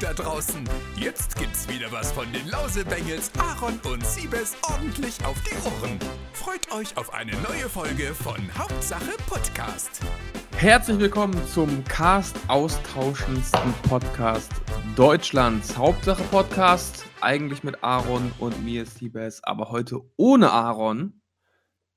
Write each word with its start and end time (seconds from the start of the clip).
da 0.00 0.14
draußen. 0.14 0.64
Jetzt 0.96 1.36
gibt's 1.36 1.68
wieder 1.68 1.92
was 1.92 2.10
von 2.12 2.26
den 2.32 2.48
Lausebengels, 2.48 3.30
Aaron 3.38 3.78
und 3.84 4.04
Siebes 4.04 4.56
ordentlich 4.70 5.22
auf 5.26 5.36
die 5.42 5.54
Ohren. 5.68 5.98
Freut 6.32 6.72
euch 6.72 6.96
auf 6.96 7.12
eine 7.12 7.32
neue 7.32 7.68
Folge 7.68 8.14
von 8.14 8.36
Hauptsache 8.56 9.12
Podcast. 9.28 10.00
Herzlich 10.56 10.98
willkommen 10.98 11.38
zum 11.48 11.84
Cast 11.84 12.34
austauschendsten 12.48 13.74
Podcast 13.88 14.50
Deutschlands. 14.96 15.76
Hauptsache 15.76 16.22
Podcast, 16.24 17.04
eigentlich 17.20 17.62
mit 17.62 17.84
Aaron 17.84 18.32
und 18.38 18.64
mir 18.64 18.86
Siebes, 18.86 19.44
aber 19.44 19.70
heute 19.70 20.00
ohne 20.16 20.50
Aaron. 20.50 21.20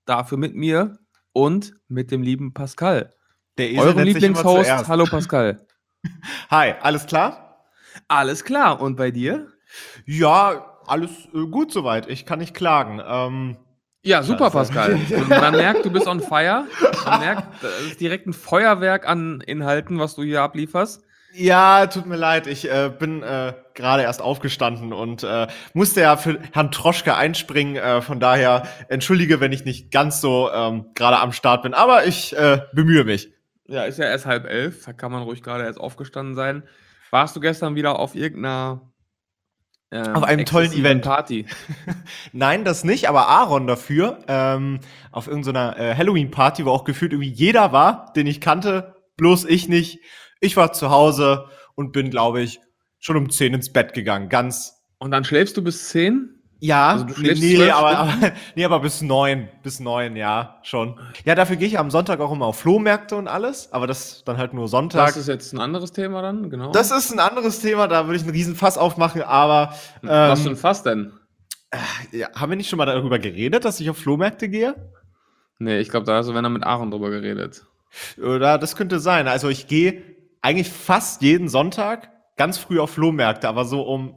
Dafür 0.06 0.38
mit 0.38 0.56
mir 0.56 1.00
und 1.32 1.74
mit 1.88 2.12
dem 2.12 2.22
lieben 2.22 2.54
Pascal. 2.54 3.14
Der 3.58 3.72
Esel 3.72 3.80
Eurem 3.80 4.04
Lieblingshost. 4.04 4.90
Hallo 4.90 5.06
Pascal. 5.06 5.66
Hi, 6.50 6.74
alles 6.82 7.06
klar? 7.06 7.43
Alles 8.08 8.44
klar. 8.44 8.82
Und 8.82 8.96
bei 8.96 9.12
dir? 9.12 9.48
Ja, 10.06 10.78
alles 10.88 11.12
äh, 11.34 11.46
gut 11.50 11.72
soweit. 11.72 12.10
Ich 12.10 12.26
kann 12.26 12.40
nicht 12.40 12.54
klagen. 12.54 13.02
Ähm, 13.06 13.58
Ja, 14.04 14.22
super, 14.24 14.52
Scheiße. 14.52 14.74
Pascal. 14.74 15.00
Man 15.30 15.54
merkt, 15.56 15.86
du 15.86 15.92
bist 15.92 16.08
on 16.08 16.20
fire. 16.20 16.66
Man 17.06 17.20
merkt, 17.22 17.64
das 17.64 17.82
ist 17.82 18.02
direkt 18.02 18.28
ein 18.28 18.34
Feuerwerk 18.34 19.08
an 19.08 19.42
Inhalten, 19.42 20.00
was 20.00 20.16
du 20.16 20.24
hier 20.24 20.42
ablieferst. 20.42 21.04
ja, 21.36 21.88
tut 21.88 22.06
mir 22.06 22.18
leid. 22.18 22.46
Ich 22.46 22.70
äh, 22.70 22.92
bin 22.98 23.24
äh, 23.24 23.54
gerade 23.74 24.04
erst 24.04 24.22
aufgestanden 24.22 24.94
und 24.94 25.24
äh, 25.24 25.48
musste 25.74 26.02
ja 26.02 26.16
für 26.18 26.38
Herrn 26.52 26.70
Troschke 26.72 27.16
einspringen. 27.16 27.76
Äh, 27.78 28.02
von 28.04 28.20
daher 28.20 28.68
entschuldige, 28.90 29.40
wenn 29.40 29.52
ich 29.52 29.66
nicht 29.66 29.90
ganz 29.92 30.22
so 30.22 30.52
ähm, 30.54 30.86
gerade 30.94 31.18
am 31.20 31.32
Start 31.32 31.64
bin. 31.64 31.74
Aber 31.74 32.06
ich 32.06 32.38
äh, 32.38 32.60
bemühe 32.74 33.04
mich. 33.06 33.32
Ja, 33.66 33.86
ist 33.86 33.98
ja 33.98 34.06
erst 34.06 34.26
halb 34.28 34.46
elf. 34.46 34.86
Da 34.86 34.94
kann 34.94 35.12
man 35.12 35.24
ruhig 35.24 35.42
gerade 35.42 35.64
erst 35.64 35.80
aufgestanden 35.80 36.36
sein. 36.36 36.64
Warst 37.14 37.36
du 37.36 37.40
gestern 37.40 37.76
wieder 37.76 38.00
auf 38.00 38.16
irgendeiner 38.16 38.92
ähm, 39.92 40.16
Auf 40.16 40.24
einem 40.24 40.46
tollen 40.46 40.74
Event. 40.74 41.04
Party? 41.04 41.46
Nein, 42.34 42.66
das 42.66 42.84
nicht, 42.84 43.08
aber 43.08 43.28
Aaron 43.28 43.68
dafür. 43.68 44.24
Ähm, 44.28 44.80
auf 45.12 45.28
irgendeiner 45.28 45.78
äh, 45.78 45.96
Halloween-Party, 45.96 46.66
wo 46.66 46.72
auch 46.72 46.86
gefühlt 46.86 47.14
irgendwie 47.14 47.32
jeder 47.32 47.72
war, 47.72 48.12
den 48.16 48.26
ich 48.26 48.42
kannte, 48.42 48.96
bloß 49.18 49.46
ich 49.46 49.70
nicht. 49.70 50.00
Ich 50.40 50.58
war 50.58 50.74
zu 50.74 50.90
Hause 50.90 51.50
und 51.76 51.92
bin, 51.92 52.10
glaube 52.10 52.42
ich, 52.42 52.60
schon 52.98 53.16
um 53.16 53.30
10 53.30 53.54
ins 53.54 53.72
Bett 53.72 53.94
gegangen. 53.94 54.28
Ganz. 54.28 54.82
Und 54.98 55.12
dann 55.12 55.24
schläfst 55.24 55.56
du 55.56 55.64
bis 55.64 55.90
zehn? 55.90 56.43
Ja, 56.64 56.92
Also 56.92 57.04
du 57.04 57.14
nee, 57.20 57.36
schläfst 57.36 57.44
nee, 57.44 57.70
aber, 57.72 57.98
aber, 57.98 58.14
nee, 58.56 58.64
aber 58.64 58.80
bis 58.80 59.02
neun, 59.02 59.50
bis 59.64 59.82
neun, 59.82 60.16
ja, 60.16 60.60
schon. 60.64 60.98
Ja, 61.26 61.36
dafür 61.36 61.58
gehe 61.58 61.68
ich 61.68 61.78
am 61.78 61.92
Sonntag 61.92 62.22
auch 62.22 62.32
immer 62.32 62.46
auf 62.46 62.58
Flohmärkte 62.60 63.18
und 63.18 63.28
alles, 63.28 63.68
aber 63.74 63.86
das 63.86 64.24
dann 64.24 64.38
halt 64.38 64.54
nur 64.54 64.70
Sonntag. 64.70 65.08
Das 65.08 65.18
ist 65.18 65.28
jetzt 65.28 65.52
ein 65.54 65.60
anderes 65.60 65.92
Thema 65.92 66.22
dann, 66.22 66.50
genau. 66.50 66.72
Das 66.72 66.92
ist 66.92 67.12
ein 67.12 67.20
anderes 67.20 67.60
Thema, 67.60 67.90
da 67.90 68.06
würde 68.06 68.16
ich 68.16 68.22
einen 68.22 68.32
riesen 68.32 68.56
Fass 68.56 68.78
aufmachen, 68.78 69.24
aber 69.24 69.74
Was 70.04 70.40
für 70.40 70.48
ähm, 70.48 70.54
ein 70.54 70.58
Fass 70.58 70.84
denn? 70.84 71.12
ja, 72.14 72.30
haben 72.34 72.52
wir 72.52 72.56
nicht 72.56 72.70
schon 72.70 72.78
mal 72.78 72.86
darüber 72.86 73.20
geredet, 73.20 73.66
dass 73.66 73.82
ich 73.82 73.90
auf 73.90 73.98
Flohmärkte 73.98 74.48
gehe? 74.48 74.74
Nee, 75.60 75.80
ich 75.80 75.90
glaube, 75.90 76.06
da 76.06 76.16
hast 76.16 76.30
du, 76.30 76.34
wenn 76.34 76.46
er 76.46 76.50
mit 76.50 76.64
Aaron 76.64 76.92
drüber 76.92 77.10
geredet. 77.10 77.66
Oder 78.18 78.58
das 78.58 78.78
könnte 78.78 79.02
sein. 79.02 79.28
Also 79.28 79.50
ich 79.50 79.68
gehe 79.68 80.02
eigentlich 80.42 80.70
fast 80.70 81.22
jeden 81.24 81.50
Sonntag 81.50 82.10
ganz 82.38 82.58
früh 82.58 82.80
auf 82.80 82.92
Flohmärkte, 82.92 83.50
aber 83.50 83.66
so 83.66 83.82
um, 83.82 84.16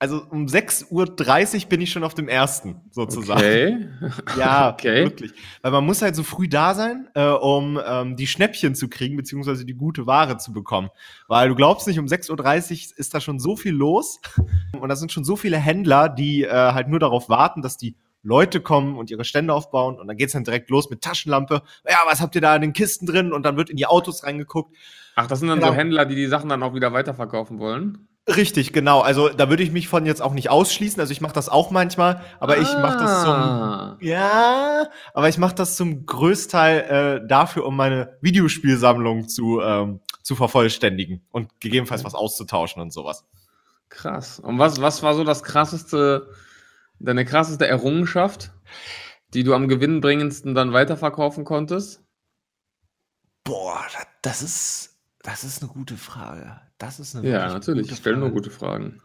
also 0.00 0.22
um 0.30 0.46
6.30 0.46 1.62
Uhr 1.62 1.68
bin 1.68 1.80
ich 1.80 1.90
schon 1.90 2.04
auf 2.04 2.14
dem 2.14 2.28
ersten, 2.28 2.80
sozusagen. 2.90 3.40
Okay. 3.40 3.88
Ja, 4.38 4.70
Okay. 4.72 5.04
wirklich. 5.04 5.32
Weil 5.62 5.72
man 5.72 5.84
muss 5.84 6.02
halt 6.02 6.14
so 6.14 6.22
früh 6.22 6.48
da 6.48 6.74
sein, 6.74 7.08
äh, 7.14 7.24
um 7.28 7.80
ähm, 7.84 8.16
die 8.16 8.26
Schnäppchen 8.26 8.74
zu 8.74 8.88
kriegen, 8.88 9.16
beziehungsweise 9.16 9.64
die 9.64 9.74
gute 9.74 10.06
Ware 10.06 10.36
zu 10.38 10.52
bekommen. 10.52 10.90
Weil 11.26 11.48
du 11.48 11.54
glaubst 11.54 11.86
nicht, 11.86 11.98
um 11.98 12.06
6.30 12.06 12.90
Uhr 12.92 12.98
ist 12.98 13.14
da 13.14 13.20
schon 13.20 13.38
so 13.38 13.56
viel 13.56 13.72
los. 13.74 14.20
Und 14.80 14.88
da 14.88 14.96
sind 14.96 15.10
schon 15.12 15.24
so 15.24 15.36
viele 15.36 15.56
Händler, 15.58 16.08
die 16.08 16.44
äh, 16.44 16.50
halt 16.52 16.88
nur 16.88 17.00
darauf 17.00 17.28
warten, 17.28 17.62
dass 17.62 17.76
die 17.76 17.96
Leute 18.24 18.60
kommen 18.60 18.98
und 18.98 19.12
ihre 19.12 19.24
Stände 19.24 19.54
aufbauen. 19.54 19.98
Und 19.98 20.08
dann 20.08 20.16
geht's 20.16 20.32
dann 20.32 20.42
direkt 20.42 20.70
los 20.70 20.90
mit 20.90 21.00
Taschenlampe. 21.02 21.62
Ja, 21.88 21.98
was 22.04 22.20
habt 22.20 22.34
ihr 22.34 22.40
da 22.40 22.54
in 22.56 22.62
den 22.62 22.72
Kisten 22.72 23.06
drin? 23.06 23.32
Und 23.32 23.44
dann 23.44 23.56
wird 23.56 23.70
in 23.70 23.76
die 23.76 23.86
Autos 23.86 24.24
reingeguckt. 24.24 24.74
Ach, 25.14 25.28
das 25.28 25.38
sind 25.38 25.48
dann 25.48 25.60
Genau. 25.60 25.70
so 25.70 25.74
Händler, 25.78 26.04
die 26.04 26.16
die 26.16 26.26
Sachen 26.26 26.48
dann 26.50 26.62
auch 26.64 26.74
wieder 26.74 26.92
weiterverkaufen 26.92 27.58
wollen? 27.60 28.07
Richtig, 28.28 28.74
genau. 28.74 29.00
Also 29.00 29.30
da 29.30 29.48
würde 29.48 29.62
ich 29.62 29.72
mich 29.72 29.88
von 29.88 30.04
jetzt 30.04 30.20
auch 30.20 30.34
nicht 30.34 30.50
ausschließen. 30.50 31.00
Also 31.00 31.12
ich 31.12 31.22
mache 31.22 31.32
das 31.32 31.48
auch 31.48 31.70
manchmal, 31.70 32.22
aber 32.40 32.58
ich 32.58 32.68
mache 32.74 32.98
das 32.98 33.22
zum 33.22 33.32
Ah. 33.32 33.96
Ja, 34.00 34.88
aber 35.14 35.28
ich 35.30 35.38
mache 35.38 35.54
das 35.54 35.76
zum 35.76 36.04
Größteil 36.04 37.22
äh, 37.22 37.26
dafür, 37.26 37.64
um 37.64 37.74
meine 37.74 38.18
Videospielsammlung 38.20 39.28
zu, 39.28 39.60
ähm, 39.62 40.00
zu 40.22 40.36
vervollständigen 40.36 41.22
und 41.30 41.58
gegebenenfalls 41.60 42.04
was 42.04 42.14
auszutauschen 42.14 42.82
und 42.82 42.92
sowas. 42.92 43.24
Krass. 43.88 44.38
Und 44.38 44.58
was, 44.58 44.80
was 44.82 45.02
war 45.02 45.14
so 45.14 45.24
das 45.24 45.42
krasseste, 45.42 46.30
deine 46.98 47.24
krasseste 47.24 47.66
Errungenschaft, 47.66 48.52
die 49.32 49.42
du 49.42 49.54
am 49.54 49.68
gewinnbringendsten 49.68 50.54
dann 50.54 50.74
weiterverkaufen 50.74 51.44
konntest? 51.44 52.02
Boah, 53.44 53.80
das 54.20 54.42
ist, 54.42 54.97
das 55.28 55.44
ist 55.44 55.62
eine 55.62 55.70
gute 55.70 55.96
Frage. 55.96 56.58
Das 56.78 56.98
ist 57.00 57.14
eine 57.16 57.28
Ja, 57.28 57.48
natürlich. 57.48 57.90
Ich 57.90 57.98
stelle 57.98 58.16
nur 58.16 58.30
gute 58.30 58.50
Fragen. 58.50 59.00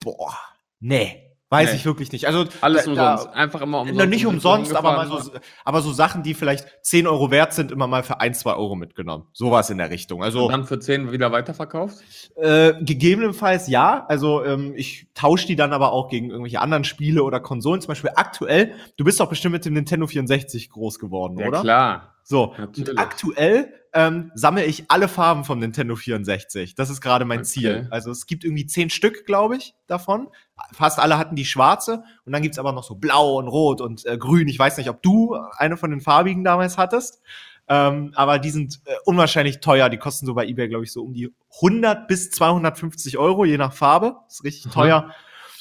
Boah, 0.00 0.36
nee, 0.80 1.30
weiß 1.50 1.70
Nee. 1.70 1.76
ich 1.76 1.84
wirklich 1.86 2.10
nicht. 2.12 2.26
Also 2.26 2.44
Alles 2.60 2.84
da- 2.84 2.90
umsonst. 2.90 3.26
Da, 3.26 3.30
Einfach 3.30 3.60
immer 3.60 3.80
umsonst. 3.80 3.98
Na, 3.98 4.06
nicht 4.06 4.26
umsonst, 4.26 4.74
aber 4.74 4.92
mal 4.92 5.06
so, 5.06 5.30
aber 5.64 5.80
so 5.80 5.92
Sachen, 5.92 6.22
die 6.22 6.34
vielleicht 6.34 6.66
10 6.82 7.06
Euro 7.06 7.30
wert 7.30 7.52
sind, 7.54 7.70
immer 7.70 7.86
mal 7.86 8.02
für 8.02 8.20
1, 8.20 8.40
2 8.40 8.54
Euro 8.54 8.74
mitgenommen. 8.74 9.28
Sowas 9.32 9.70
in 9.70 9.78
der 9.78 9.90
Richtung. 9.90 10.22
Also 10.24 10.46
Und 10.46 10.52
dann 10.52 10.64
für 10.66 10.78
10 10.80 11.12
wieder 11.12 11.30
weiterverkauft? 11.30 12.02
Äh, 12.36 12.74
gegebenenfalls 12.82 13.68
ja. 13.68 14.04
Also 14.08 14.44
ähm, 14.44 14.72
ich 14.76 15.08
tausche 15.14 15.46
die 15.46 15.56
dann 15.56 15.72
aber 15.72 15.92
auch 15.92 16.08
gegen 16.08 16.30
irgendwelche 16.30 16.60
anderen 16.60 16.84
Spiele 16.84 17.22
oder 17.22 17.38
Konsolen. 17.40 17.80
Zum 17.80 17.88
Beispiel 17.88 18.10
aktuell, 18.16 18.74
du 18.96 19.04
bist 19.04 19.20
doch 19.20 19.28
bestimmt 19.28 19.52
mit 19.52 19.64
dem 19.64 19.74
Nintendo 19.74 20.06
64 20.06 20.68
groß 20.70 20.98
geworden, 20.98 21.38
Ja, 21.38 21.48
oder? 21.48 21.60
klar. 21.60 22.11
So, 22.22 22.54
Natürlich. 22.56 22.90
und 22.90 22.98
aktuell 22.98 23.72
ähm, 23.94 24.30
sammle 24.34 24.64
ich 24.64 24.90
alle 24.90 25.06
Farben 25.08 25.44
vom 25.44 25.58
Nintendo 25.58 25.96
64. 25.96 26.74
Das 26.74 26.88
ist 26.88 27.00
gerade 27.00 27.24
mein 27.24 27.40
Okay. 27.40 27.46
Ziel. 27.48 27.88
Also 27.90 28.10
es 28.10 28.26
gibt 28.26 28.44
irgendwie 28.44 28.66
zehn 28.66 28.88
Stück, 28.90 29.26
glaube 29.26 29.56
ich, 29.56 29.74
davon. 29.86 30.28
Fast 30.72 30.98
alle 30.98 31.18
hatten 31.18 31.36
die 31.36 31.44
schwarze. 31.44 32.02
Und 32.24 32.32
dann 32.32 32.40
gibt's 32.42 32.58
aber 32.58 32.72
noch 32.72 32.84
so 32.84 32.94
blau 32.94 33.36
und 33.38 33.48
rot 33.48 33.80
und 33.82 34.06
äh, 34.06 34.16
grün. 34.16 34.48
Ich 34.48 34.58
weiß 34.58 34.78
nicht, 34.78 34.88
ob 34.88 35.02
du 35.02 35.36
eine 35.56 35.76
von 35.76 35.90
den 35.90 36.00
farbigen 36.00 36.42
damals 36.44 36.78
hattest. 36.78 37.20
Ähm, 37.68 38.12
aber 38.14 38.38
die 38.38 38.50
sind 38.50 38.80
äh, 38.86 38.94
unwahrscheinlich 39.04 39.60
teuer. 39.60 39.88
Die 39.90 39.98
kosten 39.98 40.26
so 40.26 40.34
bei 40.34 40.46
eBay, 40.46 40.68
glaube 40.68 40.84
ich, 40.84 40.92
so 40.92 41.02
um 41.02 41.12
die 41.12 41.30
100 41.56 42.08
bis 42.08 42.30
250 42.30 43.18
Euro, 43.18 43.44
je 43.44 43.58
nach 43.58 43.72
Farbe. 43.74 44.16
Das 44.26 44.36
ist 44.36 44.44
richtig 44.44 44.66
Mhm. 44.66 44.70
teuer. 44.70 45.14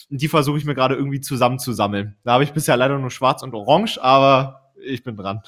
Und 0.10 0.22
die 0.22 0.28
versuche 0.28 0.58
ich 0.58 0.66
mir 0.66 0.74
gerade 0.76 0.96
irgendwie 0.96 1.22
zusammenzusammeln. 1.22 2.18
Da 2.24 2.34
habe 2.34 2.44
ich 2.44 2.54
bisher 2.54 2.78
leider 2.78 2.98
nur 2.98 3.12
schwarz 3.12 3.44
und 3.44 3.54
orange, 3.54 3.98
aber 4.02 4.72
ich 4.84 5.04
bin 5.04 5.16
dran. 5.18 5.42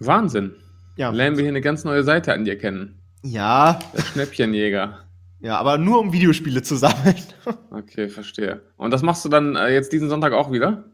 Wahnsinn. 0.00 0.54
Ja, 0.96 1.10
Lernen 1.10 1.36
wir 1.36 1.42
hier 1.42 1.52
eine 1.52 1.60
ganz 1.60 1.84
neue 1.84 2.02
Seite 2.02 2.32
an 2.32 2.44
dir 2.44 2.58
kennen. 2.58 3.00
ja, 3.22 3.78
Der 3.96 4.02
Schnäppchenjäger. 4.02 4.98
ja, 5.40 5.56
aber 5.58 5.78
nur 5.78 6.00
um 6.00 6.12
Videospiele 6.12 6.62
zu 6.62 6.76
sammeln. 6.76 7.16
Okay, 7.70 8.08
verstehe. 8.08 8.62
Und 8.76 8.90
das 8.90 9.02
machst 9.02 9.24
du 9.24 9.28
dann 9.28 9.54
äh, 9.54 9.68
jetzt 9.72 9.92
diesen 9.92 10.08
Sonntag 10.08 10.32
auch 10.32 10.50
wieder? 10.50 10.84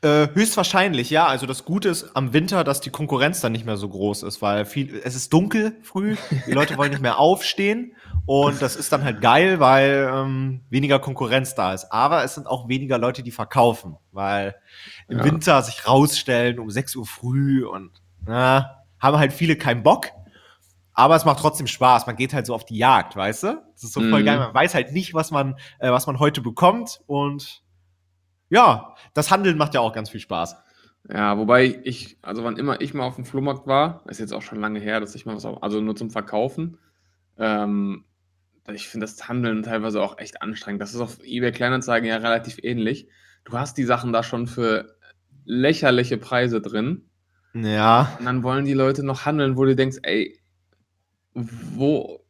Äh, 0.00 0.28
höchstwahrscheinlich, 0.34 1.10
ja. 1.10 1.26
Also 1.26 1.46
das 1.46 1.64
Gute 1.64 1.90
ist 1.90 2.16
am 2.16 2.32
Winter, 2.32 2.64
dass 2.64 2.80
die 2.80 2.90
Konkurrenz 2.90 3.40
dann 3.40 3.52
nicht 3.52 3.66
mehr 3.66 3.76
so 3.76 3.88
groß 3.88 4.22
ist, 4.22 4.40
weil 4.40 4.64
viel, 4.64 5.00
es 5.04 5.14
ist 5.14 5.32
dunkel 5.32 5.76
früh, 5.82 6.16
die 6.46 6.52
Leute 6.52 6.76
wollen 6.78 6.90
nicht 6.90 7.02
mehr 7.02 7.18
aufstehen 7.18 7.92
und 8.24 8.62
das 8.62 8.76
ist 8.76 8.92
dann 8.92 9.04
halt 9.04 9.20
geil, 9.20 9.60
weil 9.60 10.10
ähm, 10.12 10.60
weniger 10.70 10.98
Konkurrenz 11.00 11.54
da 11.54 11.74
ist. 11.74 11.92
Aber 11.92 12.24
es 12.24 12.34
sind 12.34 12.46
auch 12.46 12.68
weniger 12.68 12.98
Leute, 12.98 13.22
die 13.22 13.30
verkaufen, 13.32 13.96
weil 14.12 14.54
im 15.08 15.18
Ja. 15.18 15.24
Winter 15.24 15.62
sich 15.62 15.86
rausstellen 15.86 16.58
um 16.58 16.70
6 16.70 16.96
Uhr 16.96 17.06
früh 17.06 17.64
und 17.66 17.90
na, 18.26 18.84
haben 18.98 19.18
halt 19.18 19.32
viele 19.32 19.56
keinen 19.56 19.82
Bock. 19.82 20.06
Aber 20.94 21.16
es 21.16 21.24
macht 21.24 21.38
trotzdem 21.40 21.66
Spaß. 21.66 22.06
Man 22.06 22.16
geht 22.16 22.34
halt 22.34 22.44
so 22.46 22.54
auf 22.54 22.66
die 22.66 22.76
Jagd, 22.76 23.16
weißt 23.16 23.44
du? 23.44 23.62
Das 23.72 23.82
ist 23.84 23.94
so 23.94 24.00
voll 24.00 24.20
Mhm. 24.20 24.26
geil. 24.26 24.38
Man 24.38 24.54
weiß 24.54 24.74
halt 24.74 24.92
nicht, 24.92 25.14
was 25.14 25.30
man, 25.30 25.56
äh, 25.78 25.90
was 25.90 26.06
man 26.06 26.18
heute 26.18 26.42
bekommt 26.42 27.00
und 27.06 27.62
ja, 28.50 28.94
das 29.14 29.30
Handeln 29.30 29.56
macht 29.56 29.72
ja 29.72 29.80
auch 29.80 29.94
ganz 29.94 30.10
viel 30.10 30.20
Spaß. 30.20 30.56
Ja, 31.10 31.38
wobei 31.38 31.80
ich, 31.84 32.18
also 32.20 32.44
wann 32.44 32.58
immer 32.58 32.80
ich 32.82 32.92
mal 32.92 33.04
auf 33.04 33.14
dem 33.16 33.24
Flohmarkt 33.24 33.66
war, 33.66 34.02
ist 34.06 34.20
jetzt 34.20 34.34
auch 34.34 34.42
schon 34.42 34.60
lange 34.60 34.78
her, 34.78 35.00
dass 35.00 35.14
ich 35.14 35.24
mal 35.24 35.34
was, 35.34 35.46
auf, 35.46 35.62
also 35.62 35.80
nur 35.80 35.96
zum 35.96 36.10
Verkaufen, 36.10 36.78
ähm, 37.38 38.04
ich 38.70 38.88
finde 38.88 39.06
das 39.06 39.28
Handeln 39.28 39.62
teilweise 39.64 40.00
auch 40.02 40.18
echt 40.18 40.42
anstrengend. 40.42 40.80
Das 40.82 40.94
ist 40.94 41.00
auf 41.00 41.18
eBay 41.24 41.50
Kleinanzeigen 41.50 42.08
ja 42.08 42.18
relativ 42.18 42.58
ähnlich. 42.62 43.08
Du 43.44 43.58
hast 43.58 43.76
die 43.78 43.84
Sachen 43.84 44.12
da 44.12 44.22
schon 44.22 44.46
für 44.46 44.94
lächerliche 45.44 46.18
Preise 46.18 46.60
drin 46.60 47.08
Ja. 47.54 48.16
und 48.18 48.24
dann 48.24 48.42
wollen 48.42 48.64
die 48.64 48.72
Leute 48.74 49.02
noch 49.02 49.26
handeln, 49.26 49.56
wo 49.56 49.64
du 49.64 49.76
denkst, 49.76 49.98
ey, 50.02 50.38
wo, 51.34 52.24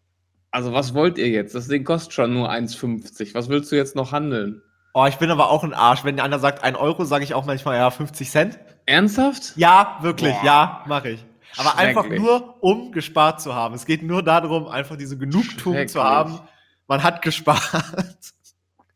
also 0.50 0.72
was 0.72 0.94
wollt 0.94 1.18
ihr 1.18 1.28
jetzt? 1.28 1.54
Das 1.54 1.68
Ding 1.68 1.84
kostet 1.84 2.12
schon 2.12 2.34
nur 2.34 2.50
1,50. 2.50 3.34
Was 3.34 3.48
willst 3.48 3.72
du 3.72 3.76
jetzt 3.76 3.96
noch 3.96 4.12
handeln? 4.12 4.62
Oh, 4.94 5.06
ich 5.06 5.16
bin 5.16 5.30
aber 5.30 5.50
auch 5.50 5.64
ein 5.64 5.72
Arsch. 5.72 6.04
Wenn 6.04 6.20
einer 6.20 6.38
sagt 6.38 6.62
1 6.62 6.76
Euro, 6.76 7.04
sage 7.04 7.24
ich 7.24 7.34
auch 7.34 7.46
manchmal, 7.46 7.76
ja, 7.78 7.90
50 7.90 8.30
Cent. 8.30 8.58
Ernsthaft? 8.84 9.56
Ja, 9.56 9.98
wirklich, 10.02 10.34
Boah. 10.34 10.44
ja, 10.44 10.84
mache 10.86 11.10
ich. 11.10 11.24
Aber 11.56 11.78
einfach 11.78 12.08
nur, 12.08 12.62
um 12.62 12.92
gespart 12.92 13.40
zu 13.40 13.54
haben. 13.54 13.74
Es 13.74 13.86
geht 13.86 14.02
nur 14.02 14.22
darum, 14.22 14.68
einfach 14.68 14.96
diese 14.96 15.16
Genugtuung 15.18 15.86
zu 15.88 16.02
haben, 16.02 16.40
man 16.86 17.02
hat 17.02 17.22
gespart. 17.22 17.62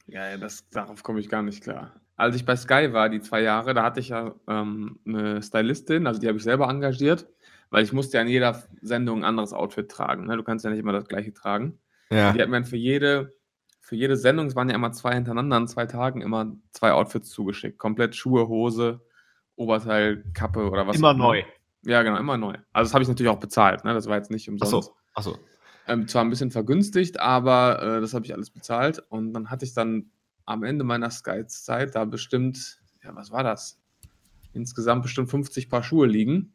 Ja, 0.06 0.30
ja, 0.30 0.36
das, 0.36 0.68
darauf 0.70 1.02
komme 1.02 1.20
ich 1.20 1.28
gar 1.28 1.42
nicht 1.42 1.62
klar. 1.62 1.92
Als 2.16 2.34
ich 2.34 2.44
bei 2.46 2.56
Sky 2.56 2.92
war, 2.92 3.08
die 3.10 3.20
zwei 3.20 3.42
Jahre, 3.42 3.74
da 3.74 3.82
hatte 3.82 4.00
ich 4.00 4.08
ja 4.08 4.34
ähm, 4.48 4.98
eine 5.06 5.42
Stylistin, 5.42 6.06
also 6.06 6.18
die 6.18 6.28
habe 6.28 6.38
ich 6.38 6.44
selber 6.44 6.68
engagiert, 6.68 7.26
weil 7.70 7.84
ich 7.84 7.92
musste 7.92 8.16
ja 8.16 8.22
in 8.22 8.28
jeder 8.28 8.62
Sendung 8.80 9.18
ein 9.18 9.24
anderes 9.24 9.52
Outfit 9.52 9.90
tragen. 9.90 10.26
Ne? 10.26 10.36
Du 10.36 10.42
kannst 10.42 10.64
ja 10.64 10.70
nicht 10.70 10.80
immer 10.80 10.92
das 10.92 11.08
gleiche 11.08 11.34
tragen. 11.34 11.78
Ja. 12.10 12.32
Die 12.32 12.40
hat 12.40 12.48
mir 12.48 12.56
dann 12.56 12.64
für 12.64 12.76
jede, 12.76 13.34
für 13.80 13.96
jede 13.96 14.16
Sendung, 14.16 14.46
es 14.46 14.56
waren 14.56 14.68
ja 14.68 14.74
immer 14.74 14.92
zwei 14.92 15.14
hintereinander, 15.14 15.56
an 15.56 15.68
zwei 15.68 15.86
Tagen 15.86 16.22
immer 16.22 16.56
zwei 16.72 16.92
Outfits 16.92 17.28
zugeschickt. 17.28 17.78
Komplett 17.78 18.16
Schuhe, 18.16 18.48
Hose, 18.48 19.02
Oberteil, 19.56 20.24
Kappe 20.32 20.70
oder 20.70 20.86
was. 20.86 20.96
Immer 20.96 21.08
auch 21.08 21.14
immer. 21.14 21.24
neu. 21.24 21.42
Ja, 21.82 22.02
genau, 22.02 22.18
immer 22.18 22.36
neu. 22.36 22.54
Also 22.72 22.88
das 22.88 22.94
habe 22.94 23.02
ich 23.02 23.08
natürlich 23.08 23.30
auch 23.30 23.40
bezahlt, 23.40 23.84
ne? 23.84 23.94
Das 23.94 24.08
war 24.08 24.16
jetzt 24.16 24.30
nicht 24.30 24.48
umsonst. 24.48 24.74
Achso, 24.74 24.96
achso. 25.14 25.38
Ähm, 25.86 26.08
zwar 26.08 26.24
ein 26.24 26.30
bisschen 26.30 26.50
vergünstigt, 26.50 27.20
aber 27.20 27.80
äh, 27.80 28.00
das 28.00 28.12
habe 28.12 28.24
ich 28.24 28.34
alles 28.34 28.50
bezahlt. 28.50 29.04
Und 29.08 29.32
dann 29.32 29.50
hatte 29.50 29.64
ich 29.64 29.72
dann 29.72 30.10
am 30.46 30.62
Ende 30.62 30.84
meiner 30.84 31.10
Sky-Zeit 31.10 31.94
da 31.94 32.04
bestimmt, 32.04 32.80
ja, 33.02 33.14
was 33.14 33.30
war 33.30 33.42
das? 33.42 33.78
Insgesamt 34.52 35.02
bestimmt 35.02 35.28
50 35.28 35.68
Paar 35.68 35.82
Schuhe 35.82 36.06
liegen. 36.06 36.54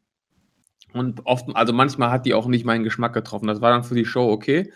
Und 0.93 1.25
oft, 1.25 1.45
also 1.55 1.73
manchmal 1.73 2.09
hat 2.09 2.25
die 2.25 2.33
auch 2.33 2.47
nicht 2.47 2.65
meinen 2.65 2.83
Geschmack 2.83 3.13
getroffen. 3.13 3.47
Das 3.47 3.61
war 3.61 3.71
dann 3.71 3.83
für 3.83 3.95
die 3.95 4.05
Show 4.05 4.31
okay. 4.31 4.73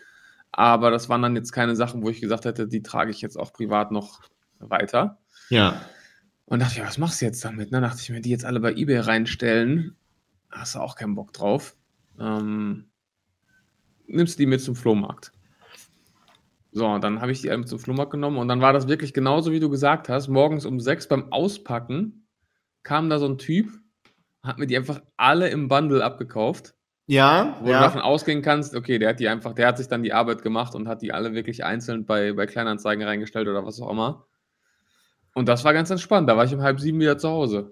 Aber 0.52 0.92
das 0.92 1.10
waren 1.10 1.22
dann 1.22 1.36
jetzt 1.36 1.52
keine 1.52 1.76
Sachen, 1.76 2.04
wo 2.04 2.10
ich 2.10 2.22
gesagt 2.22 2.46
hätte, 2.46 2.68
die 2.68 2.84
trage 2.84 3.12
ich 3.12 3.22
jetzt 3.22 3.38
auch 3.38 3.52
privat 3.52 3.92
noch 3.92 4.22
weiter. 4.60 5.18
Ja. 5.50 5.82
Und 6.46 6.62
dachte, 6.62 6.80
ja, 6.80 6.86
was 6.86 6.98
machst 6.98 7.22
du 7.22 7.26
jetzt 7.26 7.44
damit? 7.44 7.74
Dann 7.74 7.82
dachte 7.82 8.02
ich 8.02 8.10
mir, 8.10 8.22
die 8.22 8.30
jetzt 8.30 8.46
alle 8.46 8.60
bei 8.60 8.74
eBay 8.74 9.00
reinstellen, 9.00 9.96
hast 10.52 10.76
du 10.76 10.80
auch 10.80 10.96
keinen 10.96 11.16
Bock 11.16 11.34
drauf. 11.34 11.76
Ähm, 12.20 12.86
nimmst 14.08 14.36
du 14.36 14.44
die 14.44 14.48
mit 14.48 14.62
zum 14.62 14.76
Flohmarkt. 14.76 15.32
So, 16.78 16.86
und 16.88 17.02
dann 17.06 17.22
habe 17.22 17.32
ich 17.32 17.42
die 17.42 17.50
alle 17.50 17.60
mit 17.60 17.70
zum 17.70 17.80
Flohmarkt 17.80 18.12
genommen 18.12 18.38
und 18.38 18.50
dann 18.50 18.60
war 18.60 18.74
das 18.74 18.90
wirklich 18.90 19.14
genauso, 19.14 19.54
wie 19.54 19.62
du 19.62 19.70
gesagt 19.70 20.10
hast. 20.10 20.28
Morgens 20.28 20.66
um 20.66 20.82
sechs 20.82 21.08
beim 21.08 21.32
Auspacken 21.32 22.28
kam 22.84 23.10
da 23.10 23.18
so 23.18 23.28
ein 23.28 23.38
Typ, 23.38 23.70
hat 24.44 24.60
mir 24.60 24.68
die 24.68 24.76
einfach 24.76 25.02
alle 25.16 25.48
im 25.48 25.70
Bundle 25.70 26.04
abgekauft, 26.04 26.76
Ja, 27.08 27.56
wo 27.62 27.68
du 27.68 27.72
ja. 27.72 27.80
davon 27.80 28.02
ausgehen 28.02 28.42
kannst, 28.42 28.76
okay, 28.76 29.00
der 29.00 29.10
hat 29.10 29.22
die 29.22 29.30
einfach, 29.30 29.54
der 29.54 29.68
hat 29.68 29.78
sich 29.78 29.88
dann 29.88 30.04
die 30.04 30.12
Arbeit 30.12 30.42
gemacht 30.42 30.76
und 30.76 30.90
hat 30.90 31.02
die 31.02 31.14
alle 31.14 31.34
wirklich 31.34 31.64
einzeln 31.64 32.06
bei, 32.06 32.34
bei 32.34 32.46
Kleinanzeigen 32.46 33.06
reingestellt 33.06 33.48
oder 33.48 33.66
was 33.66 33.80
auch 33.80 33.90
immer. 33.90 34.28
Und 35.34 35.48
das 35.48 35.64
war 35.64 35.74
ganz 35.74 35.90
entspannt. 35.90 36.28
Da 36.30 36.36
war 36.36 36.44
ich 36.44 36.54
um 36.54 36.62
halb 36.62 36.80
sieben 36.82 37.00
wieder 37.00 37.18
zu 37.18 37.30
Hause. 37.30 37.72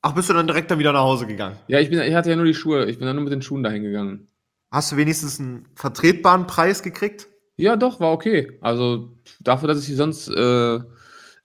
Ach, 0.00 0.14
bist 0.14 0.30
du 0.30 0.34
dann 0.34 0.46
direkt 0.46 0.70
dann 0.70 0.78
wieder 0.78 0.92
nach 0.92 1.00
Hause 1.02 1.26
gegangen? 1.26 1.56
Ja, 1.68 1.80
ich, 1.80 1.90
bin, 1.90 2.00
ich 2.00 2.14
hatte 2.14 2.30
ja 2.30 2.36
nur 2.36 2.44
die 2.46 2.54
Schuhe. 2.54 2.86
Ich 2.86 2.98
bin 2.98 3.06
dann 3.06 3.16
nur 3.16 3.24
mit 3.24 3.32
den 3.32 3.42
Schuhen 3.42 3.62
dahin 3.62 3.82
gegangen. 3.82 4.28
Hast 4.70 4.92
du 4.92 4.96
wenigstens 4.96 5.38
einen 5.38 5.68
vertretbaren 5.74 6.46
Preis 6.46 6.82
gekriegt? 6.82 7.28
Ja, 7.56 7.76
doch, 7.76 8.00
war 8.00 8.12
okay. 8.12 8.58
Also 8.60 9.16
dafür, 9.40 9.68
dass 9.68 9.78
ich 9.80 9.86
sie 9.86 9.94
sonst 9.94 10.28
äh, 10.28 10.76
in 10.76 10.84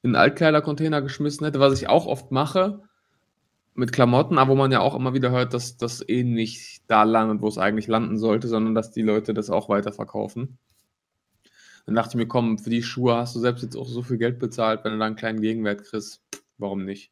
einen 0.04 0.16
Altkleidercontainer 0.16 1.02
geschmissen 1.02 1.46
hätte, 1.46 1.60
was 1.60 1.80
ich 1.80 1.88
auch 1.88 2.06
oft 2.06 2.32
mache 2.32 2.82
mit 3.74 3.94
Klamotten, 3.94 4.38
aber 4.38 4.52
wo 4.52 4.56
man 4.56 4.72
ja 4.72 4.82
auch 4.82 4.96
immer 4.96 5.14
wieder 5.14 5.32
hört, 5.32 5.54
dass 5.54 5.78
das 5.78 6.08
eh 6.08 6.24
nicht 6.24 6.82
da 6.88 7.04
landet, 7.04 7.42
wo 7.42 7.48
es 7.48 7.58
eigentlich 7.58 7.88
landen 7.88 8.18
sollte, 8.18 8.48
sondern 8.48 8.76
dass 8.76 8.92
die 8.92 9.02
Leute 9.02 9.34
das 9.34 9.50
auch 9.50 9.70
weiterverkaufen. 9.70 10.58
Dann 11.86 11.96
dachte 11.96 12.12
ich 12.12 12.16
mir, 12.16 12.28
komm, 12.28 12.60
für 12.60 12.70
die 12.70 12.84
Schuhe 12.84 13.16
hast 13.16 13.36
du 13.36 13.40
selbst 13.40 13.64
jetzt 13.64 13.76
auch 13.78 13.88
so 13.88 14.02
viel 14.02 14.18
Geld 14.18 14.40
bezahlt, 14.40 14.84
wenn 14.84 14.92
du 14.94 15.00
da 15.00 15.06
einen 15.06 15.16
kleinen 15.16 15.42
Gegenwert 15.42 15.84
kriegst. 15.84 16.22
Warum 16.58 16.84
nicht? 16.86 17.12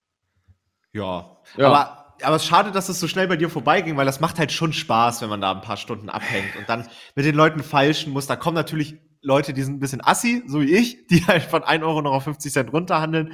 Ja. 0.94 1.38
Ja. 1.58 1.68
Aber, 1.68 2.09
aber 2.24 2.36
es 2.36 2.44
ist 2.44 2.48
schade, 2.50 2.72
dass 2.72 2.90
es 2.90 3.00
so 3.00 3.08
schnell 3.08 3.28
bei 3.28 3.38
dir 3.38 3.50
vorbeiging, 3.50 3.98
weil 3.98 4.06
das 4.06 4.20
macht 4.20 4.40
halt 4.40 4.52
schon 4.52 4.74
Spaß, 4.74 5.22
wenn 5.22 5.30
man 5.30 5.42
da 5.42 5.52
ein 5.52 5.62
paar 5.62 5.78
Stunden 5.78 6.10
abhängt 6.10 6.56
und 6.58 6.68
dann 6.70 6.88
mit 7.16 7.26
den 7.26 7.36
Leuten 7.36 7.64
feilschen 7.64 8.12
muss. 8.14 8.28
Da 8.28 8.36
kommen 8.36 8.56
natürlich 8.56 8.98
Leute, 9.22 9.54
die 9.54 9.62
sind 9.64 9.76
ein 9.76 9.80
bisschen 9.80 10.02
assi, 10.04 10.44
so 10.48 10.62
wie 10.62 10.76
ich, 10.76 11.08
die 11.08 11.26
halt 11.28 11.44
von 11.44 11.64
1 11.64 11.84
Euro 11.84 12.02
noch 12.02 12.14
auf 12.14 12.24
50 12.24 12.52
Cent 12.52 12.74
runterhandeln. 12.74 13.34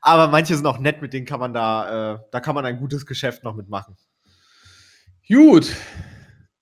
Aber 0.00 0.28
manche 0.28 0.56
sind 0.56 0.66
auch 0.66 0.78
nett, 0.78 1.00
mit 1.00 1.12
denen 1.12 1.26
kann 1.26 1.38
man 1.40 1.54
da, 1.54 2.14
äh, 2.14 2.18
da 2.32 2.40
kann 2.40 2.54
man 2.56 2.64
ein 2.66 2.78
gutes 2.78 3.06
Geschäft 3.06 3.44
noch 3.44 3.54
mitmachen. 3.54 3.96
Gut, 5.28 5.74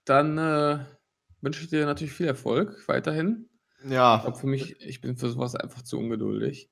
dann 0.04 0.36
äh, 0.38 0.80
wünsche 1.40 1.62
ich 1.62 1.70
dir 1.70 1.86
natürlich 1.86 2.12
viel 2.12 2.26
Erfolg 2.26 2.86
weiterhin. 2.86 3.48
Ich 3.82 3.90
Ja. 3.90 4.18
glaube, 4.18 4.38
für 4.38 4.46
mich, 4.46 4.78
ich 4.80 5.00
bin 5.00 5.16
für 5.16 5.30
sowas 5.30 5.54
einfach 5.54 5.82
zu 5.82 5.98
ungeduldig. 5.98 6.68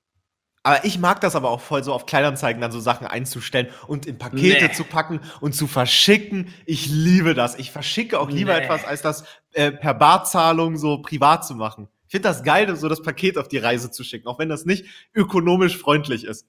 Aber 0.68 0.84
ich 0.84 0.98
mag 0.98 1.22
das 1.22 1.34
aber 1.34 1.48
auch 1.50 1.62
voll 1.62 1.82
so 1.82 1.94
auf 1.94 2.04
Kleinanzeigen 2.04 2.60
dann 2.60 2.70
so 2.72 2.78
Sachen 2.78 3.06
einzustellen 3.06 3.68
und 3.86 4.04
in 4.04 4.18
Pakete 4.18 4.66
Nee. 4.66 4.72
zu 4.72 4.84
packen 4.84 5.20
und 5.40 5.54
zu 5.54 5.66
verschicken. 5.66 6.52
Ich 6.66 6.88
liebe 6.90 7.32
das. 7.32 7.58
Ich 7.58 7.70
verschicke 7.70 8.20
auch 8.20 8.28
lieber 8.28 8.52
Nee. 8.54 8.64
etwas, 8.64 8.84
als 8.84 9.00
das 9.00 9.24
äh, 9.52 9.72
per 9.72 9.94
Barzahlung 9.94 10.76
so 10.76 11.00
privat 11.00 11.46
zu 11.46 11.54
machen. 11.54 11.88
Ich 12.06 12.10
finde 12.10 12.28
das 12.28 12.42
geil, 12.42 12.76
so 12.76 12.86
das 12.90 13.00
Paket 13.00 13.38
auf 13.38 13.48
die 13.48 13.56
Reise 13.56 13.90
zu 13.90 14.04
schicken, 14.04 14.28
auch 14.28 14.38
wenn 14.38 14.50
das 14.50 14.66
nicht 14.66 14.84
ökonomisch 15.14 15.78
freundlich 15.78 16.24
ist. 16.24 16.46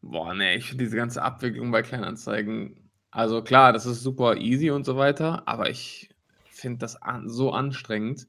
Boah, 0.00 0.32
nee, 0.32 0.54
ich 0.56 0.68
finde 0.68 0.84
diese 0.84 0.96
ganze 0.96 1.20
Abwicklung 1.20 1.70
bei 1.70 1.82
Kleinanzeigen, 1.82 2.90
also 3.10 3.42
klar, 3.42 3.74
das 3.74 3.84
ist 3.84 4.02
super 4.02 4.38
easy 4.38 4.70
und 4.70 4.84
so 4.86 4.96
weiter, 4.96 5.42
aber 5.46 5.68
ich 5.68 6.08
finde 6.50 6.78
das 6.78 6.96
an, 7.02 7.28
so 7.28 7.52
anstrengend. 7.52 8.28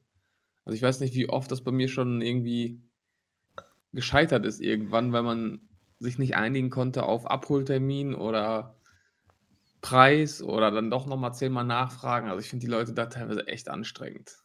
Also 0.66 0.76
ich 0.76 0.82
weiß 0.82 1.00
nicht, 1.00 1.14
wie 1.14 1.30
oft 1.30 1.50
das 1.50 1.62
bei 1.62 1.72
mir 1.72 1.88
schon 1.88 2.20
irgendwie 2.20 2.82
gescheitert 3.96 4.46
ist 4.46 4.60
irgendwann, 4.60 5.12
weil 5.12 5.22
man 5.22 5.60
sich 5.98 6.18
nicht 6.18 6.36
einigen 6.36 6.70
konnte 6.70 7.02
auf 7.04 7.28
Abholtermin 7.28 8.14
oder 8.14 8.76
Preis 9.80 10.42
oder 10.42 10.70
dann 10.70 10.90
doch 10.90 11.06
nochmal 11.06 11.34
zehnmal 11.34 11.64
nachfragen. 11.64 12.28
Also 12.28 12.40
ich 12.40 12.48
finde 12.48 12.66
die 12.66 12.70
Leute 12.70 12.92
da 12.92 13.06
teilweise 13.06 13.46
echt 13.48 13.68
anstrengend. 13.68 14.36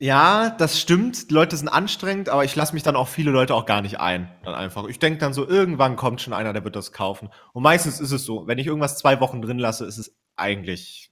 Ja, 0.00 0.50
das 0.50 0.80
stimmt. 0.80 1.30
Die 1.30 1.34
Leute 1.34 1.56
sind 1.56 1.68
anstrengend, 1.68 2.28
aber 2.28 2.44
ich 2.44 2.54
lasse 2.54 2.72
mich 2.72 2.84
dann 2.84 2.94
auch 2.94 3.08
viele 3.08 3.32
Leute 3.32 3.54
auch 3.54 3.66
gar 3.66 3.82
nicht 3.82 3.98
ein. 3.98 4.30
Dann 4.44 4.54
einfach. 4.54 4.86
Ich 4.86 5.00
denke 5.00 5.18
dann 5.18 5.32
so, 5.32 5.46
irgendwann 5.48 5.96
kommt 5.96 6.20
schon 6.20 6.32
einer, 6.32 6.52
der 6.52 6.64
wird 6.64 6.76
das 6.76 6.92
kaufen. 6.92 7.30
Und 7.52 7.64
meistens 7.64 8.00
ist 8.00 8.12
es 8.12 8.24
so, 8.24 8.46
wenn 8.46 8.58
ich 8.58 8.66
irgendwas 8.66 8.98
zwei 8.98 9.20
Wochen 9.20 9.42
drin 9.42 9.58
lasse, 9.58 9.86
ist 9.86 9.98
es 9.98 10.16
eigentlich 10.36 11.10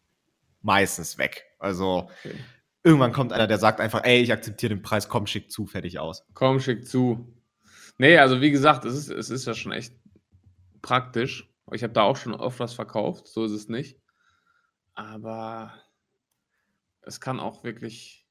meistens 0.62 1.19
weg. 1.19 1.44
Also 1.58 2.08
Okay. 2.25 2.37
Irgendwann 2.87 3.12
kommt 3.12 3.33
einer, 3.33 3.49
der 3.49 3.59
sagt 3.59 3.81
einfach, 3.81 4.05
ey, 4.05 4.21
ich 4.21 4.33
akzeptiere 4.33 4.75
den 4.75 4.83
Preis, 4.83 5.09
komm, 5.09 5.27
schick 5.27 5.50
zu, 5.50 5.67
fertig 5.67 5.99
aus. 5.99 6.25
Komm, 6.35 6.61
schick 6.61 6.87
zu. 6.87 7.37
Nee, 7.99 8.17
also 8.19 8.41
wie 8.41 8.53
gesagt, 8.53 8.85
es 8.85 8.94
ist, 8.94 9.11
es 9.11 9.29
ist 9.29 9.44
ja 9.44 9.55
schon 9.55 9.73
echt 9.73 9.93
praktisch. 10.83 11.53
Ich 11.73 11.83
habe 11.83 11.93
da 11.93 12.03
auch 12.03 12.17
schon 12.17 12.33
oft 12.33 12.61
was 12.61 12.75
verkauft, 12.75 13.27
so 13.27 13.44
ist 13.44 13.50
es 13.50 13.69
nicht. 13.69 13.99
Aber 14.94 15.75
es 17.03 17.21
kann 17.21 17.41
auch 17.41 17.65
wirklich 17.65 18.25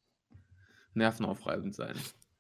nervenaufreibend 0.94 1.76
sein. 1.76 1.96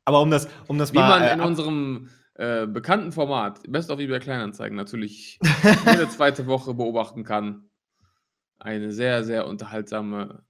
Aber 0.05 0.21
um 0.21 0.31
das, 0.31 0.47
um 0.67 0.77
das 0.77 0.93
Wie 0.93 0.99
mal. 0.99 1.19
man 1.19 1.23
äh, 1.23 1.33
in 1.33 1.41
unserem 1.41 2.09
äh, 2.35 2.65
bekannten 2.65 3.11
Format, 3.11 3.59
Best 3.67 3.91
of 3.91 3.99
eBay 3.99 4.19
Kleinanzeigen, 4.19 4.77
natürlich 4.77 5.37
jede 5.85 6.07
zweite 6.07 6.47
Woche 6.47 6.73
beobachten 6.73 7.25
kann. 7.25 7.69
Eine 8.57 8.93
sehr, 8.93 9.25
sehr 9.25 9.47
unterhaltsame 9.47 10.44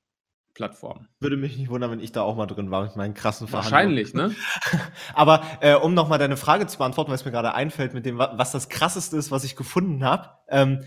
Plattform. 0.55 1.07
würde 1.19 1.37
mich 1.37 1.57
nicht 1.57 1.69
wundern, 1.69 1.91
wenn 1.91 1.99
ich 1.99 2.11
da 2.11 2.23
auch 2.23 2.35
mal 2.35 2.47
drin 2.47 2.71
war 2.71 2.81
mit 2.83 2.95
meinen 2.95 3.13
krassen 3.13 3.47
Verhandlungen. 3.47 3.95
Wahrscheinlich, 4.07 4.13
ne? 4.15 4.33
Aber 5.13 5.43
äh, 5.61 5.75
um 5.75 5.93
nochmal 5.93 6.17
deine 6.17 6.37
Frage 6.37 6.65
zu 6.65 6.77
beantworten, 6.79 7.09
weil 7.11 7.15
es 7.15 7.25
mir 7.25 7.31
gerade 7.31 7.53
einfällt, 7.53 7.93
mit 7.93 8.05
dem, 8.07 8.17
wa- 8.17 8.33
was 8.37 8.51
das 8.51 8.69
krasseste 8.69 9.17
ist, 9.17 9.29
was 9.29 9.43
ich 9.43 9.55
gefunden 9.55 10.03
habe. 10.03 10.29
Ähm, 10.49 10.83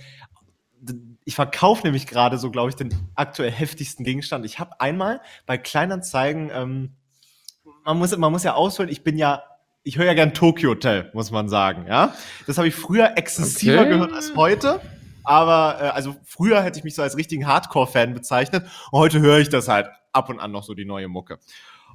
ich 1.25 1.34
verkaufe 1.34 1.82
nämlich 1.87 2.06
gerade 2.06 2.38
so, 2.38 2.50
glaube 2.50 2.70
ich, 2.70 2.76
den 2.76 2.94
aktuell 3.14 3.50
heftigsten 3.50 4.04
Gegenstand. 4.04 4.44
Ich 4.46 4.58
habe 4.58 4.80
einmal 4.80 5.20
bei 5.44 5.58
Kleinanzeigen, 5.58 6.50
ähm, 6.52 6.92
man, 7.84 7.98
muss, 7.98 8.16
man 8.16 8.32
muss 8.32 8.44
ja 8.44 8.54
ausholen, 8.54 8.90
ich 8.90 9.04
bin 9.04 9.18
ja, 9.18 9.42
ich 9.82 9.98
höre 9.98 10.06
ja 10.06 10.14
gern 10.14 10.34
Tokyo 10.34 10.70
Hotel, 10.70 11.10
muss 11.14 11.30
man 11.30 11.48
sagen, 11.48 11.87
ja. 11.87 12.14
Das 12.46 12.56
habe 12.58 12.68
ich 12.68 12.75
früher 12.75 13.16
exzessiver 13.16 13.80
Okay. 13.80 13.90
gehört 13.90 14.12
als 14.12 14.34
heute. 14.37 14.80
Aber 15.28 15.76
äh, 15.80 15.88
also 15.88 16.16
früher 16.25 16.62
hätte 16.62 16.78
ich 16.78 16.85
mich 16.85 16.94
so 16.94 17.02
als 17.02 17.16
richtigen 17.16 17.47
Hardcore-Fan 17.47 18.14
bezeichnet. 18.14 18.64
Und 18.90 18.99
heute 19.00 19.20
höre 19.20 19.38
ich 19.38 19.50
das 19.50 19.68
halt 19.68 19.88
ab 20.12 20.30
und 20.30 20.40
an 20.40 20.52
noch 20.52 20.62
so 20.64 20.73
die 20.73 20.87
neue 20.87 21.06
Mucke. 21.08 21.38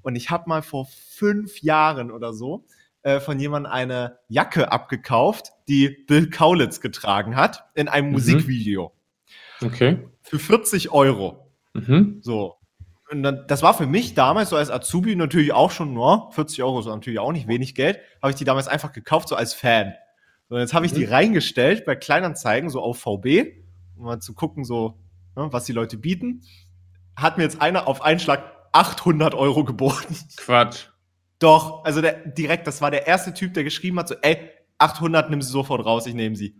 Und 0.03 0.15
ich 0.15 0.29
habe 0.29 0.47
mal 0.47 0.61
vor 0.61 0.87
fünf 1.09 1.61
Jahren 1.61 2.11
oder 2.11 2.33
so 2.33 2.65
äh, 3.01 3.19
von 3.19 3.39
jemandem 3.39 3.71
eine 3.71 4.19
Jacke 4.27 4.71
abgekauft, 4.71 5.51
die 5.67 5.89
Bill 5.89 6.29
Kaulitz 6.29 6.79
getragen 6.79 7.35
hat, 7.35 7.65
in 7.73 7.87
einem 7.87 8.07
Mhm. 8.07 8.13
Musikvideo. 8.13 8.93
Okay. 9.63 10.07
Für 10.21 10.37
40 10.39 10.91
Euro. 10.91 11.51
Mhm. 11.73 12.19
So. 12.21 12.57
Und 13.09 13.23
dann, 13.23 13.45
das 13.47 13.63
war 13.63 13.73
für 13.73 13.87
mich 13.87 14.13
damals 14.13 14.49
so 14.51 14.55
als 14.57 14.69
Azubi 14.69 15.15
natürlich 15.15 15.53
auch 15.53 15.71
schon, 15.71 15.93
no, 15.93 16.29
40 16.33 16.61
Euro 16.63 16.79
ist 16.79 16.85
natürlich 16.85 17.19
auch 17.19 17.31
nicht 17.31 17.47
wenig 17.47 17.73
Geld, 17.75 17.99
habe 18.21 18.29
ich 18.31 18.35
die 18.35 18.45
damals 18.45 18.67
einfach 18.67 18.91
gekauft, 18.91 19.27
so 19.27 19.35
als 19.35 19.53
Fan. 19.53 19.93
So, 20.53 20.57
und 20.57 20.61
jetzt 20.61 20.75
habe 20.75 20.85
ich 20.85 20.91
Mhm. 20.91 20.97
die 20.97 21.05
reingestellt 21.05 21.83
bei 21.83 21.95
Kleinanzeigen, 21.95 22.69
so 22.69 22.79
auf 22.79 22.99
VB, 22.99 23.55
um 23.97 24.05
mal 24.05 24.19
zu 24.19 24.35
gucken, 24.35 24.63
so, 24.63 24.99
ne, 25.35 25.47
was 25.51 25.63
die 25.65 25.71
Leute 25.71 25.97
bieten. 25.97 26.43
Hat 27.15 27.39
mir 27.39 27.43
jetzt 27.43 27.59
einer 27.59 27.87
auf 27.87 28.03
einen 28.03 28.19
Schlag 28.19 28.43
800 28.71 29.33
Euro 29.33 29.63
geboten. 29.63 30.15
Quatsch. 30.37 30.89
Doch, 31.39 31.83
also 31.85 32.01
der, 32.01 32.27
direkt, 32.27 32.67
das 32.67 32.83
war 32.83 32.91
der 32.91 33.07
erste 33.07 33.33
Typ, 33.33 33.55
der 33.55 33.63
geschrieben 33.63 33.97
hat, 33.97 34.09
so, 34.09 34.15
ey, 34.21 34.51
800, 34.77 35.31
nimm 35.31 35.41
sie 35.41 35.49
sofort 35.49 35.83
raus, 35.87 36.05
ich 36.05 36.13
nehme 36.13 36.35
sie. 36.35 36.55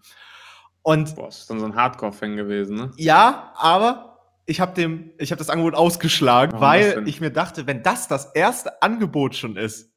Und 0.82 1.16
Boah, 1.16 1.28
ist 1.28 1.48
dann 1.52 1.60
so 1.60 1.66
ein 1.68 1.76
Hardcore-Fan 1.76 2.36
gewesen, 2.36 2.76
ne? 2.76 2.92
ja, 2.98 3.54
aber 3.58 4.18
ich 4.48 4.60
habe 4.60 4.74
dem, 4.74 5.12
ich 5.20 5.30
habe 5.30 5.38
das 5.38 5.52
Angebot 5.52 5.76
ausgeschlagen, 5.76 6.54
Warum 6.54 6.66
weil 6.66 7.08
ich 7.08 7.22
mir 7.22 7.30
dachte, 7.30 7.68
wenn 7.68 7.84
das 7.84 8.08
das 8.08 8.26
erste 8.34 8.82
Angebot 8.82 9.36
schon 9.36 9.56
ist, 9.56 9.93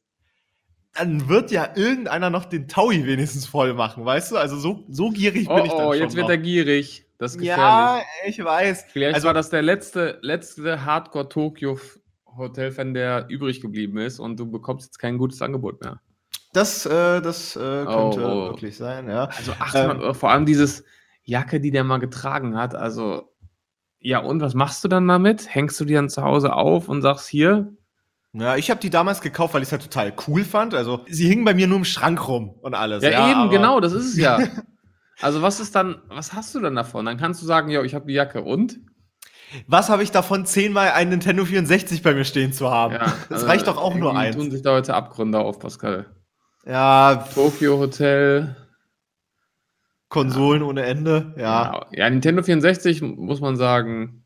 dann 0.97 1.27
wird 1.29 1.51
ja 1.51 1.69
irgendeiner 1.75 2.29
noch 2.29 2.45
den 2.45 2.67
Taui 2.67 3.05
wenigstens 3.05 3.45
voll 3.45 3.73
machen, 3.73 4.05
weißt 4.05 4.31
du? 4.31 4.37
Also 4.37 4.57
so, 4.57 4.83
so 4.89 5.09
gierig 5.09 5.47
bin 5.47 5.59
Oh, 5.59 5.63
ich 5.65 5.71
dann 5.71 5.85
oh, 5.87 5.93
jetzt 5.93 6.15
wird 6.15 6.25
noch. 6.25 6.29
er 6.31 6.37
gierig. 6.37 7.05
Das 7.19 7.31
ist 7.31 7.39
gefährlich. 7.39 7.63
Ja, 7.63 8.01
ich 8.27 8.43
weiß. 8.43 8.85
Vielleicht 8.91 9.15
also- 9.15 9.27
war 9.27 9.33
das 9.33 9.49
der 9.49 9.61
letzte, 9.63 10.19
letzte 10.21 10.85
Hardcore-Tokyo-Hotel-Fan, 10.85 12.93
der 12.93 13.25
übrig 13.29 13.61
geblieben 13.61 13.97
ist 13.97 14.19
und 14.19 14.39
du 14.39 14.49
bekommst 14.49 14.87
jetzt 14.87 14.99
kein 14.99 15.17
gutes 15.17 15.41
Angebot 15.41 15.83
mehr. 15.83 15.99
Das, 16.53 16.85
äh, 16.85 17.21
das 17.21 17.55
äh, 17.55 17.59
könnte 17.59 18.25
Oh, 18.25 18.47
oh. 18.47 18.49
wirklich 18.49 18.77
sein, 18.77 19.09
ja. 19.09 19.25
Also 19.25 19.51
800 19.53 19.95
Ähm. 19.97 20.01
Euro, 20.01 20.13
vor 20.13 20.31
allem 20.31 20.45
dieses 20.45 20.83
Jacke, 21.23 21.59
die 21.59 21.71
der 21.71 21.83
mal 21.83 21.97
getragen 21.99 22.57
hat. 22.57 22.73
Also, 22.73 23.33
ja, 23.99 24.19
und 24.19 24.41
was 24.41 24.53
machst 24.53 24.83
du 24.83 24.87
dann 24.87 25.07
damit? 25.07 25.53
Hängst 25.53 25.79
du 25.79 25.85
die 25.85 25.93
dann 25.93 26.09
zu 26.09 26.23
Hause 26.23 26.53
auf 26.53 26.89
und 26.89 27.01
sagst 27.01 27.27
hier? 27.27 27.73
Ja, 28.39 28.55
ich 28.55 28.69
habe 28.69 28.79
die 28.79 28.89
damals 28.89 29.21
gekauft, 29.21 29.53
weil 29.53 29.61
ich 29.61 29.67
es 29.67 29.71
halt 29.71 29.83
total 29.83 30.13
cool 30.27 30.43
fand. 30.43 30.73
Also, 30.73 31.01
sie 31.07 31.27
hingen 31.27 31.43
bei 31.43 31.53
mir 31.53 31.67
nur 31.67 31.77
im 31.77 31.85
Schrank 31.85 32.27
rum 32.27 32.49
und 32.61 32.73
alles. 32.75 33.03
Ja, 33.03 33.29
eben, 33.29 33.39
aber- 33.41 33.49
genau, 33.49 33.79
das 33.79 33.93
ist 33.93 34.05
es 34.13 34.17
ja. 34.17 34.39
also, 35.21 35.41
was 35.41 35.59
ist 35.59 35.75
dann, 35.75 36.01
was 36.07 36.33
hast 36.33 36.53
du 36.53 36.59
dann 36.59 36.75
davon? 36.75 37.05
Dann 37.05 37.17
kannst 37.17 37.41
du 37.41 37.45
sagen, 37.45 37.69
ja, 37.69 37.81
ich 37.83 37.95
habe 37.95 38.05
die 38.05 38.13
Jacke 38.13 38.43
und? 38.43 38.79
Was 39.65 39.89
habe 39.89 40.03
ich 40.03 40.11
davon, 40.11 40.45
zehnmal 40.45 40.91
ein 40.91 41.09
Nintendo 41.09 41.45
64 41.45 42.03
bei 42.03 42.13
mir 42.13 42.25
stehen 42.25 42.53
zu 42.53 42.69
haben? 42.69 42.93
Ja, 42.93 43.05
das 43.29 43.31
also 43.31 43.47
reicht 43.47 43.67
doch 43.67 43.77
auch 43.77 43.95
nur 43.95 44.15
eins. 44.17 44.35
tun 44.35 44.51
sich 44.51 44.61
da 44.61 44.73
heute 44.73 44.93
Abgründe 44.93 45.39
auf, 45.39 45.59
Pascal. 45.59 46.05
Ja, 46.65 47.27
Tokyo 47.33 47.77
Hotel. 47.79 48.55
Konsolen 50.09 50.63
ohne 50.63 50.83
Ende, 50.83 51.33
ja. 51.37 51.65
Genau. 51.65 51.85
Ja, 51.91 52.09
Nintendo 52.09 52.43
64 52.43 53.01
muss 53.01 53.41
man 53.41 53.57
sagen, 53.57 54.23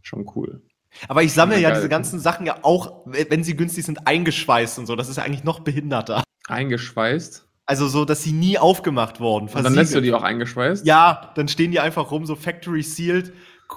schon 0.00 0.26
cool. 0.34 0.62
Aber 1.08 1.22
ich 1.22 1.32
sammle 1.32 1.56
Ja, 1.56 1.70
ja 1.70 1.74
diese 1.74 1.88
ganzen 1.88 2.20
Sachen 2.20 2.46
ja 2.46 2.56
auch, 2.62 3.02
wenn 3.06 3.44
sie 3.44 3.56
günstig 3.56 3.84
sind, 3.84 4.06
eingeschweißt 4.06 4.78
und 4.78 4.86
so. 4.86 4.96
Das 4.96 5.08
ist 5.08 5.16
ja 5.16 5.22
eigentlich 5.24 5.44
noch 5.44 5.60
behinderter. 5.60 6.22
Eingeschweißt. 6.48 7.46
Also 7.64 7.86
so, 7.88 8.04
dass 8.04 8.22
sie 8.22 8.32
nie 8.32 8.58
aufgemacht 8.58 9.20
wurden. 9.20 9.48
Und 9.48 9.54
dann 9.54 9.74
lässt 9.74 9.92
du 9.92 9.94
versiegelt. 9.94 10.04
die 10.04 10.12
auch 10.14 10.22
eingeschweißt? 10.22 10.84
Ja, 10.86 11.32
dann 11.36 11.48
stehen 11.48 11.70
die 11.70 11.80
einfach 11.80 12.10
rum, 12.10 12.26
so 12.26 12.34
Factory 12.34 12.82
Sealed. 12.82 13.32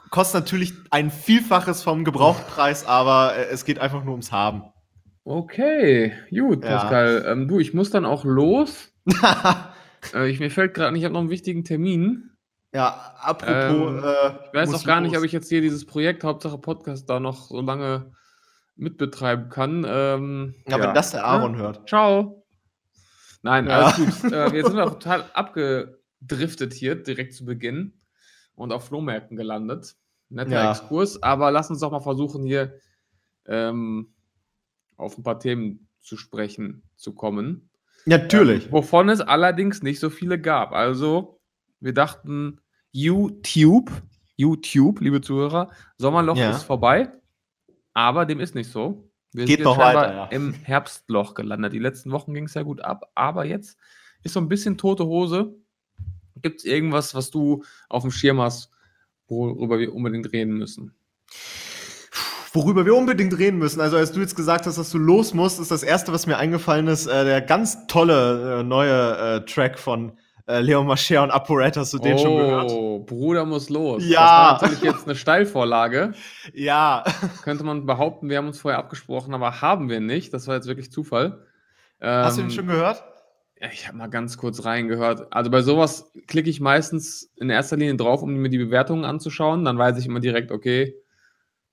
Kostet 0.10 0.42
natürlich 0.42 0.74
ein 0.92 1.10
Vielfaches 1.12 1.84
vom 1.84 2.04
Gebrauchtpreis, 2.04 2.86
aber 2.86 3.36
äh, 3.38 3.46
es 3.52 3.64
geht 3.64 3.80
einfach 3.80 4.04
nur 4.04 4.12
ums 4.14 4.32
Haben. 4.32 4.64
Okay, 5.24 6.14
gut, 6.30 6.64
Ja. 6.64 6.78
Pascal. 6.78 7.26
Ähm, 7.28 7.48
du, 7.48 7.60
ich 7.60 7.74
muss 7.74 7.90
dann 7.92 8.06
auch 8.06 8.26
los. 8.26 8.92
Äh, 10.14 10.30
ich, 10.30 10.40
mir 10.40 10.52
fällt 10.52 10.76
gerade, 10.76 10.96
ich 10.96 11.04
habe 11.04 11.14
noch 11.16 11.22
einen 11.22 11.32
wichtigen 11.32 11.64
Termin. 11.64 12.30
Ja, 12.75 13.15
apropos. 13.22 13.53
Ähm, 13.53 14.03
äh, 14.03 14.48
Ich 14.48 14.53
weiß 14.53 14.74
auch 14.74 14.84
gar 14.84 15.01
nicht, 15.01 15.17
ob 15.17 15.24
ich 15.24 15.32
jetzt 15.32 15.50
hier 15.50 15.62
dieses 15.62 15.86
Projekt 15.86 16.24
Hauptsache 16.24 16.58
Podcast 16.58 17.10
da 17.10 17.20
noch 17.20 17.48
so 17.48 17.62
lange 17.62 18.12
mitbetreiben 18.75 19.50
kann. 19.50 19.86
Ähm, 19.88 20.55
Ja, 20.67 20.79
wenn 20.79 20.94
das 20.94 21.12
der 21.12 21.25
Aaron 21.25 21.55
hört. 21.55 21.88
Ciao. 21.88 22.46
Nein, 23.41 23.67
Ja. 23.67 23.86
alles 23.88 23.96
gut. 24.22 24.32
äh, 24.34 24.51
wir 24.51 24.65
sind 24.65 24.79
auch 24.79 24.91
total 24.91 25.24
abgedriftet 25.34 26.74
hier 26.74 26.96
direkt 26.96 27.34
zu 27.34 27.46
Beginn 27.46 27.94
und 28.55 28.72
auf 28.74 28.86
Flohmärkten 28.88 29.38
gelandet. 29.38 29.96
Netter 30.29 30.51
Ja. 30.51 30.72
Exkurs, 30.72 31.22
aber 31.24 31.51
lass 31.51 31.70
uns 31.70 31.79
doch 31.79 31.91
mal 31.91 32.00
versuchen, 32.01 32.44
hier 32.44 32.79
ähm, 33.46 34.13
auf 34.98 35.17
ein 35.17 35.24
paar 35.24 35.39
Themen 35.39 35.88
zu 36.01 36.17
sprechen 36.17 36.84
zu 36.96 37.13
kommen. 37.13 37.70
Natürlich. 38.05 38.65
Ähm, 38.65 38.72
wovon 38.72 39.10
es 39.10 39.22
allerdings 39.22 39.82
nicht 39.84 40.00
so 40.00 40.10
viele 40.10 40.39
gab. 40.39 40.72
Also, 40.74 41.39
wir 41.79 41.94
dachten, 41.94 42.60
YouTube, 42.96 43.92
YouTube, 44.38 45.02
liebe 45.02 45.20
Zuhörer, 45.20 45.70
Sommerloch 45.98 46.38
Ja. 46.38 46.52
ist 46.52 46.64
vorbei, 46.64 47.10
aber 47.94 48.25
dem 48.25 48.40
ist 48.40 48.56
nicht 48.56 48.72
so. 48.72 49.12
Wir 49.34 49.44
Geht 49.44 49.58
sind 49.58 49.66
noch 49.66 49.78
weiter, 49.78 50.14
ja. 50.14 50.25
im 50.28 50.54
Herbstloch 50.54 51.34
gelandet. 51.34 51.74
Die 51.74 51.80
letzten 51.80 52.12
Wochen 52.12 52.34
ging 52.34 52.46
es 52.46 52.54
ja 52.54 52.64
gut 52.64 52.80
ab, 52.80 53.12
aber 53.14 53.44
jetzt 53.44 53.78
ist 54.24 54.32
so 54.32 54.40
ein 54.40 54.48
bisschen 54.48 54.78
tote 54.78 55.06
Hose. 55.06 55.56
Gibt 56.42 56.60
es 56.60 56.66
irgendwas, 56.66 57.14
was 57.14 57.32
du 57.32 57.66
auf 57.90 58.04
dem 58.04 58.12
Schirm 58.12 58.40
hast, 58.40 58.72
worüber 59.28 59.78
wir 59.78 59.94
unbedingt 59.94 60.32
reden 60.32 60.54
müssen? 60.54 60.96
Worüber 62.54 62.86
wir 62.86 62.96
unbedingt 62.96 63.38
reden 63.38 63.58
müssen, 63.58 63.82
also 63.82 63.98
als 63.98 64.14
du 64.14 64.22
jetzt 64.22 64.38
gesagt 64.38 64.68
hast, 64.68 64.78
dass 64.78 64.90
du 64.92 65.00
los 65.00 65.34
musst, 65.34 65.60
ist 65.60 65.72
das 65.72 65.84
erste, 65.84 66.14
was 66.14 66.28
mir 66.28 66.38
eingefallen 66.38 66.88
ist, 66.88 67.08
äh, 67.08 67.25
der 67.25 67.42
ganz 67.42 67.88
tolle 67.88 68.62
äh, 68.62 68.64
neue 68.64 69.18
äh, 69.18 69.46
Track 69.46 69.78
von 69.78 70.14
äh, 70.48 70.60
Leo 70.62 70.84
Mascher 70.84 71.24
und 71.24 71.32
Apparatus. 71.32 71.78
Hast 71.84 71.94
du 71.94 72.00
den 72.00 72.18
schon 72.20 72.38
gehört? 72.38 72.70
Oh, 72.72 73.00
Bruder 73.00 73.46
muss 73.46 73.70
los. 73.70 74.04
Ja. 74.08 74.54
Das 74.54 74.62
war 74.62 74.70
natürlich 74.70 74.84
jetzt 74.84 75.06
eine 75.08 75.16
Steilvorlage. 75.16 76.14
Ja. 76.54 77.04
Könnte 77.44 77.64
man 77.64 77.86
behaupten, 77.86 78.30
wir 78.30 78.38
haben 78.38 78.48
uns 78.48 78.60
vorher 78.60 78.80
abgesprochen, 78.80 79.34
aber 79.34 79.62
haben 79.62 79.90
wir 79.90 80.00
nicht. 80.00 80.34
Das 80.34 80.48
war 80.48 80.56
jetzt 80.56 80.68
wirklich 80.68 80.92
Zufall. 80.92 81.46
Hast 82.00 82.38
du 82.38 82.42
Ähm, 82.42 82.48
den 82.50 82.56
schon 82.56 82.68
gehört? 82.68 83.04
Ja, 83.60 83.70
ich 83.72 83.88
habe 83.88 83.98
mal 83.98 84.08
ganz 84.10 84.38
kurz 84.38 84.66
reingehört. 84.66 85.32
Also 85.34 85.50
bei 85.50 85.62
sowas 85.62 86.12
klicke 86.28 86.50
ich 86.50 86.60
meistens 86.60 87.32
in 87.38 87.50
erster 87.50 87.78
Linie 87.78 87.96
drauf, 87.96 88.22
um 88.22 88.34
mir 88.34 88.50
die 88.50 88.58
Bewertungen 88.58 89.06
anzuschauen. 89.06 89.64
Dann 89.66 89.78
weiß 89.78 89.98
ich 89.98 90.06
immer 90.06 90.20
direkt, 90.20 90.52
okay, 90.52 90.94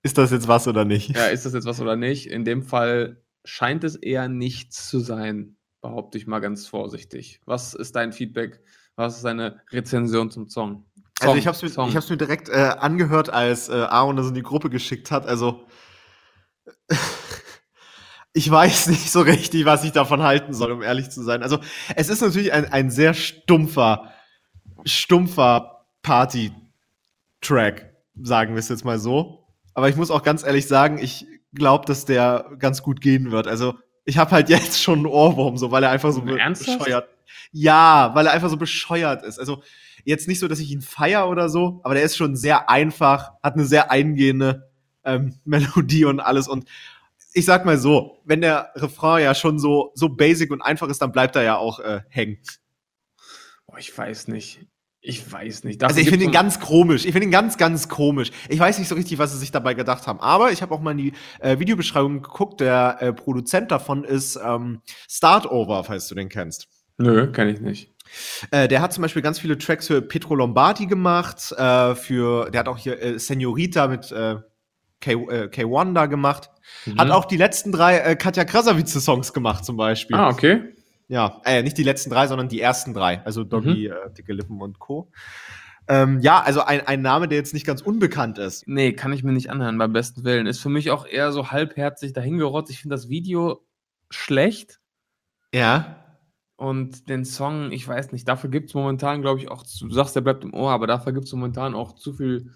Ist 0.02 0.16
das 0.16 0.30
jetzt 0.30 0.46
was 0.48 0.68
oder 0.68 0.84
nicht? 0.84 1.14
ja, 1.16 1.26
ist 1.26 1.44
das 1.44 1.52
jetzt 1.54 1.66
was 1.66 1.80
oder 1.80 1.96
nicht? 1.96 2.26
In 2.30 2.44
dem 2.44 2.62
Fall 2.62 3.20
scheint 3.44 3.82
es 3.82 3.96
eher 3.96 4.28
nichts 4.28 4.88
zu 4.88 5.00
sein, 5.00 5.56
behaupte 5.82 6.16
ich 6.16 6.26
mal 6.26 6.38
ganz 6.38 6.66
vorsichtig. 6.66 7.40
Was 7.44 7.74
ist 7.74 7.94
dein 7.96 8.12
Feedback? 8.12 8.60
Was 8.96 9.16
ist 9.16 9.24
deine 9.24 9.60
Rezension 9.70 10.30
zum 10.30 10.48
Song? 10.48 10.86
Also 11.20 11.32
Song, 11.32 11.38
ich 11.38 11.46
habe 11.46 11.56
es 11.56 11.76
mir, 11.76 11.88
ich 11.88 11.96
hab's 11.96 12.08
mir 12.08 12.16
direkt 12.16 12.48
äh, 12.48 12.74
angehört, 12.78 13.30
als 13.30 13.68
äh, 13.68 13.72
Aaron 13.72 14.16
das 14.16 14.28
in 14.28 14.34
die 14.34 14.42
Gruppe 14.42 14.70
geschickt 14.70 15.10
hat. 15.10 15.26
Also 15.26 15.66
ich 18.32 18.50
weiß 18.50 18.88
nicht 18.88 19.10
so 19.10 19.20
richtig, 19.20 19.64
was 19.64 19.84
ich 19.84 19.92
davon 19.92 20.22
halten 20.22 20.54
soll, 20.54 20.72
um 20.72 20.82
ehrlich 20.82 21.10
zu 21.10 21.22
sein. 21.22 21.42
Also 21.42 21.58
es 21.96 22.08
ist 22.08 22.22
natürlich 22.22 22.52
ein, 22.52 22.72
ein 22.72 22.90
sehr 22.90 23.14
stumpfer, 23.14 24.12
stumpfer 24.84 25.84
Party-Track, 26.02 27.94
sagen 28.22 28.54
wir 28.54 28.60
es 28.60 28.68
jetzt 28.68 28.84
mal 28.84 28.98
so. 28.98 29.46
Aber 29.74 29.88
ich 29.88 29.96
muss 29.96 30.10
auch 30.10 30.22
ganz 30.22 30.44
ehrlich 30.44 30.66
sagen, 30.66 30.98
ich 30.98 31.26
glaube, 31.54 31.86
dass 31.86 32.04
der 32.04 32.50
ganz 32.58 32.82
gut 32.82 33.00
gehen 33.00 33.30
wird. 33.30 33.46
Also 33.46 33.74
ich 34.04 34.18
habe 34.18 34.30
halt 34.30 34.48
jetzt 34.48 34.82
schon 34.82 35.00
einen 35.00 35.06
Ohrwurm, 35.06 35.56
so 35.56 35.70
weil 35.70 35.82
er 35.82 35.90
einfach 35.90 36.12
so 36.12 36.22
be 36.22 36.38
Ernsthaft? 36.38 36.78
bescheuert. 36.78 37.08
Ja, 37.52 38.10
weil 38.14 38.26
er 38.26 38.32
einfach 38.32 38.50
so 38.50 38.56
bescheuert 38.56 39.22
ist. 39.24 39.38
Also 39.38 39.62
jetzt 40.04 40.28
nicht 40.28 40.38
so, 40.38 40.48
dass 40.48 40.58
ich 40.58 40.70
ihn 40.70 40.82
feier 40.82 41.28
oder 41.28 41.48
so, 41.48 41.80
aber 41.84 41.94
der 41.94 42.02
ist 42.02 42.16
schon 42.16 42.36
sehr 42.36 42.68
einfach, 42.68 43.32
hat 43.42 43.54
eine 43.54 43.64
sehr 43.64 43.90
eingehende 43.90 44.70
ähm, 45.04 45.38
Melodie 45.44 46.04
und 46.04 46.20
alles. 46.20 46.48
Und 46.48 46.68
ich 47.32 47.44
sag 47.44 47.64
mal 47.64 47.78
so, 47.78 48.20
wenn 48.24 48.40
der 48.40 48.70
Refrain 48.74 49.22
ja 49.22 49.34
schon 49.34 49.58
so, 49.58 49.92
so 49.94 50.08
basic 50.08 50.50
und 50.50 50.62
einfach 50.62 50.88
ist, 50.88 51.00
dann 51.00 51.12
bleibt 51.12 51.36
er 51.36 51.42
ja 51.42 51.56
auch 51.56 51.80
äh, 51.80 52.00
hängen. 52.08 52.38
Boah, 53.66 53.78
ich 53.78 53.96
weiß 53.96 54.28
nicht. 54.28 54.66
Ich 55.04 55.30
weiß 55.32 55.64
nicht. 55.64 55.82
Also 55.82 55.94
Dafür 55.96 56.02
ich 56.04 56.08
finde 56.10 56.26
ihn 56.26 56.32
ganz 56.32 56.60
komisch. 56.60 57.04
Ich 57.04 57.10
finde 57.10 57.26
ihn 57.26 57.32
ganz, 57.32 57.58
ganz 57.58 57.88
komisch. 57.88 58.30
Ich 58.48 58.60
weiß 58.60 58.78
nicht 58.78 58.86
so 58.86 58.94
richtig, 58.94 59.18
was 59.18 59.32
sie 59.32 59.38
sich 59.38 59.50
dabei 59.50 59.74
gedacht 59.74 60.06
haben. 60.06 60.20
Aber 60.20 60.52
ich 60.52 60.62
habe 60.62 60.72
auch 60.72 60.80
mal 60.80 60.92
in 60.92 60.98
die 60.98 61.12
äh, 61.40 61.58
Videobeschreibung 61.58 62.22
geguckt. 62.22 62.60
Der 62.60 62.98
äh, 63.00 63.12
Produzent 63.12 63.72
davon 63.72 64.04
ist 64.04 64.38
ähm, 64.42 64.80
Startover, 65.08 65.82
falls 65.82 66.06
du 66.06 66.14
den 66.14 66.28
kennst. 66.28 66.68
Nö, 66.98 67.32
kenne 67.32 67.50
ich 67.50 67.60
nicht. 67.60 67.90
Äh, 68.52 68.68
der 68.68 68.80
hat 68.80 68.92
zum 68.92 69.02
Beispiel 69.02 69.22
ganz 69.22 69.40
viele 69.40 69.58
Tracks 69.58 69.88
für 69.88 70.02
Petro 70.02 70.36
Lombardi 70.36 70.86
gemacht. 70.86 71.50
Äh, 71.50 71.96
für, 71.96 72.50
der 72.50 72.60
hat 72.60 72.68
auch 72.68 72.78
hier 72.78 73.02
äh, 73.02 73.18
Senorita 73.18 73.88
mit 73.88 74.12
äh, 74.12 74.36
K, 75.00 75.10
äh, 75.10 75.48
K1 75.48 75.94
da 75.94 76.06
gemacht. 76.06 76.48
Hat 76.96 77.08
Mhm. 77.08 77.12
auch 77.12 77.24
die 77.24 77.36
letzten 77.36 77.72
drei 77.72 77.98
äh, 77.98 78.14
Katja 78.14 78.44
Krasavice-Songs 78.44 79.32
gemacht 79.32 79.64
zum 79.64 79.76
Beispiel. 79.76 80.16
Ah, 80.16 80.28
okay. 80.28 80.60
Ja, 81.08 81.40
äh, 81.44 81.62
nicht 81.62 81.76
die 81.78 81.82
letzten 81.82 82.10
drei, 82.10 82.26
sondern 82.26 82.48
die 82.48 82.60
ersten 82.60 82.94
drei. 82.94 83.22
Also 83.24 83.44
Doggy, 83.44 83.88
Mhm. 83.88 83.94
äh, 84.10 84.14
Dicke 84.16 84.32
Lippen 84.32 84.60
und 84.60 84.78
Co. 84.78 85.10
Ähm, 85.88 86.20
ja, 86.20 86.40
also 86.40 86.62
ein, 86.62 86.86
ein 86.86 87.02
Name, 87.02 87.26
der 87.28 87.38
jetzt 87.38 87.52
nicht 87.54 87.66
ganz 87.66 87.82
unbekannt 87.82 88.38
ist. 88.38 88.66
Nee, 88.68 88.92
kann 88.92 89.12
ich 89.12 89.24
mir 89.24 89.32
nicht 89.32 89.50
anhören, 89.50 89.78
beim 89.78 89.92
besten 89.92 90.24
Willen. 90.24 90.46
Ist 90.46 90.60
für 90.60 90.68
mich 90.68 90.90
auch 90.92 91.06
eher 91.06 91.32
so 91.32 91.50
halbherzig 91.50 92.12
dahingerotzt. 92.12 92.70
Ich 92.70 92.80
finde 92.80 92.94
das 92.94 93.08
Video 93.08 93.66
schlecht 94.08 94.80
Ja. 95.52 95.96
und 96.56 97.08
den 97.08 97.24
Song, 97.24 97.72
ich 97.72 97.86
weiß 97.86 98.12
nicht, 98.12 98.28
dafür 98.28 98.48
gibt 98.48 98.68
es 98.68 98.74
momentan, 98.74 99.22
glaube 99.22 99.40
ich, 99.40 99.50
auch, 99.50 99.64
zu, 99.64 99.88
du 99.88 99.94
sagst, 99.94 100.14
der 100.14 100.20
bleibt 100.20 100.44
im 100.44 100.54
Ohr, 100.54 100.70
aber 100.70 100.86
dafür 100.86 101.12
gibt 101.12 101.26
es 101.26 101.32
momentan 101.32 101.74
auch 101.74 101.94
zu 101.96 102.12
viel 102.12 102.52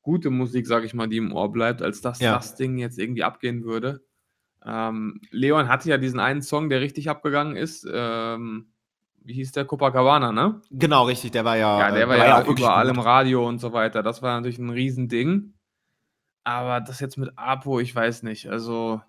gute 0.00 0.30
Musik, 0.30 0.66
sage 0.66 0.86
ich 0.86 0.94
mal, 0.94 1.06
die 1.08 1.18
im 1.18 1.32
Ohr 1.34 1.52
bleibt, 1.52 1.82
als 1.82 2.00
dass 2.00 2.18
Ja. 2.20 2.34
das 2.36 2.54
Ding 2.56 2.78
jetzt 2.78 2.98
irgendwie 2.98 3.24
abgehen 3.24 3.64
würde. 3.64 4.02
Ähm, 4.64 5.20
Leon 5.30 5.68
hatte 5.68 5.88
ja 5.88 5.98
diesen 5.98 6.20
einen 6.20 6.42
Song, 6.42 6.68
der 6.68 6.80
richtig 6.80 7.10
abgegangen 7.10 7.56
ist. 7.56 7.86
Ähm, 7.90 8.72
wie 9.22 9.34
hieß 9.34 9.52
der? 9.52 9.64
Copacabana, 9.64 10.32
ne? 10.32 10.60
Genau, 10.70 11.04
richtig, 11.04 11.32
der 11.32 11.44
war 11.44 11.56
ja. 11.56 11.78
Ja, 11.78 11.90
der 11.90 12.04
äh, 12.04 12.08
war 12.08 12.16
ja, 12.16 12.34
auch 12.36 12.46
wirklich 12.46 12.58
überall 12.58 12.88
im 12.88 12.98
Radio 12.98 13.46
und 13.46 13.58
so 13.58 13.72
weiter. 13.72 14.02
Das 14.02 14.22
war 14.22 14.34
natürlich 14.36 14.58
ein 14.58 14.70
Riesending. 14.70 15.54
Aber 16.44 16.80
das 16.80 17.00
jetzt 17.00 17.16
mit 17.16 17.32
Apo, 17.36 17.80
ich 17.80 17.94
weiß 17.94 18.22
nicht. 18.22 18.50
Also, 18.50 19.00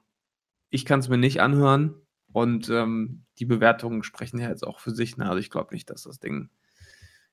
ich 0.70 0.86
kann 0.86 1.02
es 1.02 1.10
mir 1.10 1.18
nicht 1.18 1.42
anhören. 1.42 1.96
Und 2.32 2.70
ähm, 2.70 3.26
die 3.40 3.46
Bewertungen 3.46 4.04
sprechen 4.04 4.40
ja 4.40 4.50
jetzt 4.50 4.66
auch 4.66 4.80
für 4.80 4.92
sich. 4.92 5.18
Ne? 5.18 5.26
Also, 5.26 5.40
ich 5.40 5.50
glaube 5.50 5.74
nicht, 5.74 5.90
dass 5.90 6.04
das 6.04 6.20
Ding 6.20 6.50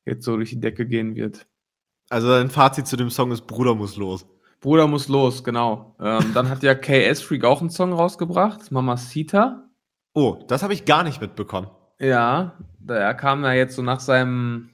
jetzt 0.05 0.25
so 0.25 0.37
durch 0.37 0.51
die 0.51 0.61
Decke 0.61 0.87
gehen 0.87 1.15
wird. 1.15 1.47
Also 2.09 2.31
ein 2.33 2.51
Fazit 2.51 2.87
zu 2.87 2.97
dem 2.97 3.11
Song 3.11 3.33
ist, 3.33 3.47
Bruder 3.47 3.75
muss 3.75 3.97
los. 3.97 4.27
Bruder 4.63 4.87
muss 4.87 5.09
los, 5.09 5.43
genau. 5.43 5.97
Ähm, 6.01 6.33
dann 6.35 6.49
hat 6.49 6.63
ja 6.63 6.75
KS 6.75 7.21
Freak 7.21 7.45
auch 7.45 7.61
einen 7.61 7.71
Song 7.71 7.93
rausgebracht, 7.93 8.71
Mamacita. 8.71 9.69
Oh, 10.15 10.45
das 10.47 10.63
habe 10.63 10.73
ich 10.73 10.85
gar 10.85 11.03
nicht 11.03 11.21
mitbekommen. 11.21 11.69
Ja, 11.99 12.59
da 12.79 13.13
kam 13.13 13.43
ja 13.45 13.53
jetzt 13.53 13.75
so 13.75 13.83
nach 13.83 13.99
seinem, 13.99 14.71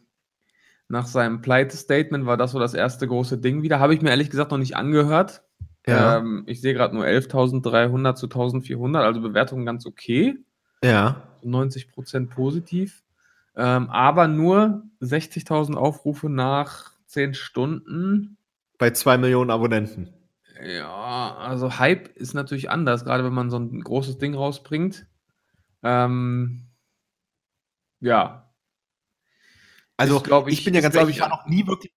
nach 0.89 1.07
seinem 1.07 1.41
Pleite-Statement, 1.41 2.27
war 2.27 2.37
das 2.37 2.53
so 2.53 2.59
das 2.59 2.75
erste 2.75 3.09
große 3.09 3.39
Ding 3.39 3.63
wieder. 3.63 3.81
Habe 3.81 3.95
ich 3.95 4.03
mir 4.03 4.11
ehrlich 4.11 4.31
gesagt 4.31 4.51
noch 4.51 4.59
nicht 4.59 4.77
angehört. 4.77 5.43
Ja. 5.87 6.19
Ähm, 6.19 6.45
ich 6.47 6.61
sehe 6.61 6.75
gerade 6.75 6.95
nur 6.95 7.07
11.300 7.07 8.15
zu 8.15 8.27
1.400, 8.27 8.99
also 8.99 9.23
Bewertungen 9.23 9.65
ganz 9.65 9.87
okay. 9.87 10.37
Ja. 10.85 11.23
90% 11.43 12.29
positiv. 12.29 13.03
Ähm, 13.57 13.89
aber 13.89 14.29
nur 14.29 14.83
60.000 15.01 15.77
Aufrufe 15.77 16.29
nach 16.29 16.93
10 17.07 17.35
Stunden. 17.35 18.38
Bei 18.79 18.91
zwei 18.93 19.19
Millionen 19.19 19.51
Abonnenten. 19.51 20.13
Ja, 20.65 21.37
also 21.37 21.79
Hype 21.79 22.09
ist 22.17 22.35
natürlich 22.35 22.71
anders, 22.71 23.05
gerade 23.05 23.25
wenn 23.25 23.33
man 23.33 23.51
so 23.51 23.59
ein 23.59 23.81
großes 23.81 24.19
Ding 24.19 24.35
rausbringt. 24.35 25.07
Ähm, 25.83 26.69
ja. 28.01 28.53
Also, 29.97 30.21
glaub 30.21 30.49
ich, 30.49 30.59
ich- 30.61 30.65
bin 30.65 30.75
ja 30.75 30.81
ganz 30.81 30.95
ehrlich, 30.95 31.17
ich 31.17 31.23
war 31.23 31.29
noch 31.29 31.47
nie 31.47 31.67
wirklich. 31.67 31.93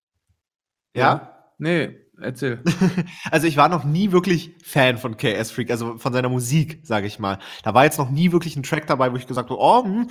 Ja? 0.96 1.54
Nee, 1.58 1.98
erzähl. 2.20 2.64
Also 3.32 3.48
ich 3.48 3.58
war 3.58 3.70
noch 3.70 3.84
nie 3.84 4.12
wirklich 4.12 4.56
Fan 4.64 4.98
von 4.98 5.18
KS 5.18 5.52
Freak, 5.52 5.72
also 5.72 5.98
von 5.98 6.12
seiner 6.14 6.30
Musik, 6.30 6.82
sage 6.84 7.08
ich 7.08 7.20
mal. 7.20 7.40
Da 7.64 7.74
war 7.74 7.84
jetzt 7.86 7.98
noch 8.00 8.10
nie 8.10 8.32
wirklich 8.32 8.56
ein 8.56 8.64
Track 8.64 8.88
dabei, 8.88 9.12
wo 9.12 9.16
ich 9.16 9.28
gesagt 9.28 9.50
habe, 9.50 9.60
oh, 9.62 9.84
hm, 9.84 10.10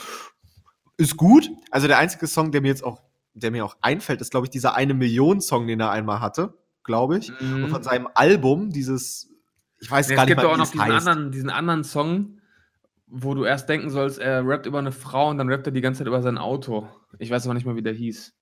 ist 0.97 1.17
gut. 1.17 1.51
Also 1.71 1.87
der 1.89 1.99
einzige 1.99 2.27
Song, 2.27 2.53
der 2.53 2.61
mir 2.63 2.69
jetzt 2.69 2.85
auch, 2.85 3.03
der 3.35 3.51
mir 3.51 3.65
auch 3.65 3.77
einfällt, 3.81 4.21
ist, 4.21 4.31
glaube 4.31 4.47
ich, 4.47 4.51
dieser 4.51 4.75
eine 4.75 4.95
Million 4.95 5.41
Song, 5.41 5.67
den 5.67 5.81
er 5.81 5.91
einmal 5.91 6.21
hatte, 6.21 6.55
glaube 6.85 7.19
ich. 7.19 7.33
Mhm. 7.41 7.65
Und 7.65 7.71
von 7.71 7.83
seinem 7.83 8.09
Album, 8.15 8.71
dieses, 8.71 9.29
ich 9.81 9.91
weiß 9.91 10.09
Nee, 10.09 10.15
gar 10.17 10.25
es 10.25 10.29
nicht 10.29 10.37
gibt 10.37 10.43
mal, 10.45 10.51
auch 10.51 10.55
wie 10.55 10.59
noch 10.59 10.65
es 10.67 10.71
diesen 10.73 10.85
heißt. 10.87 11.09
anderen, 11.09 11.33
diesen 11.33 11.51
anderen 11.51 11.85
Song, 11.85 12.41
wo 13.07 13.35
du 13.35 13.45
erst 13.45 13.69
denken 13.69 13.91
sollst, 13.91 14.19
er 14.19 14.47
rappt 14.47 14.67
über 14.67 14.79
eine 14.79 14.93
Frau 14.93 15.31
und 15.31 15.39
dann 15.39 15.49
rappt 15.49 15.67
er 15.67 15.73
die 15.73 15.81
ganze 15.81 15.99
Zeit 15.99 16.07
über 16.07 16.23
sein 16.23 16.39
Auto. 16.39 16.89
Ich 17.19 17.31
weiß 17.31 17.45
aber 17.45 17.55
nicht 17.55 17.67
mehr, 17.67 17.77
wie 17.77 17.83
der 17.83 17.93
hieß. 17.93 18.33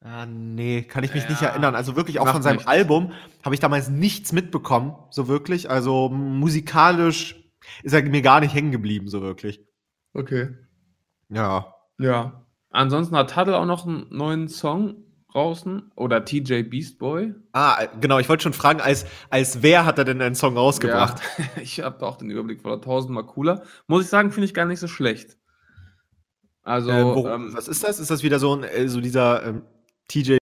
Ah, 0.00 0.26
nee, 0.26 0.82
kann 0.82 1.02
ich 1.02 1.14
mich 1.14 1.26
nicht 1.30 1.40
Ja, 1.40 1.48
erinnern. 1.48 1.74
Also 1.74 1.96
wirklich 1.96 2.18
auch 2.20 2.24
macht 2.26 2.34
von 2.34 2.42
seinem 2.42 2.56
nichts. 2.56 2.68
Album 2.68 3.12
habe 3.42 3.54
ich 3.54 3.60
damals 3.60 3.88
nichts 3.88 4.32
mitbekommen, 4.32 4.94
so 5.10 5.28
wirklich. 5.28 5.70
Also 5.70 6.10
musikalisch 6.10 7.42
ist 7.82 7.94
er 7.94 8.02
mir 8.02 8.20
gar 8.20 8.40
nicht 8.40 8.54
hängen 8.54 8.70
geblieben, 8.70 9.08
so 9.08 9.22
wirklich. 9.22 9.64
Okay. 10.12 10.50
Ja. 11.30 11.74
Ja. 11.98 12.44
Ansonsten 12.68 13.16
hat 13.16 13.30
Tuddle 13.32 13.56
auch 13.56 13.64
noch 13.64 13.86
einen 13.86 14.06
neuen 14.10 14.48
Song 14.48 15.03
draußen. 15.34 15.90
Oder 15.96 16.24
TJ 16.24 16.62
Beast 16.62 16.98
Boy. 16.98 17.34
Ah, 17.52 17.86
genau, 18.00 18.18
ich 18.18 18.28
wollte 18.28 18.44
schon 18.44 18.52
fragen, 18.52 18.80
als, 18.80 19.04
als 19.30 19.62
wer 19.62 19.84
hat 19.84 19.98
er 19.98 20.04
denn 20.04 20.22
einen 20.22 20.34
Song 20.34 20.56
rausgebracht? 20.56 21.20
Ja, 21.38 21.44
ich 21.62 21.80
habe 21.80 21.98
da 21.98 22.06
auch 22.06 22.16
den 22.16 22.30
Überblick 22.30 22.62
von 22.62 22.80
tausendmal 22.80 23.26
cooler. 23.26 23.62
Muss 23.86 24.04
ich 24.04 24.08
sagen, 24.08 24.30
finde 24.30 24.46
ich 24.46 24.54
gar 24.54 24.64
nicht 24.66 24.80
so 24.80 24.88
schlecht. 24.88 25.36
Also, 26.62 26.90
Ähm, 26.90 27.14
wo, 27.14 27.28
ähm, 27.28 27.50
was 27.52 27.68
ist 27.68 27.84
das? 27.84 27.98
Ist 28.00 28.10
das 28.10 28.22
wieder 28.22 28.38
so 28.38 28.54
ein, 28.54 28.62
äh, 28.62 28.88
so 28.88 29.00
dieser 29.00 29.44
ähm, 29.44 29.62
TJ 30.08 30.38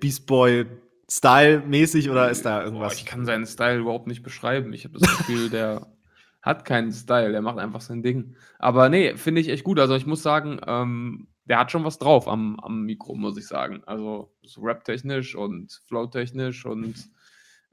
Beast 0.00 0.26
Boy 0.26 0.66
Style 1.10 1.60
mäßig 1.66 2.08
oder 2.10 2.30
ist 2.30 2.44
da 2.44 2.58
boah, 2.58 2.64
irgendwas? 2.64 2.94
ich 2.94 3.06
kann 3.06 3.26
seinen 3.26 3.46
Style 3.46 3.78
überhaupt 3.80 4.06
nicht 4.06 4.22
beschreiben. 4.22 4.72
Ich 4.72 4.84
habe 4.84 4.98
das 4.98 5.18
Gefühl, 5.18 5.50
der 5.50 5.88
hat 6.42 6.64
keinen 6.64 6.92
Style, 6.92 7.32
der 7.32 7.42
macht 7.42 7.58
einfach 7.58 7.80
sein 7.80 8.02
Ding. 8.02 8.36
Aber 8.58 8.88
nee, 8.88 9.16
finde 9.16 9.40
ich 9.40 9.48
echt 9.48 9.64
gut. 9.64 9.80
Also 9.80 9.94
ich 9.96 10.06
muss 10.06 10.22
sagen, 10.22 10.60
ähm, 10.66 11.28
der 11.44 11.58
hat 11.58 11.70
schon 11.70 11.84
was 11.84 11.98
drauf 11.98 12.28
am, 12.28 12.58
am 12.60 12.82
Mikro, 12.82 13.14
muss 13.14 13.36
ich 13.36 13.46
sagen. 13.46 13.82
Also 13.86 14.32
so 14.42 14.60
rap-technisch 14.62 15.34
und 15.34 15.80
flow-technisch 15.86 16.64
und 16.66 16.94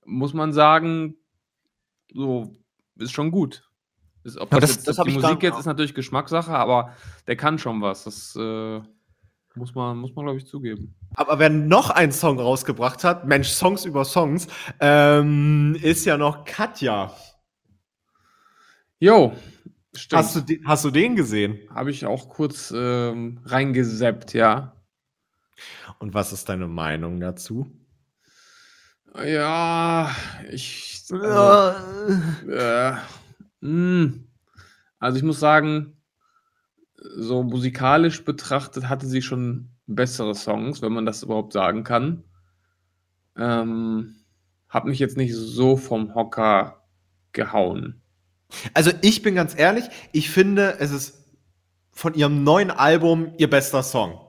muss 0.06 0.34
man 0.34 0.54
sagen, 0.54 1.16
so 2.14 2.56
ist 2.98 3.12
schon 3.12 3.32
gut. 3.32 3.64
Ist, 4.24 4.38
ob 4.38 4.52
Ja, 4.54 4.60
das, 4.60 4.70
das- 4.72 4.86
jetzt, 4.86 4.88
das 5.00 5.06
die 5.06 5.12
Musik 5.14 5.44
jetzt 5.44 5.60
ist 5.60 5.66
natürlich 5.66 5.94
Geschmackssache, 5.94 6.52
aber 6.52 6.96
der 7.28 7.36
kann 7.36 7.58
schon 7.60 7.82
was. 7.82 8.04
Das 8.06 8.36
äh, 8.36 8.82
muss 9.56 9.74
man, 9.76 9.98
muss 9.98 10.14
man 10.16 10.26
glaube 10.26 10.40
ich, 10.40 10.46
zugeben. 10.46 10.96
Aber 11.16 11.40
wer 11.40 11.50
noch 11.50 11.90
einen 11.90 12.12
Song 12.12 12.40
rausgebracht 12.40 13.04
hat, 13.04 13.26
Mensch, 13.26 13.50
Songs 13.50 13.86
über 13.86 14.04
Songs, 14.06 14.48
ähm, 14.80 15.78
ist 15.82 16.06
ja 16.06 16.18
noch 16.18 16.44
Katja. 16.46 17.14
Jo, 19.00 19.34
stimmt. 19.96 20.20
Hast 20.20 20.36
du, 20.36 20.42
den- 20.42 20.68
hast 20.68 20.86
du 20.86 20.92
den 20.92 21.16
gesehen? 21.16 21.60
Habe 21.74 21.92
ich 21.92 22.06
auch 22.06 22.30
kurz 22.30 22.72
ähm, 22.76 23.40
reingeseppt, 23.46 24.34
ja. 24.34 24.76
Und 26.00 26.14
was 26.14 26.32
ist 26.34 26.48
deine 26.50 26.68
Meinung 26.68 27.20
dazu? 27.20 27.72
Ja, 29.26 30.16
ich. 30.52 31.04
Also, 31.12 31.76
äh, 32.52 32.94
mh. 33.62 34.14
also 35.00 35.18
ich 35.18 35.24
muss 35.24 35.40
sagen, 35.40 35.98
so 36.98 37.44
musikalisch 37.44 38.24
betrachtet 38.24 38.88
hatte 38.90 39.08
sie 39.08 39.22
schon 39.22 39.70
bessere 39.88 40.36
Songs, 40.36 40.82
wenn 40.82 40.94
man 40.94 41.06
das 41.06 41.24
überhaupt 41.24 41.54
sagen 41.54 41.84
kann. 41.84 42.24
Ähm, 43.36 44.16
hab 44.68 44.86
mich 44.86 45.00
jetzt 45.00 45.18
nicht 45.18 45.34
so 45.34 45.78
vom 45.78 46.14
Hocker 46.14 46.84
gehauen. 47.32 48.02
Also 48.74 48.92
ich 49.02 49.22
bin 49.22 49.36
ganz 49.36 49.58
ehrlich, 49.58 49.86
ich 50.12 50.30
finde, 50.30 50.78
es 50.80 50.92
ist 50.92 51.26
von 51.92 52.14
ihrem 52.14 52.44
neuen 52.44 52.72
Album 52.72 53.34
ihr 53.38 53.50
bester 53.50 53.84
Song. 53.84 54.20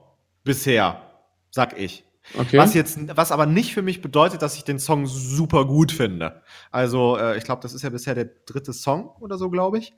Bisher, 0.43 1.01
sag 1.49 1.77
ich. 1.79 2.03
Okay. 2.37 2.57
Was 2.57 2.73
jetzt, 2.73 2.99
was 3.17 3.31
aber 3.31 3.45
nicht 3.45 3.73
für 3.73 3.81
mich 3.81 4.01
bedeutet, 4.01 4.41
dass 4.41 4.55
ich 4.55 4.63
den 4.63 4.79
Song 4.79 5.07
super 5.07 5.65
gut 5.65 5.91
finde. 5.91 6.43
Also, 6.69 7.17
äh, 7.17 7.37
ich 7.37 7.43
glaube, 7.43 7.61
das 7.61 7.73
ist 7.73 7.81
ja 7.81 7.89
bisher 7.89 8.13
der 8.13 8.25
dritte 8.45 8.73
Song 8.73 9.09
oder 9.19 9.37
so, 9.37 9.49
glaube 9.49 9.79
ich. 9.79 9.93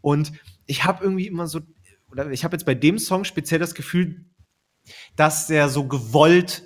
Und 0.00 0.32
ich 0.66 0.84
habe 0.84 1.02
irgendwie 1.02 1.26
immer 1.26 1.46
so, 1.48 1.60
oder 2.10 2.30
ich 2.30 2.44
habe 2.44 2.54
jetzt 2.54 2.64
bei 2.64 2.74
dem 2.74 2.98
Song 2.98 3.24
speziell 3.24 3.58
das 3.58 3.74
Gefühl, 3.74 4.24
dass 5.16 5.46
der 5.48 5.68
so 5.68 5.86
gewollt 5.88 6.62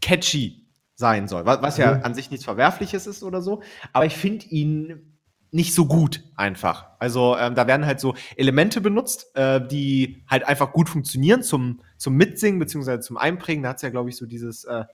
catchy 0.00 0.66
sein 0.94 1.28
soll. 1.28 1.44
Was, 1.44 1.60
was 1.62 1.76
ja 1.76 1.96
Mhm. 1.96 2.04
an 2.04 2.14
sich 2.14 2.30
nichts 2.30 2.44
Verwerfliches 2.44 3.06
ist 3.06 3.22
oder 3.22 3.42
so. 3.42 3.62
Aber 3.92 4.06
ich 4.06 4.14
finde 4.16 4.46
ihn 4.46 5.17
nicht 5.50 5.74
so 5.74 5.86
gut 5.86 6.22
einfach. 6.36 6.86
Also 6.98 7.36
ähm, 7.36 7.54
da 7.54 7.66
werden 7.66 7.86
halt 7.86 8.00
so 8.00 8.14
Elemente 8.36 8.80
benutzt, 8.80 9.34
äh, 9.34 9.66
die 9.66 10.22
halt 10.28 10.46
einfach 10.46 10.72
gut 10.72 10.88
funktionieren 10.88 11.42
zum, 11.42 11.80
zum 11.96 12.14
Mitsingen 12.14 12.58
beziehungsweise 12.58 13.00
zum 13.00 13.16
Einprägen. 13.16 13.62
Da 13.62 13.70
hat's 13.70 13.82
ja, 13.82 13.88
glaube 13.88 14.10
ich, 14.10 14.16
so 14.16 14.26
dieses, 14.26 14.64
äh, 14.64 14.84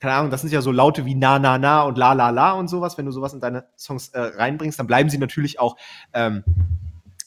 keine 0.00 0.14
Ahnung, 0.14 0.30
das 0.30 0.40
sind 0.40 0.52
ja 0.52 0.62
so 0.62 0.72
Laute 0.72 1.06
wie 1.06 1.14
na, 1.14 1.38
na, 1.38 1.58
na 1.58 1.82
und 1.82 1.96
la, 1.96 2.12
la, 2.12 2.30
la 2.30 2.52
und 2.52 2.68
sowas. 2.68 2.98
Wenn 2.98 3.06
du 3.06 3.12
sowas 3.12 3.32
in 3.32 3.40
deine 3.40 3.66
Songs 3.76 4.08
äh, 4.08 4.20
reinbringst, 4.20 4.78
dann 4.78 4.86
bleiben 4.86 5.10
sie 5.10 5.18
natürlich 5.18 5.60
auch 5.60 5.76
ähm, 6.12 6.42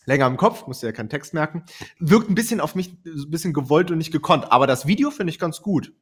länger 0.06 0.28
im 0.28 0.38
Kopf, 0.38 0.68
musst 0.68 0.84
dir 0.84 0.88
ja 0.88 0.94
keinen 0.94 1.10
Text 1.10 1.34
merken. 1.34 1.64
Wirkt 2.00 2.30
ein 2.30 2.36
bisschen 2.36 2.60
auf 2.60 2.76
mich, 2.76 2.92
ein 3.06 3.30
bisschen 3.30 3.54
gewollt 3.54 3.92
und 3.92 3.98
nicht 3.98 4.12
gekonnt. 4.12 4.52
Aber 4.52 4.68
das 4.68 4.88
Video 4.88 5.12
finde 5.12 5.32
ich 5.32 5.40
ganz 5.40 5.62
gut. 5.62 5.94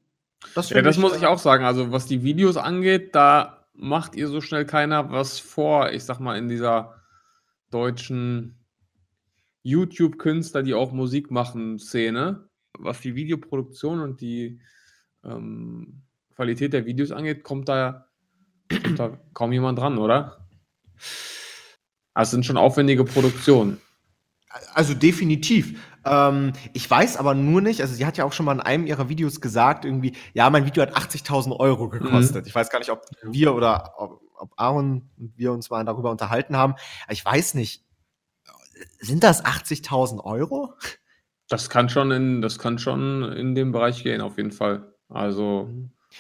Das, 0.54 0.70
Ja, 0.70 0.82
das 0.82 0.98
muss 0.98 1.14
äh, 1.14 1.18
ich 1.18 1.26
auch 1.26 1.40
sagen. 1.40 1.66
Also, 1.66 1.92
was 1.92 2.06
die 2.08 2.24
Videos 2.24 2.58
angeht, 2.58 3.16
da 3.16 3.55
macht 3.78 4.16
ihr 4.16 4.28
so 4.28 4.42
schnell 4.42 4.66
keiner 4.66 5.12
was 5.12 5.40
vor. 5.40 5.92
Ich 5.92 6.04
sag 6.04 6.20
mal, 6.20 6.38
in 6.38 6.50
dieser 6.50 7.02
deutschen 7.72 8.60
YouTube-Künstler, 9.64 10.64
die 10.64 10.74
auch 10.74 10.92
Musik 10.92 11.32
machen, 11.32 11.80
Szene. 11.80 12.50
Was 12.78 13.02
die 13.02 13.16
Videoproduktion 13.16 14.02
und 14.02 14.22
die 14.22 14.60
ähm, 15.24 16.02
Qualität 16.36 16.74
der 16.74 16.86
Videos 16.86 17.12
angeht, 17.12 17.44
kommt 17.44 17.70
da, 17.70 18.08
kommt 18.70 19.00
da 19.00 19.20
kaum 19.34 19.52
jemand 19.52 19.80
dran, 19.80 19.98
oder? 19.98 20.48
Also, 22.14 22.28
es 22.28 22.32
sind 22.32 22.46
schon 22.46 22.58
aufwendige 22.58 23.06
Produktionen. 23.06 23.82
Also 24.74 24.94
definitiv. 24.94 25.80
Ähm, 26.06 26.54
ich 26.74 26.90
weiß 26.90 27.18
aber 27.18 27.34
nur 27.34 27.62
nicht, 27.62 27.82
also 27.82 27.94
sie 27.94 28.06
hat 28.06 28.18
ja 28.18 28.26
auch 28.26 28.34
schon 28.34 28.46
mal 28.46 28.54
in 28.54 28.60
einem 28.62 28.86
ihrer 28.86 29.10
Videos 29.10 29.42
gesagt, 29.42 29.86
irgendwie, 29.86 30.14
ja, 30.34 30.50
mein 30.50 30.66
Video 30.66 30.84
hat 30.84 30.96
80.000 30.96 31.60
Euro 31.60 31.90
gekostet. 31.90 32.48
Ich 32.48 32.54
weiß 32.54 32.70
gar 32.70 32.80
nicht, 32.80 32.92
ob 32.92 33.06
wir 33.24 33.56
oder 33.56 33.94
ob, 33.98 34.22
ob 34.38 34.54
Aaron 34.58 35.10
und 35.18 35.34
wir 35.36 35.52
uns 35.52 35.70
mal 35.70 35.84
darüber 35.84 36.12
unterhalten 36.12 36.56
haben. 36.56 36.76
Aber 37.04 37.14
ich 37.14 37.26
weiß 37.26 37.56
nicht. 37.56 37.84
Sind 39.00 39.24
das 39.24 39.44
80.000 39.44 40.24
Euro? 40.24 40.74
Das 41.48 41.70
kann 41.70 41.90
schon 41.90 42.12
in, 42.12 42.42
das 42.42 42.60
kann 42.60 42.78
schon 42.78 43.24
in 43.32 43.56
dem 43.56 43.72
Bereich 43.72 44.04
gehen, 44.04 44.22
auf 44.22 44.38
jeden 44.38 44.52
Fall. 44.52 44.94
Also, 45.08 45.70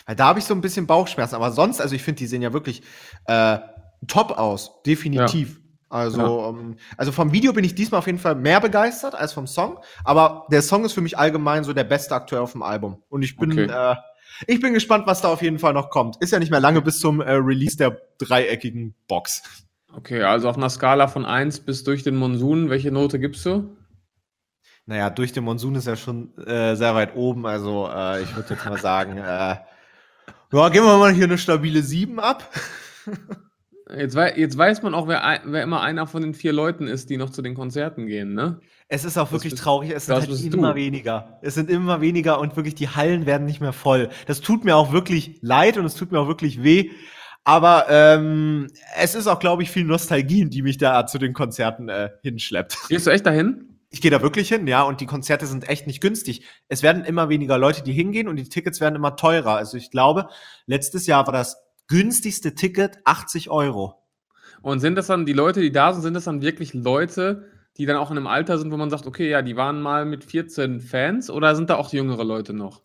Weil 0.06 0.15
da 0.15 0.28
habe 0.28 0.39
ich 0.39 0.45
so 0.45 0.54
ein 0.54 0.62
bisschen 0.62 0.88
Bauchschmerzen. 0.88 1.36
Aber 1.36 1.52
sonst, 1.52 1.82
also 1.82 1.95
ich 1.95 2.04
finde, 2.04 2.19
die 2.19 2.28
sehen 2.28 2.41
ja 2.41 2.54
wirklich 2.54 2.82
äh, 3.26 3.60
top 4.08 4.32
aus. 4.38 4.82
Definitiv. 4.84 5.60
Also, 5.96 6.54
ähm, 6.58 6.76
also 6.98 7.14
vom 7.14 7.32
Video 7.32 7.54
bin 7.54 7.64
ich 7.64 7.74
diesmal 7.74 8.00
auf 8.00 8.06
jeden 8.08 8.20
Fall 8.20 8.36
mehr 8.36 8.60
begeistert 8.60 9.16
als 9.16 9.32
vom 9.32 9.48
Song. 9.48 9.80
Aber 10.04 10.46
der 10.52 10.62
Song 10.62 10.84
ist 10.84 10.92
für 10.92 11.00
mich 11.00 11.18
allgemein 11.18 11.64
so 11.64 11.72
der 11.72 11.86
beste 11.86 12.14
aktuell 12.14 12.42
auf 12.42 12.52
dem 12.52 12.64
Album. 12.64 13.02
Und 13.08 13.22
ich 13.22 13.38
bin, 13.38 13.52
Okay. 13.54 13.70
äh, 13.72 13.96
ich 14.46 14.60
bin 14.60 14.74
gespannt, 14.74 15.08
was 15.08 15.22
da 15.22 15.30
auf 15.30 15.42
jeden 15.42 15.58
Fall 15.58 15.72
noch 15.72 15.90
kommt. 15.90 16.18
Ist 16.22 16.32
ja 16.34 16.40
nicht 16.40 16.52
mehr 16.52 16.60
lange 16.60 16.82
bis 16.82 17.00
zum 17.00 17.22
äh, 17.22 17.32
Release 17.32 17.78
der 17.78 17.98
dreieckigen 18.18 18.94
Box. 19.08 19.42
Okay, 19.96 20.22
also 20.24 20.50
auf 20.50 20.58
einer 20.58 20.70
Skala 20.70 21.08
von 21.08 21.24
1 21.24 21.62
bis 21.62 21.86
durch 21.86 22.04
den 22.04 22.18
Monsun, 22.18 22.70
welche 22.70 22.92
Note 22.92 23.18
gibst 23.18 23.46
du? 23.46 23.78
Naja, 24.86 25.10
durch 25.10 25.32
den 25.32 25.46
Monsun 25.46 25.76
ist 25.76 25.88
ja 25.88 25.96
schon 25.96 26.38
äh, 26.40 26.76
sehr 26.76 26.94
weit 26.94 27.16
oben. 27.16 27.46
Also 27.46 27.88
äh, 27.90 28.22
ich 28.22 28.36
würde 28.36 28.54
jetzt 28.54 28.66
mal 28.66 28.78
sagen, 28.78 29.18
äh, 29.18 29.56
Ja, 30.52 30.70
geben 30.70 30.86
wir 30.86 30.98
mal 30.98 31.14
hier 31.14 31.24
eine 31.24 31.38
stabile 31.38 31.82
7 31.82 32.20
ab. 32.20 32.44
Jetzt, 33.95 34.15
wei 34.15 34.34
jetzt 34.36 34.58
weiß 34.58 34.82
man 34.82 34.95
auch, 34.95 35.08
wer, 35.08 35.41
wer 35.45 35.62
immer 35.62 35.82
einer 35.82 36.08
von 36.08 36.24
den 36.24 36.34
vier 36.34 36.54
Leuten 36.54 36.88
ist, 36.88 37.10
die 37.10 37.17
noch 37.17 37.30
zu 37.30 37.41
den 37.43 37.54
Konzerten 37.54 38.08
gehen, 38.08 38.34
ne? 38.34 38.60
Es 38.88 39.04
ist 39.06 39.17
auch 39.17 39.32
wirklich 39.32 39.54
bist- 39.54 39.63
traurig, 39.63 39.91
es 39.91 40.06
sind 40.08 40.15
halt 40.15 40.30
immer 40.54 40.69
du. 40.71 40.76
weniger. 40.76 41.39
Es 41.41 41.56
sind 41.56 41.69
immer 41.69 42.02
weniger 42.02 42.39
und 42.39 42.56
wirklich 42.56 42.76
die 42.76 42.89
Hallen 42.89 43.26
werden 43.26 43.45
nicht 43.45 43.62
mehr 43.62 43.74
voll. 43.74 44.10
Das 44.28 44.41
tut 44.41 44.63
mir 44.63 44.76
auch 44.76 44.91
wirklich 44.91 45.39
leid 45.41 45.78
und 45.78 45.86
es 45.86 45.95
tut 45.95 46.12
mir 46.12 46.19
auch 46.19 46.28
wirklich 46.28 46.63
weh. 46.63 46.91
Aber 47.43 47.86
ähm, 47.89 48.67
es 49.00 49.13
ist 49.13 49.28
auch, 49.28 49.39
glaube 49.39 49.62
ich, 49.62 49.69
viel 49.69 49.84
Nostalgie, 49.84 50.45
die 50.45 50.63
mich 50.63 50.78
da 50.78 51.06
zu 51.06 51.19
den 51.19 51.34
Konzerten 51.34 51.89
äh, 51.89 52.10
hinschleppt. 52.24 52.78
Gehst 52.89 53.06
du 53.06 53.12
echt 53.12 53.26
dahin? 53.26 53.80
Ich 53.91 54.02
gehe 54.02 54.12
da 54.12 54.21
wirklich 54.21 54.50
hin, 54.50 54.67
ja, 54.67 54.82
und 54.82 55.00
die 55.00 55.06
Konzerte 55.06 55.45
sind 55.45 55.69
echt 55.69 55.88
nicht 55.88 56.02
günstig. 56.02 56.43
Es 56.67 56.84
werden 56.84 57.06
immer 57.06 57.30
weniger 57.30 57.58
Leute, 57.58 57.84
die 57.84 57.93
hingehen 57.93 58.28
und 58.28 58.36
die 58.36 58.50
Tickets 58.50 58.82
werden 58.82 58.95
immer 58.95 59.15
teurer. 59.15 59.56
Also 59.56 59.78
ich 59.78 59.89
glaube, 59.91 60.28
letztes 60.65 61.06
Jahr 61.08 61.26
war 61.28 61.34
das 61.34 61.64
günstigste 61.88 62.56
Ticket 62.56 63.00
80 63.04 63.50
Euro. 63.50 64.02
Und 64.62 64.80
sind 64.80 64.95
das 64.95 65.08
dann 65.08 65.26
die 65.26 65.34
Leute, 65.34 65.62
die 65.62 65.71
da 65.71 65.93
sind, 65.93 66.02
sind 66.02 66.13
das 66.13 66.24
dann 66.26 66.41
wirklich 66.41 66.74
Leute, 66.74 67.50
die 67.78 67.86
dann 67.86 67.98
auch 67.98 68.12
in 68.12 68.17
einem 68.17 68.28
Alter 68.28 68.58
sind, 68.58 68.71
wo 68.71 68.78
man 68.78 68.89
sagt, 68.89 69.06
okay, 69.06 69.30
ja, 69.30 69.41
die 69.41 69.56
waren 69.56 69.82
mal 69.82 70.06
mit 70.06 70.24
14 70.24 70.80
Fans 70.82 71.30
oder 71.30 71.56
sind 71.56 71.69
da 71.69 71.76
auch 71.76 71.91
jüngere 71.91 72.24
Leute 72.24 72.54
noch? 72.54 72.82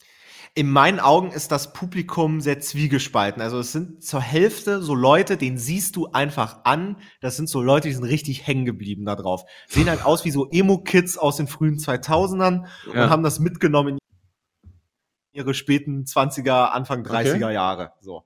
In 0.54 0.68
meinen 0.68 0.98
Augen 0.98 1.30
ist 1.30 1.52
das 1.52 1.72
Publikum 1.72 2.40
sehr 2.40 2.58
zwiegespalten. 2.58 3.40
Also 3.40 3.60
es 3.60 3.70
sind 3.70 4.02
zur 4.02 4.20
Hälfte 4.20 4.82
so 4.82 4.96
Leute, 4.96 5.36
denen 5.36 5.58
siehst 5.58 5.94
du 5.94 6.08
einfach 6.08 6.64
an. 6.64 6.96
Das 7.20 7.36
sind 7.36 7.48
so 7.48 7.62
Leute, 7.62 7.86
die 7.86 7.94
sind 7.94 8.02
richtig 8.02 8.48
hängen 8.48 8.64
geblieben 8.64 9.04
da 9.04 9.14
drauf. 9.14 9.44
Sehen 9.68 9.88
halt 9.88 10.04
aus 10.04 10.24
wie 10.24 10.32
so 10.32 10.50
Emo-Kids 10.50 11.18
aus 11.18 11.36
den 11.36 11.46
frühen 11.46 11.78
2000ern 11.78 12.66
und 12.88 12.96
haben 12.96 13.22
das 13.22 13.38
mitgenommen 13.38 13.90
in 13.90 13.98
ihre 15.32 15.54
späten 15.54 16.02
20er, 16.02 16.70
Anfang 16.70 17.04
30er 17.04 17.50
Jahre. 17.50 17.92
So. 18.00 18.24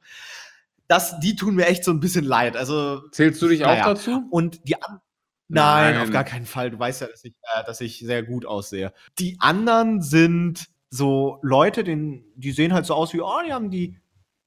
Das, 0.88 1.18
die 1.20 1.35
tun 1.37 1.55
mir 1.55 1.66
echt 1.66 1.85
so 1.85 1.90
ein 1.90 2.01
bisschen 2.01 2.25
leid. 2.25 2.57
Also 2.57 3.09
Zählst 3.11 3.40
du 3.40 3.49
dich 3.49 3.61
Naja. 3.61 3.83
auch 3.83 3.87
dazu? 3.88 4.25
und 4.31 4.66
die 4.68 4.77
an 4.83 5.01
Nein, 5.49 5.94
Nein. 5.94 6.03
auf 6.03 6.11
gar 6.11 6.25
keinen 6.25 6.47
Fall. 6.47 6.70
Du 6.70 6.79
weißt 6.79 7.03
ja, 7.03 7.07
dass 7.07 7.23
ich, 7.25 7.35
äh, 7.55 7.64
dass 7.64 7.81
ich 7.83 7.99
sehr 8.01 8.23
gut 8.23 8.47
aussehe. 8.47 8.92
Die 9.18 9.37
anderen 9.40 10.01
sind 10.01 10.66
so 10.90 11.38
Leute, 11.42 11.85
den, 11.85 12.25
die 12.35 12.53
sehen 12.53 12.73
halt 12.73 12.87
so 12.87 12.94
aus 12.94 13.12
wie, 13.12 13.20
oh, 13.20 13.40
die 13.47 13.53
haben 13.53 13.70
die 13.70 13.99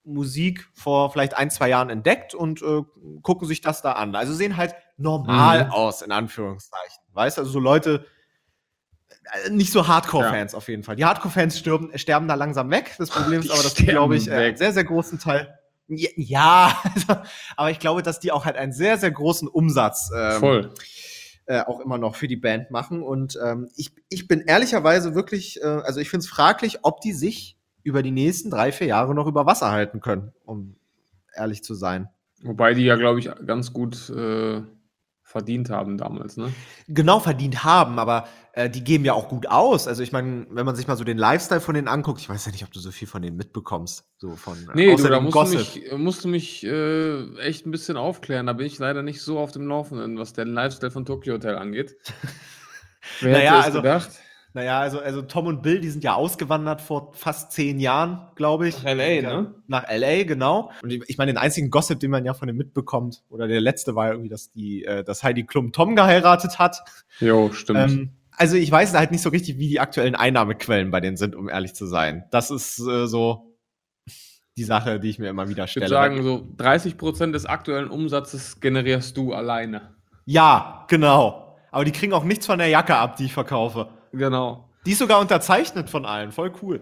Musik 0.04 0.68
vor 0.74 1.12
vielleicht 1.12 1.36
ein, 1.36 1.52
zwei 1.52 1.70
Jahren 1.70 1.90
entdeckt 1.90 2.34
und 2.34 2.62
äh, 2.62 2.82
gucken 3.22 3.48
sich 3.48 3.62
das 3.62 3.82
da 3.82 3.92
an. 3.94 4.16
Also 4.16 4.34
sehen 4.34 4.58
halt 4.58 4.74
normal 4.98 5.66
Mhm. 5.66 5.72
aus, 5.72 6.02
in 6.02 6.12
Anführungszeichen. 6.12 7.04
Weißt 7.14 7.38
du, 7.38 7.42
also 7.42 7.52
so 7.52 7.60
Leute, 7.60 8.06
äh, 9.46 9.50
nicht 9.52 9.72
so 9.72 9.88
Hardcore-Fans 9.88 10.56
auf 10.56 10.68
jeden 10.68 10.84
Fall. 10.84 10.96
Die 10.96 11.06
Hardcore-Fans 11.06 11.60
sterben, 11.60 11.92
sterben 11.98 12.28
da 12.28 12.34
langsam 12.36 12.70
weg. 12.72 12.96
Das 12.98 13.10
Problem 13.10 13.42
ist 13.42 13.52
aber, 13.52 13.62
dass 13.64 13.74
die, 13.76 13.86
glaube 13.86 14.16
ich, 14.16 14.28
äh, 14.30 14.34
einen 14.34 14.58
sehr, 14.58 14.74
sehr 14.74 14.84
großen 14.86 15.20
Teil. 15.20 15.54
Ja, 15.88 16.82
also, 16.96 17.22
aber 17.56 17.72
ich 17.72 17.80
glaube, 17.80 18.04
dass 18.04 18.20
die 18.20 18.32
auch 18.32 18.46
halt 18.46 18.56
einen 18.56 18.74
sehr, 18.74 18.98
sehr 18.98 19.12
großen 19.12 19.48
Umsatz 19.48 20.12
ähm, 20.16 20.40
Voll. 20.40 20.74
äh, 21.46 21.62
auch 21.62 21.80
immer 21.80 21.98
noch 21.98 22.16
für 22.16 22.28
die 22.28 22.36
Band 22.36 22.72
machen. 22.72 23.02
Und 23.02 23.38
ähm, 23.44 23.70
ich, 23.76 23.94
ich 24.10 24.28
bin 24.28 24.42
ehrlicherweise 24.42 25.16
wirklich, 25.16 25.62
äh, 25.62 25.66
also 25.66 26.00
ich 26.00 26.10
finde 26.10 26.24
es 26.24 26.30
fraglich, 26.30 26.80
ob 26.84 27.02
die 27.02 27.14
sich 27.14 27.58
über 27.84 28.04
die 28.04 28.12
nächsten 28.12 28.50
drei, 28.50 28.72
vier 28.72 28.88
Jahre 28.88 29.16
noch 29.16 29.28
über 29.28 29.46
Wasser 29.46 29.72
halten 29.72 30.02
können, 30.02 30.34
um 30.46 30.76
ehrlich 31.34 31.64
zu 31.64 31.74
sein. 31.74 32.10
Wobei 32.44 32.74
die 32.74 32.84
ja, 32.84 32.96
glaube 32.96 33.20
ich, 33.20 33.30
ganz 33.46 33.74
gut 33.74 34.10
äh, 34.10 34.62
verdient 35.28 35.70
haben 35.70 35.98
damals, 35.98 36.38
ne? 36.38 36.54
Genau 36.88 37.20
verdient 37.20 37.66
haben, 37.66 38.00
aber 38.00 38.28
äh, 38.54 38.70
die 38.70 38.82
geben 38.82 39.04
ja 39.04 39.12
auch 39.14 39.28
gut 39.28 39.46
aus. 39.48 39.86
Also 39.86 40.02
ich 40.02 40.14
meine, 40.14 40.48
wenn 40.50 40.66
man 40.66 40.74
sich 40.76 40.88
mal 40.88 40.96
so 40.96 41.04
den 41.04 41.18
Lifestyle 41.18 41.60
von 41.60 41.76
denen 41.76 41.90
anguckt, 41.90 42.22
ich 42.22 42.30
weiß 42.30 42.46
ja 42.46 42.54
nicht, 42.54 42.64
ob 42.64 42.72
du 42.72 42.80
so 42.80 42.92
viel 42.92 43.10
von 43.10 43.22
denen 43.22 43.36
mitbekommst. 43.36 44.06
So 44.18 44.38
von 44.38 44.58
äh, 44.58 44.72
Nee, 44.74 44.96
du, 44.96 45.04
da 45.04 45.20
musst 45.20 45.36
du 45.36 45.40
Gossip. 45.40 45.60
mich, 45.60 45.92
äh, 45.92 45.98
musst 45.98 46.24
du 46.24 46.28
mich 46.30 46.64
äh, 46.66 47.38
echt 47.40 47.66
ein 47.66 47.72
bisschen 47.72 47.98
aufklären. 47.98 48.46
Da 48.48 48.54
bin 48.54 48.66
ich 48.66 48.80
leider 48.80 49.04
nicht 49.04 49.22
so 49.22 49.38
auf 49.38 49.52
dem 49.52 49.68
Laufenden, 49.68 50.18
was 50.18 50.32
den 50.32 50.48
Lifestyle 50.48 50.92
von 50.92 51.06
Tokyo 51.06 51.34
Hotel 51.34 51.58
angeht. 51.58 51.98
Wer 53.20 53.34
Naja, 53.34 53.50
hätte 53.52 53.60
es 53.60 53.66
also- 53.66 53.82
gedacht? 53.82 54.10
Naja, 54.58 54.80
also, 54.80 55.00
also 55.00 55.22
Tom 55.22 55.46
und 55.46 55.62
Bill, 55.62 55.80
die 55.80 55.90
sind 55.92 56.04
ja 56.04 56.16
ausgewandert 56.16 56.82
vor 56.82 57.12
fast 57.14 57.52
zehn 57.52 57.80
Jahren, 57.80 58.26
glaube 58.34 58.68
ich. 58.68 58.82
Nach 58.82 58.96
LA, 58.96 59.22
ne? 59.22 59.54
Nach 59.68 59.84
LA, 59.88 60.24
genau. 60.24 60.72
Und 60.82 60.92
ich 60.92 61.20
meine, 61.20 61.32
den 61.32 61.38
einzigen 61.38 61.70
Gossip, 61.70 62.00
den 62.00 62.10
man 62.10 62.26
ja 62.26 62.34
von 62.34 62.48
dem 62.48 62.58
mitbekommt, 62.58 63.22
oder 63.30 63.48
der 63.48 63.62
letzte 63.62 63.94
war 63.94 64.08
ja 64.08 64.14
irgendwie, 64.14 64.32
dass 64.32 64.52
die, 64.52 64.84
äh, 64.84 65.04
dass 65.04 65.22
Heidi 65.22 65.46
Klum 65.46 65.74
Tom 65.74 65.96
geheiratet 65.96 66.58
hat. 66.58 66.84
Jo, 67.20 67.52
stimmt. 67.52 67.92
Ähm, 67.92 68.10
also 68.32 68.56
ich 68.56 68.72
weiß 68.72 68.96
halt 68.96 69.12
nicht 69.12 69.22
so 69.22 69.30
richtig, 69.30 69.60
wie 69.60 69.68
die 69.68 69.80
aktuellen 69.80 70.16
Einnahmequellen 70.16 70.90
bei 70.90 71.02
denen 71.02 71.18
sind, 71.18 71.36
um 71.36 71.50
ehrlich 71.50 71.76
zu 71.76 71.86
sein. 71.86 72.26
Das 72.32 72.50
ist 72.50 72.80
äh, 72.80 73.06
so 73.06 73.56
die 74.58 74.64
Sache, 74.64 75.00
die 75.00 75.12
ich 75.12 75.20
mir 75.20 75.30
immer 75.30 75.50
wieder 75.50 75.66
ich 75.66 75.76
würde 75.76 75.86
stelle. 75.86 76.02
sagen, 76.02 76.24
so 76.24 76.48
30% 76.58 77.32
des 77.32 77.46
aktuellen 77.46 77.92
Umsatzes 77.92 78.60
generierst 78.60 79.16
du 79.18 79.34
alleine. 79.34 79.94
ja, 80.26 80.86
genau. 80.88 81.44
Aber 81.70 81.86
die 81.86 81.92
kriegen 81.92 82.14
auch 82.14 82.24
nichts 82.24 82.48
von 82.48 82.58
der 82.58 82.70
Jacke 82.70 82.96
ab, 82.96 83.18
die 83.18 83.26
ich 83.26 83.34
verkaufe. 83.34 83.90
Genau. 84.12 84.70
Die 84.86 84.92
ist 84.92 85.00
sogar 85.00 85.20
unterzeichnet 85.20 85.90
von 85.90 86.06
allen. 86.06 86.32
Voll 86.32 86.52
cool. 86.62 86.80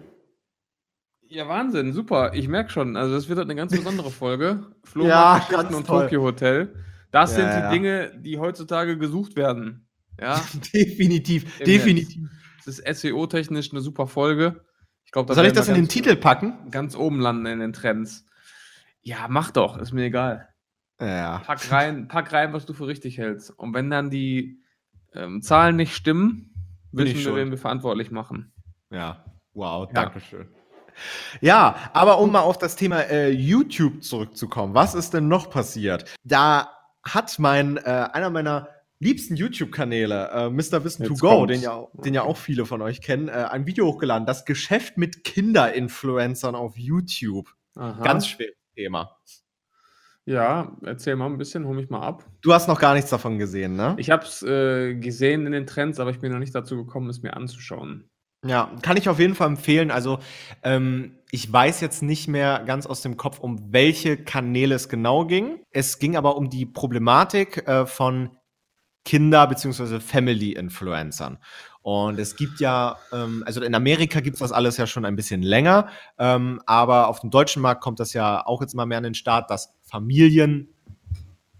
Ja, 1.28 1.48
Wahnsinn, 1.48 1.92
super. 1.92 2.34
Ich 2.34 2.46
merke 2.48 2.70
schon. 2.70 2.96
Also, 2.96 3.14
das 3.14 3.28
wird 3.28 3.38
heute 3.38 3.46
eine 3.50 3.56
ganz 3.56 3.72
besondere 3.72 4.10
Folge. 4.12 4.44
Ja, 4.46 4.70
Flohmarktgeschichten 4.84 5.62
ganz 5.68 5.76
und 5.76 5.86
toll. 5.86 6.02
Tokyo 6.04 6.22
Hotel. 6.22 6.84
Das 7.10 7.32
Ja, 7.32 7.36
sind 7.36 7.48
die 7.54 7.60
ja. 7.60 7.70
Dinge, 7.70 8.12
die 8.20 8.38
heutzutage 8.38 8.96
gesucht 8.98 9.36
werden. 9.36 9.88
Ja, 10.20 10.40
definitiv, 10.74 11.60
Im 11.60 11.66
definitiv. 11.66 12.30
das 12.64 12.78
ist 12.78 13.00
SEO-technisch 13.00 13.70
eine 13.72 13.80
super 13.80 14.06
Folge. 14.06 14.64
Ich 15.04 15.12
glaube, 15.12 15.34
Soll 15.34 15.46
ich 15.46 15.52
das 15.52 15.68
in 15.68 15.74
den 15.74 15.88
Titel 15.88 16.16
packen? 16.16 16.70
ganz 16.70 16.96
oben 16.96 17.20
landen 17.20 17.46
in 17.46 17.58
den 17.60 17.72
Trends. 17.72 18.24
Ja, 19.02 19.26
mach 19.28 19.50
doch, 19.50 19.78
ist 19.78 19.92
mir 19.92 20.04
egal. 20.04 20.48
Ja. 21.00 21.38
Pack 21.44 21.70
rein, 21.70 22.08
pack 22.08 22.32
rein, 22.32 22.52
was 22.52 22.66
du 22.66 22.72
für 22.72 22.86
richtig 22.86 23.18
hältst. 23.18 23.50
Und 23.50 23.74
wenn 23.74 23.90
dann 23.90 24.10
die 24.10 24.62
ähm, 25.12 25.42
Zahlen 25.42 25.76
nicht 25.76 25.94
stimmen, 25.94 26.55
wissen 26.92 27.24
wir, 27.24 27.34
wen 27.36 27.50
wir 27.50 27.58
verantwortlich 27.58 28.10
machen. 28.10 28.52
Ja, 28.90 29.24
wow, 29.54 29.86
Ja. 29.88 29.92
danke 30.04 30.20
schön. 30.20 30.48
Ja, 31.42 31.76
aber 31.92 32.18
um 32.20 32.32
mal 32.32 32.40
auf 32.40 32.56
das 32.56 32.74
Thema 32.76 33.00
äh, 33.10 33.30
YouTube 33.30 34.02
zurückzukommen, 34.02 34.74
was 34.74 34.94
ist 34.94 35.12
denn 35.12 35.28
noch 35.28 35.50
passiert? 35.50 36.14
Da 36.24 36.70
hat 37.04 37.38
mein, 37.38 37.76
äh, 37.76 38.08
einer 38.12 38.30
meiner 38.30 38.68
liebsten 38.98 39.36
YouTube-Kanäle, 39.36 40.30
äh, 40.32 40.48
Mr. 40.48 40.82
Wissen 40.84 41.04
to 41.04 41.12
Jetzt 41.12 41.20
Go, 41.20 41.28
kommt's. 41.28 41.52
den 41.52 41.60
ja, 41.62 41.72
auch- 41.72 41.90
den 42.02 42.14
ja 42.14 42.22
auch 42.22 42.38
viele 42.38 42.64
von 42.64 42.80
euch 42.80 43.02
kennen, 43.02 43.28
äh, 43.28 43.32
ein 43.32 43.66
Video 43.66 43.86
hochgeladen, 43.86 44.26
das 44.26 44.46
Geschäft 44.46 44.96
mit 44.96 45.22
Kinderinfluencern 45.22 46.54
auf 46.54 46.78
YouTube. 46.78 47.50
Aha. 47.74 48.02
Ganz 48.02 48.26
schweres 48.28 48.54
Thema. 48.74 49.18
Ja, 50.26 50.76
erzähl 50.82 51.14
mal 51.14 51.26
ein 51.26 51.38
bisschen, 51.38 51.66
hol 51.66 51.76
mich 51.76 51.88
mal 51.88 52.00
ab. 52.00 52.24
Du 52.42 52.52
hast 52.52 52.66
noch 52.66 52.80
gar 52.80 52.94
nichts 52.94 53.10
davon 53.10 53.38
gesehen, 53.38 53.76
ne? 53.76 53.94
Ich 53.98 54.10
habe 54.10 54.24
es 54.24 54.42
äh, 54.42 54.94
gesehen 54.96 55.46
in 55.46 55.52
den 55.52 55.66
Trends, 55.68 56.00
aber 56.00 56.10
ich 56.10 56.18
bin 56.18 56.32
noch 56.32 56.40
nicht 56.40 56.54
dazu 56.54 56.76
gekommen, 56.76 57.08
es 57.08 57.22
mir 57.22 57.36
anzuschauen. 57.36 58.10
Ja, 58.44 58.70
kann 58.82 58.96
ich 58.96 59.08
auf 59.08 59.20
jeden 59.20 59.36
Fall 59.36 59.48
empfehlen. 59.48 59.90
Also, 59.92 60.18
ähm, 60.64 61.18
ich 61.30 61.50
weiß 61.52 61.80
jetzt 61.80 62.02
nicht 62.02 62.26
mehr 62.26 62.62
ganz 62.66 62.86
aus 62.86 63.02
dem 63.02 63.16
Kopf, 63.16 63.38
um 63.38 63.72
welche 63.72 64.16
Kanäle 64.16 64.74
es 64.74 64.88
genau 64.88 65.26
ging. 65.26 65.60
Es 65.70 65.98
ging 66.00 66.16
aber 66.16 66.36
um 66.36 66.50
die 66.50 66.66
Problematik 66.66 67.66
äh, 67.68 67.86
von 67.86 68.30
Kinder- 69.04 69.46
bzw. 69.46 70.00
Family-Influencern. 70.00 71.38
Und 71.86 72.18
es 72.18 72.34
gibt 72.34 72.58
ja, 72.58 72.96
ähm, 73.12 73.44
also 73.46 73.62
in 73.62 73.72
Amerika 73.72 74.18
gibt 74.18 74.34
es 74.34 74.40
das 74.40 74.50
alles 74.50 74.76
ja 74.76 74.88
schon 74.88 75.04
ein 75.04 75.14
bisschen 75.14 75.40
länger, 75.40 75.86
ähm, 76.18 76.60
aber 76.66 77.06
auf 77.06 77.20
dem 77.20 77.30
deutschen 77.30 77.62
Markt 77.62 77.80
kommt 77.80 78.00
das 78.00 78.12
ja 78.12 78.44
auch 78.44 78.60
jetzt 78.60 78.74
mal 78.74 78.86
mehr 78.86 78.98
an 78.98 79.04
den 79.04 79.14
Start, 79.14 79.52
dass 79.52 79.72
Familien 79.82 80.74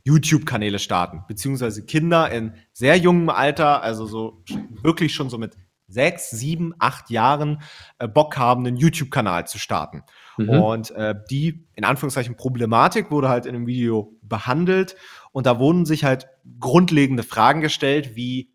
YouTube-Kanäle 0.03 0.81
starten, 0.81 1.23
beziehungsweise 1.29 1.87
Kinder 1.87 2.29
in 2.33 2.55
sehr 2.73 2.97
jungem 2.97 3.29
Alter, 3.29 3.85
also 3.85 4.05
so 4.05 4.43
wirklich 4.83 5.15
schon 5.15 5.31
so 5.31 5.39
mit 5.39 5.57
sechs, 5.87 6.31
sieben, 6.31 6.75
acht 6.81 7.09
Jahren 7.09 7.63
äh, 8.01 8.09
Bock 8.09 8.37
haben, 8.37 8.67
einen 8.67 8.77
YouTube-Kanal 8.77 9.47
zu 9.47 9.61
starten. 9.61 10.03
Mhm. 10.39 10.49
Und 10.49 10.91
äh, 10.91 11.15
die, 11.31 11.69
in 11.77 11.85
Anführungszeichen, 11.85 12.35
Problematik 12.35 13.13
wurde 13.13 13.29
halt 13.29 13.47
in 13.47 13.53
dem 13.53 13.69
Video 13.69 14.13
behandelt. 14.23 14.97
Und 15.31 15.47
da 15.47 15.61
wurden 15.61 15.87
sich 15.87 16.03
halt 16.03 16.27
grundlegende 16.59 17.23
Fragen 17.23 17.61
gestellt, 17.61 18.17
wie, 18.17 18.51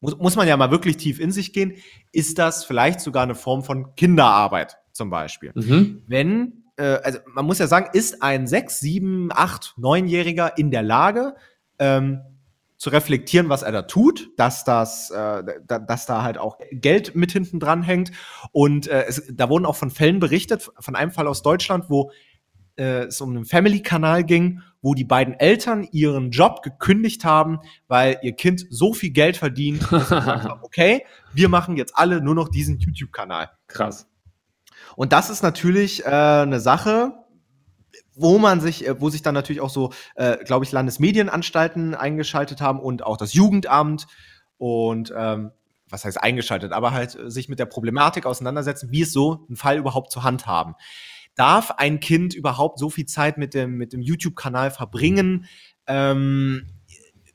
muss, 0.00 0.16
muss 0.18 0.36
man 0.36 0.46
ja 0.48 0.56
mal 0.56 0.70
wirklich 0.70 0.96
tief 0.96 1.20
in 1.20 1.32
sich 1.32 1.52
gehen, 1.52 1.74
ist 2.12 2.38
das 2.38 2.64
vielleicht 2.64 3.00
sogar 3.00 3.22
eine 3.22 3.34
Form 3.34 3.62
von 3.62 3.94
Kinderarbeit 3.94 4.78
zum 4.92 5.10
Beispiel? 5.10 5.52
Mhm. 5.54 6.02
wenn, 6.06 6.64
äh, 6.76 6.98
also 7.02 7.18
man 7.34 7.44
muss 7.46 7.58
ja 7.58 7.66
sagen, 7.66 7.90
ist 7.92 8.22
ein 8.22 8.46
sechs, 8.46 8.80
sieben, 8.80 9.30
acht, 9.32 9.74
neunjähriger 9.76 10.56
in 10.58 10.70
der 10.70 10.82
Lage, 10.82 11.34
ähm, 11.78 12.20
zu 12.78 12.90
reflektieren, 12.90 13.48
was 13.48 13.62
er 13.62 13.72
da 13.72 13.82
tut, 13.82 14.30
dass 14.36 14.64
das, 14.64 15.10
äh, 15.10 15.42
da, 15.66 15.78
dass 15.78 16.06
da 16.06 16.22
halt 16.22 16.36
auch 16.36 16.58
Geld 16.70 17.14
mit 17.14 17.32
hinten 17.32 17.58
dran 17.58 17.82
hängt. 17.82 18.12
Und 18.52 18.86
äh, 18.88 19.04
es, 19.08 19.22
da 19.32 19.48
wurden 19.48 19.64
auch 19.64 19.76
von 19.76 19.90
Fällen 19.90 20.20
berichtet, 20.20 20.70
von 20.78 20.94
einem 20.94 21.10
Fall 21.10 21.26
aus 21.26 21.42
Deutschland, 21.42 21.86
wo 21.88 22.10
äh, 22.76 23.04
es 23.04 23.20
um 23.20 23.30
einen 23.30 23.46
Family-Kanal 23.46 24.24
ging, 24.24 24.60
wo 24.86 24.94
die 24.94 25.02
beiden 25.02 25.34
Eltern 25.34 25.82
ihren 25.90 26.30
Job 26.30 26.62
gekündigt 26.62 27.24
haben, 27.24 27.58
weil 27.88 28.20
ihr 28.22 28.36
Kind 28.36 28.64
so 28.70 28.94
viel 28.94 29.10
Geld 29.10 29.36
verdient, 29.36 29.82
dass 29.90 30.10
sie 30.10 30.14
gesagt 30.14 30.44
haben, 30.44 30.60
okay, 30.62 31.04
wir 31.34 31.48
machen 31.48 31.76
jetzt 31.76 31.96
alle 31.96 32.20
nur 32.20 32.36
noch 32.36 32.48
diesen 32.48 32.78
YouTube-Kanal. 32.78 33.50
Krass. 33.66 34.06
Und 34.94 35.12
das 35.12 35.28
ist 35.28 35.42
natürlich 35.42 36.04
äh, 36.04 36.08
eine 36.08 36.60
Sache, 36.60 37.14
wo 38.14 38.38
man 38.38 38.60
sich, 38.60 38.86
äh, 38.86 39.00
wo 39.00 39.10
sich 39.10 39.22
dann 39.22 39.34
natürlich 39.34 39.60
auch 39.60 39.70
so, 39.70 39.92
äh, 40.14 40.36
glaube 40.44 40.64
ich, 40.64 40.70
Landesmedienanstalten 40.70 41.96
eingeschaltet 41.96 42.60
haben 42.60 42.78
und 42.78 43.02
auch 43.02 43.16
das 43.16 43.34
Jugendamt 43.34 44.06
und 44.56 45.12
ähm, 45.16 45.50
was 45.90 46.04
heißt 46.04 46.22
eingeschaltet, 46.22 46.70
aber 46.70 46.92
halt 46.92 47.16
äh, 47.16 47.28
sich 47.28 47.48
mit 47.48 47.58
der 47.58 47.66
Problematik 47.66 48.24
auseinandersetzen, 48.24 48.92
wie 48.92 49.02
es 49.02 49.12
so 49.12 49.46
einen 49.48 49.56
Fall 49.56 49.78
überhaupt 49.78 50.12
zu 50.12 50.22
handhaben. 50.22 50.76
Darf 51.36 51.72
ein 51.72 52.00
Kind 52.00 52.34
überhaupt 52.34 52.78
so 52.78 52.90
viel 52.90 53.06
Zeit 53.06 53.38
mit 53.38 53.54
dem, 53.54 53.76
mit 53.76 53.92
dem 53.92 54.02
YouTube-Kanal 54.02 54.70
verbringen? 54.70 55.46
Ähm, 55.86 56.66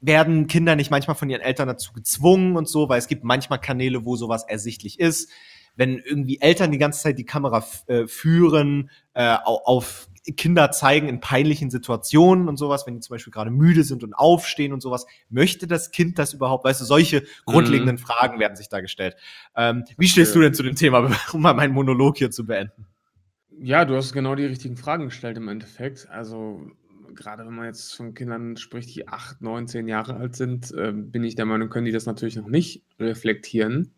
werden 0.02 0.48
Kinder 0.48 0.76
nicht 0.76 0.92
manchmal 0.92 1.16
von 1.16 1.30
ihren 1.30 1.42
Eltern 1.42 1.68
dazu 1.68 1.94
gezwungen 1.94 2.58
und 2.58 2.68
so, 2.68 2.90
weil 2.90 2.98
es 2.98 3.08
gibt 3.08 3.24
manchmal 3.24 3.62
Kanäle, 3.62 4.04
wo 4.04 4.16
sowas 4.16 4.44
ersichtlich 4.44 5.00
ist. 5.00 5.30
Wenn 5.76 6.00
irgendwie 6.00 6.42
Eltern 6.42 6.72
die 6.72 6.80
ganze 6.80 7.02
Zeit 7.02 7.18
die 7.18 7.26
Kamera 7.26 7.64
äh, 7.88 8.08
führen, 8.08 8.90
äh, 9.14 9.38
auf 9.44 10.10
Kinder 10.38 10.72
zeigen 10.72 11.08
in 11.08 11.20
peinlichen 11.20 11.72
Situationen 11.72 12.48
und 12.48 12.58
sowas, 12.58 12.86
wenn 12.86 12.96
die 12.96 13.00
zum 13.00 13.16
Beispiel 13.16 13.32
gerade 13.32 13.50
müde 13.50 13.84
sind 13.84 14.04
und 14.04 14.14
aufstehen 14.14 14.74
und 14.74 14.82
sowas. 14.82 15.06
Möchte 15.30 15.68
das 15.68 15.92
Kind 15.92 16.20
das 16.20 16.34
überhaupt? 16.34 16.64
Weißt 16.64 16.82
du, 16.82 16.86
solche 16.86 17.24
grundlegenden 17.46 17.96
mhm. 17.96 18.00
Fragen 18.00 18.40
werden 18.40 18.56
sich 18.56 18.70
da 18.70 18.82
gestellt. 18.82 19.16
Ähm, 19.56 19.86
wie 19.98 20.08
stehst 20.08 20.32
ja. 20.32 20.40
du 20.40 20.42
denn 20.42 20.54
zu 20.54 20.64
dem 20.64 20.76
Thema, 20.76 21.10
um 21.34 21.42
mal 21.42 21.54
meinen 21.54 21.74
Monolog 21.74 22.18
hier 22.18 22.32
zu 22.32 22.46
beenden? 22.46 22.86
Ja, 23.64 23.86
du 23.86 23.96
hast 23.96 24.12
genau 24.12 24.34
die 24.34 24.46
richtigen 24.46 24.76
Fragen 24.76 25.06
gestellt 25.06 25.38
im 25.38 25.48
Endeffekt. 25.48 26.10
Also 26.10 26.72
gerade 27.14 27.46
wenn 27.46 27.54
man 27.54 27.66
jetzt 27.66 27.96
von 27.96 28.16
Kindern 28.16 28.58
spricht, 28.58 28.96
die 28.96 29.08
acht, 29.08 29.40
neun, 29.44 29.68
zehn 29.68 29.88
Jahre 29.88 30.16
alt 30.16 30.36
sind, 30.36 30.72
äh, 30.72 30.92
bin 30.92 31.24
ich 31.24 31.36
der 31.36 31.46
Meinung, 31.46 31.70
können 31.70 31.86
die 31.86 31.92
das 31.92 32.08
natürlich 32.08 32.38
noch 32.38 32.48
nicht 32.48 32.84
reflektieren, 33.00 33.94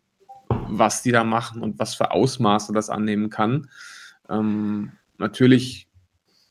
was 0.68 1.02
die 1.02 1.12
da 1.12 1.24
machen 1.24 1.62
und 1.62 1.78
was 1.78 1.94
für 1.94 2.10
Ausmaße 2.10 2.74
das 2.74 2.90
annehmen 2.90 3.30
kann. 3.30 3.70
Ähm, 4.28 4.92
natürlich 5.16 5.88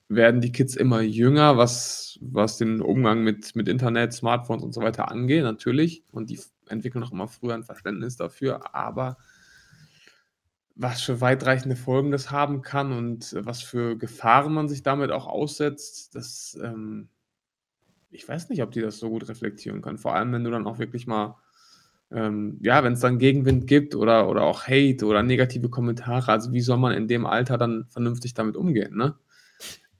werden 0.08 0.42
die 0.42 0.52
Kids 0.52 0.76
immer 0.76 1.02
jünger, 1.02 1.56
was, 1.56 2.18
was 2.20 2.58
den 2.58 2.82
Umgang 2.82 3.24
mit, 3.24 3.56
mit 3.56 3.68
Internet, 3.68 4.14
Smartphones 4.14 4.64
und 4.64 4.74
so 4.74 4.82
weiter 4.82 5.12
angeht, 5.12 5.44
natürlich. 5.44 6.04
Und 6.12 6.32
die 6.32 6.40
entwickeln 6.68 7.04
auch 7.04 7.12
immer 7.12 7.28
früher 7.28 7.54
ein 7.54 7.64
Verständnis 7.64 8.18
dafür. 8.18 8.74
Aber 8.74 9.18
was 10.76 11.02
für 11.02 11.22
weitreichende 11.22 11.76
Folgen 11.76 12.12
das 12.12 12.32
haben 12.32 12.62
kann 12.62 12.92
und 12.92 13.36
was 13.40 13.62
für 13.62 13.98
Gefahren 13.98 14.54
man 14.54 14.68
sich 14.68 14.84
damit 14.84 15.12
auch 15.12 15.28
aussetzt, 15.28 16.16
das, 16.16 16.58
ähm, 16.64 17.10
ich 18.10 18.28
weiß 18.28 18.50
nicht, 18.50 18.64
ob 18.64 18.72
die 18.72 18.82
das 18.82 19.00
so 19.00 19.10
gut 19.10 19.28
reflektieren 19.28 19.82
können. 19.82 19.98
Vor 19.98 20.16
allem, 20.16 20.32
wenn 20.34 20.44
du 20.44 20.52
dann 20.52 20.66
auch 20.66 20.80
wirklich 20.80 21.06
mal, 21.06 21.38
ähm, 22.12 22.60
ja, 22.62 22.84
wenn 22.84 22.94
es 22.94 23.00
dann 23.02 23.20
Gegenwind 23.20 23.68
gibt 23.68 23.96
oder, 23.96 24.30
oder 24.30 24.44
auch 24.44 24.68
Hate 24.68 25.06
oder 25.06 25.24
negative 25.24 25.70
Kommentare, 25.70 26.32
also 26.32 26.54
wie 26.54 26.62
soll 26.62 26.78
man 26.78 26.94
in 26.94 27.08
dem 27.08 27.26
Alter 27.26 27.58
dann 27.58 27.86
vernünftig 27.90 28.34
damit 28.34 28.56
umgehen, 28.56 28.96
ne? 28.96 29.16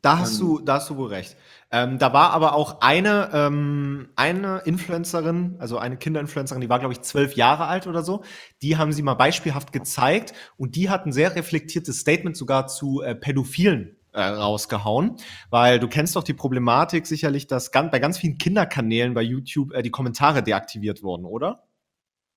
Da 0.02 0.20
hast 0.20 0.40
ähm, 0.40 0.48
du, 0.48 0.60
da 0.60 0.76
hast 0.76 0.90
du 0.90 0.98
wohl 0.98 1.08
recht. 1.08 1.38
Ähm, 1.74 1.98
da 1.98 2.14
war 2.14 2.30
aber 2.34 2.54
auch 2.54 2.82
eine, 2.82 3.32
ähm, 3.34 4.10
eine 4.16 4.60
Influencerin, 4.60 5.56
also 5.58 5.80
eine 5.80 5.98
Kinderinfluencerin, 5.98 6.62
die 6.62 6.70
war, 6.70 6.78
glaube 6.78 6.94
ich, 6.94 7.02
zwölf 7.02 7.36
Jahre 7.36 7.66
alt 7.66 7.88
oder 7.88 8.04
so. 8.04 8.24
Die 8.62 8.78
haben 8.78 8.94
sie 8.94 9.02
mal 9.02 9.16
beispielhaft 9.16 9.74
gezeigt 9.74 10.34
und 10.56 10.76
die 10.76 10.92
hat 10.92 11.08
ein 11.08 11.12
sehr 11.12 11.36
reflektiertes 11.36 12.00
Statement 12.00 12.38
sogar 12.38 12.68
zu 12.68 13.02
äh, 13.02 13.16
Pädophilen 13.16 13.98
äh, 14.12 14.22
rausgehauen, 14.22 15.16
weil 15.50 15.80
du 15.80 15.88
kennst 15.88 16.16
doch 16.16 16.24
die 16.24 16.36
Problematik 16.36 17.08
sicherlich, 17.08 17.48
dass 17.48 17.72
ganz, 17.72 17.90
bei 17.90 17.98
ganz 17.98 18.20
vielen 18.20 18.38
Kinderkanälen 18.38 19.16
bei 19.16 19.24
YouTube 19.24 19.74
äh, 19.74 19.82
die 19.82 19.90
Kommentare 19.90 20.44
deaktiviert 20.44 21.02
wurden, 21.02 21.26
oder? 21.26 21.64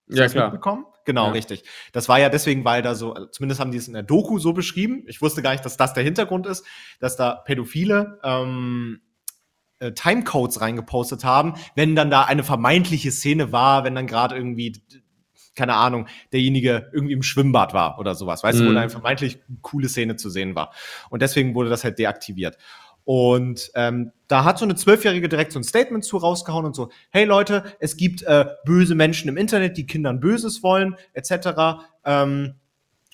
Hast 0.08 0.18
ja, 0.18 0.28
klar. 0.28 0.44
Mitbekommen? 0.46 0.86
Genau, 1.04 1.26
ja. 1.26 1.32
richtig. 1.32 1.62
Das 1.92 2.08
war 2.08 2.18
ja 2.18 2.30
deswegen, 2.30 2.64
weil 2.64 2.80
da 2.80 2.94
so, 2.94 3.12
also 3.12 3.26
zumindest 3.26 3.60
haben 3.60 3.70
die 3.70 3.76
es 3.76 3.86
in 3.86 3.92
der 3.92 4.02
Doku 4.02 4.38
so 4.38 4.54
beschrieben. 4.54 5.04
Ich 5.08 5.20
wusste 5.20 5.42
gar 5.42 5.52
nicht, 5.52 5.64
dass 5.64 5.76
das 5.76 5.92
der 5.92 6.04
Hintergrund 6.04 6.46
ist, 6.46 6.64
dass 7.00 7.16
da 7.16 7.34
Pädophile 7.34 8.18
ähm, 8.24 9.02
äh, 9.78 9.92
Timecodes 9.92 10.60
reingepostet 10.60 11.24
haben, 11.24 11.54
wenn 11.74 11.96
dann 11.96 12.10
da 12.10 12.22
eine 12.22 12.44
vermeintliche 12.44 13.10
Szene 13.10 13.52
war, 13.52 13.84
wenn 13.84 13.94
dann 13.94 14.06
gerade 14.06 14.36
irgendwie 14.36 14.74
keine 15.56 15.74
Ahnung, 15.74 16.06
derjenige 16.32 16.90
irgendwie 16.92 17.14
im 17.14 17.22
Schwimmbad 17.22 17.72
war 17.72 17.98
oder 17.98 18.14
sowas, 18.14 18.42
weißt 18.42 18.58
mhm. 18.58 18.62
du, 18.62 18.70
wo 18.70 18.74
da 18.74 18.80
eine 18.82 18.90
vermeintlich 18.90 19.38
coole 19.62 19.88
Szene 19.88 20.16
zu 20.16 20.28
sehen 20.30 20.54
war. 20.54 20.72
Und 21.08 21.22
deswegen 21.22 21.54
wurde 21.54 21.70
das 21.70 21.82
halt 21.82 21.98
deaktiviert. 21.98 22.58
Und 23.04 23.70
ähm, 23.74 24.12
da 24.26 24.44
hat 24.44 24.58
so 24.58 24.64
eine 24.64 24.74
Zwölfjährige 24.74 25.28
direkt 25.28 25.52
so 25.52 25.60
ein 25.60 25.64
Statement 25.64 26.04
zu 26.04 26.16
rausgehauen 26.16 26.66
und 26.66 26.74
so, 26.74 26.90
hey 27.10 27.24
Leute, 27.24 27.62
es 27.78 27.96
gibt 27.96 28.22
äh, 28.22 28.46
böse 28.64 28.94
Menschen 28.94 29.28
im 29.28 29.36
Internet, 29.36 29.76
die 29.76 29.86
Kindern 29.86 30.18
Böses 30.20 30.62
wollen, 30.62 30.96
etc. 31.14 31.84
Ähm, 32.04 32.56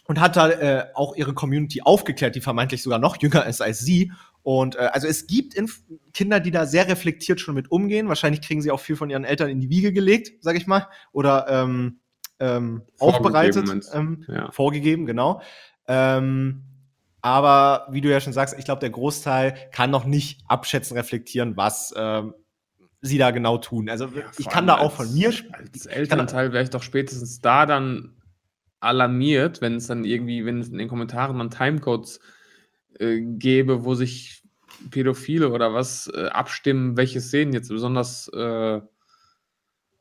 und 0.07 0.18
hat 0.18 0.37
da 0.37 0.48
äh, 0.51 0.87
auch 0.94 1.14
ihre 1.14 1.35
Community 1.35 1.83
aufgeklärt, 1.83 2.35
die 2.35 2.40
vermeintlich 2.40 2.83
sogar 2.83 2.98
noch 2.98 3.20
jünger 3.20 3.46
ist 3.46 3.61
als 3.61 3.81
sie. 3.81 4.12
Und 4.42 4.76
äh, 4.76 4.90
also 4.92 5.07
es 5.07 5.26
gibt 5.26 5.55
Inf 5.55 5.83
Kinder, 6.12 6.40
die 6.40 6.50
da 6.50 6.66
sehr 6.66 6.88
reflektiert 6.88 7.40
schon 7.40 7.55
mit 7.55 7.70
umgehen. 7.70 8.09
Wahrscheinlich 8.09 8.42
kriegen 8.42 8.61
sie 8.61 8.70
auch 8.70 8.81
viel 8.81 8.96
von 8.96 9.09
ihren 9.11 9.24
Eltern 9.24 9.48
in 9.48 9.61
die 9.61 9.70
Wiege 9.70 9.92
gelegt, 9.92 10.33
sag 10.42 10.57
ich 10.57 10.66
mal, 10.66 10.88
oder 11.12 11.46
ähm, 11.48 12.00
ähm, 12.40 12.83
aufbereitet, 12.98 13.70
ähm, 13.92 14.24
ja. 14.28 14.50
vorgegeben, 14.50 15.07
genau. 15.07 15.40
Ähm, 15.87 16.64
aber 17.20 17.87
wie 17.90 18.00
du 18.00 18.11
ja 18.11 18.20
schon 18.20 18.33
sagst, 18.33 18.59
ich 18.59 18.64
glaube, 18.64 18.81
der 18.81 18.90
Großteil 18.90 19.55
kann 19.70 19.90
noch 19.90 20.05
nicht 20.05 20.40
abschätzen, 20.48 20.96
reflektieren, 20.96 21.57
was 21.57 21.94
ähm, 21.96 22.35
sie 23.00 23.18
da 23.18 23.31
genau 23.31 23.59
tun. 23.59 23.88
Also 23.88 24.07
ja, 24.07 24.24
ich 24.38 24.48
kann 24.48 24.66
da 24.66 24.78
auch 24.78 24.92
von 24.92 25.12
mir. 25.14 25.33
Als 25.52 25.87
Elternteil 25.87 26.52
wäre 26.52 26.64
ich 26.64 26.70
doch 26.70 26.83
spätestens 26.83 27.40
da 27.40 27.64
dann 27.64 28.16
alarmiert, 28.81 29.61
wenn 29.61 29.76
es 29.76 29.87
dann 29.87 30.05
irgendwie, 30.05 30.44
wenn 30.44 30.59
es 30.59 30.68
in 30.68 30.78
den 30.78 30.88
Kommentaren 30.88 31.37
man 31.37 31.50
Timecodes 31.50 32.18
äh, 33.03 33.21
gäbe, 33.21 33.85
wo 33.85 33.95
sich 33.95 34.43
Pädophile 34.91 35.51
oder 35.51 35.75
was 35.75 36.11
äh, 36.15 36.27
abstimmen, 36.27 36.97
welche 36.97 37.21
Szenen 37.21 37.53
jetzt 37.53 37.69
besonders 37.69 38.29
äh, 38.29 38.81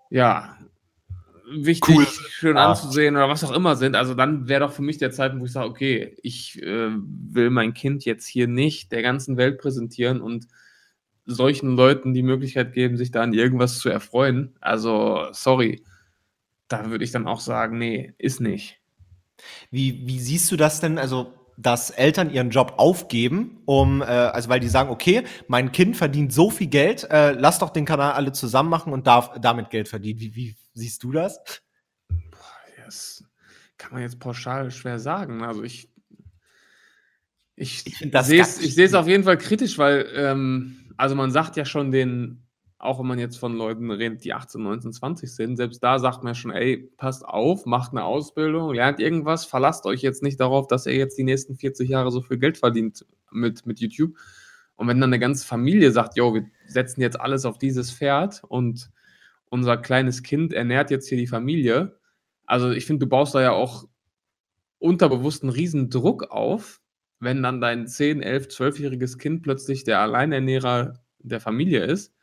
ja 0.09 0.57
wichtig, 1.51 1.95
cool. 1.95 2.05
schön 2.05 2.55
ja. 2.55 2.69
anzusehen 2.69 3.15
oder 3.15 3.29
was 3.29 3.43
auch 3.43 3.51
immer 3.51 3.75
sind. 3.75 3.95
Also 3.95 4.13
dann 4.13 4.47
wäre 4.47 4.61
doch 4.61 4.71
für 4.71 4.81
mich 4.81 4.97
der 4.97 5.11
Zeitpunkt, 5.11 5.41
wo 5.41 5.45
ich 5.45 5.51
sage, 5.51 5.69
okay, 5.69 6.15
ich 6.21 6.61
äh, 6.61 6.89
will 6.91 7.49
mein 7.49 7.73
Kind 7.73 8.05
jetzt 8.05 8.25
hier 8.27 8.47
nicht 8.47 8.91
der 8.91 9.01
ganzen 9.01 9.37
Welt 9.37 9.59
präsentieren 9.59 10.21
und 10.21 10.47
solchen 11.25 11.75
Leuten 11.75 12.13
die 12.13 12.23
Möglichkeit 12.23 12.73
geben, 12.73 12.97
sich 12.97 13.11
da 13.11 13.21
an 13.21 13.33
irgendwas 13.33 13.79
zu 13.79 13.89
erfreuen. 13.89 14.55
Also, 14.59 15.27
sorry. 15.31 15.83
Da 16.67 16.89
würde 16.89 17.03
ich 17.03 17.11
dann 17.11 17.27
auch 17.27 17.41
sagen, 17.41 17.77
nee, 17.77 18.13
ist 18.17 18.39
nicht. 18.39 18.79
Wie, 19.71 20.07
wie 20.07 20.19
siehst 20.19 20.51
du 20.51 20.55
das 20.55 20.79
denn? 20.79 20.97
Also, 20.97 21.33
dass 21.61 21.89
Eltern 21.89 22.31
ihren 22.31 22.49
Job 22.49 22.73
aufgeben, 22.77 23.61
um, 23.65 24.01
äh, 24.01 24.05
also 24.05 24.49
weil 24.49 24.59
die 24.59 24.67
sagen, 24.67 24.89
okay, 24.89 25.23
mein 25.47 25.71
Kind 25.71 25.95
verdient 25.95 26.33
so 26.33 26.49
viel 26.49 26.67
Geld, 26.67 27.09
äh, 27.09 27.31
lass 27.31 27.59
doch 27.59 27.69
den 27.69 27.85
Kanal 27.85 28.13
alle 28.13 28.31
zusammen 28.31 28.69
machen 28.69 28.93
und 28.93 29.07
darf 29.07 29.31
damit 29.39 29.69
Geld 29.69 29.87
verdienen. 29.87 30.19
Wie, 30.19 30.35
wie 30.35 30.55
siehst 30.73 31.03
du 31.03 31.11
das? 31.11 31.39
Das 32.85 33.23
kann 33.77 33.93
man 33.93 34.01
jetzt 34.01 34.19
pauschal 34.19 34.71
schwer 34.71 34.99
sagen. 34.99 35.43
Also 35.43 35.63
ich, 35.63 35.89
ich, 37.55 37.85
ich 37.85 38.11
sehe 38.11 38.41
es 38.85 38.93
auf 38.93 39.07
jeden 39.07 39.23
Fall 39.23 39.37
kritisch, 39.37 39.77
weil, 39.77 40.07
ähm, 40.15 40.93
also 40.97 41.15
man 41.15 41.31
sagt 41.31 41.57
ja 41.57 41.65
schon 41.65 41.91
den 41.91 42.43
auch 42.81 42.99
wenn 42.99 43.05
man 43.05 43.19
jetzt 43.19 43.37
von 43.37 43.55
Leuten 43.55 43.91
redet, 43.91 44.23
die 44.23 44.33
18, 44.33 44.63
19, 44.63 44.93
20 44.93 45.31
sind, 45.31 45.55
selbst 45.55 45.83
da 45.83 45.99
sagt 45.99 46.23
man 46.23 46.33
schon, 46.33 46.51
ey, 46.51 46.89
passt 46.97 47.23
auf, 47.23 47.67
macht 47.67 47.91
eine 47.91 48.03
Ausbildung, 48.03 48.73
lernt 48.73 48.99
irgendwas, 48.99 49.45
verlasst 49.45 49.85
euch 49.85 50.01
jetzt 50.01 50.23
nicht 50.23 50.39
darauf, 50.39 50.67
dass 50.67 50.87
ihr 50.87 50.95
jetzt 50.95 51.17
die 51.17 51.23
nächsten 51.23 51.55
40 51.55 51.89
Jahre 51.89 52.11
so 52.11 52.21
viel 52.21 52.39
Geld 52.39 52.57
verdient 52.57 53.05
mit, 53.31 53.67
mit 53.67 53.79
YouTube. 53.79 54.17
Und 54.75 54.87
wenn 54.87 54.99
dann 54.99 55.09
eine 55.09 55.19
ganze 55.19 55.45
Familie 55.45 55.91
sagt, 55.91 56.17
jo, 56.17 56.33
wir 56.33 56.47
setzen 56.65 57.01
jetzt 57.01 57.19
alles 57.19 57.45
auf 57.45 57.59
dieses 57.59 57.91
Pferd 57.91 58.41
und 58.47 58.89
unser 59.49 59.77
kleines 59.77 60.23
Kind 60.23 60.51
ernährt 60.51 60.89
jetzt 60.89 61.07
hier 61.07 61.19
die 61.19 61.27
Familie, 61.27 61.99
also 62.47 62.71
ich 62.71 62.85
finde, 62.87 63.05
du 63.05 63.09
baust 63.09 63.35
da 63.35 63.41
ja 63.41 63.51
auch 63.51 63.87
unterbewusst 64.79 65.43
einen 65.43 65.51
riesen 65.51 65.91
Druck 65.91 66.31
auf, 66.31 66.81
wenn 67.19 67.43
dann 67.43 67.61
dein 67.61 67.85
10, 67.85 68.23
11, 68.23 68.47
12-jähriges 68.47 69.19
Kind 69.19 69.43
plötzlich 69.43 69.83
der 69.83 69.99
Alleinernährer 69.99 70.95
der 71.19 71.39
Familie 71.39 71.85
ist 71.85 72.15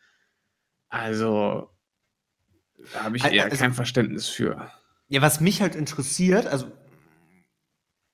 also, 0.88 1.70
da 2.92 3.05
habe 3.05 3.16
ich 3.16 3.24
eher 3.24 3.44
also, 3.44 3.57
kein 3.57 3.72
Verständnis 3.72 4.29
für. 4.29 4.70
Ja, 5.09 5.22
was 5.22 5.40
mich 5.40 5.62
halt 5.62 5.74
interessiert, 5.74 6.46
also 6.46 6.66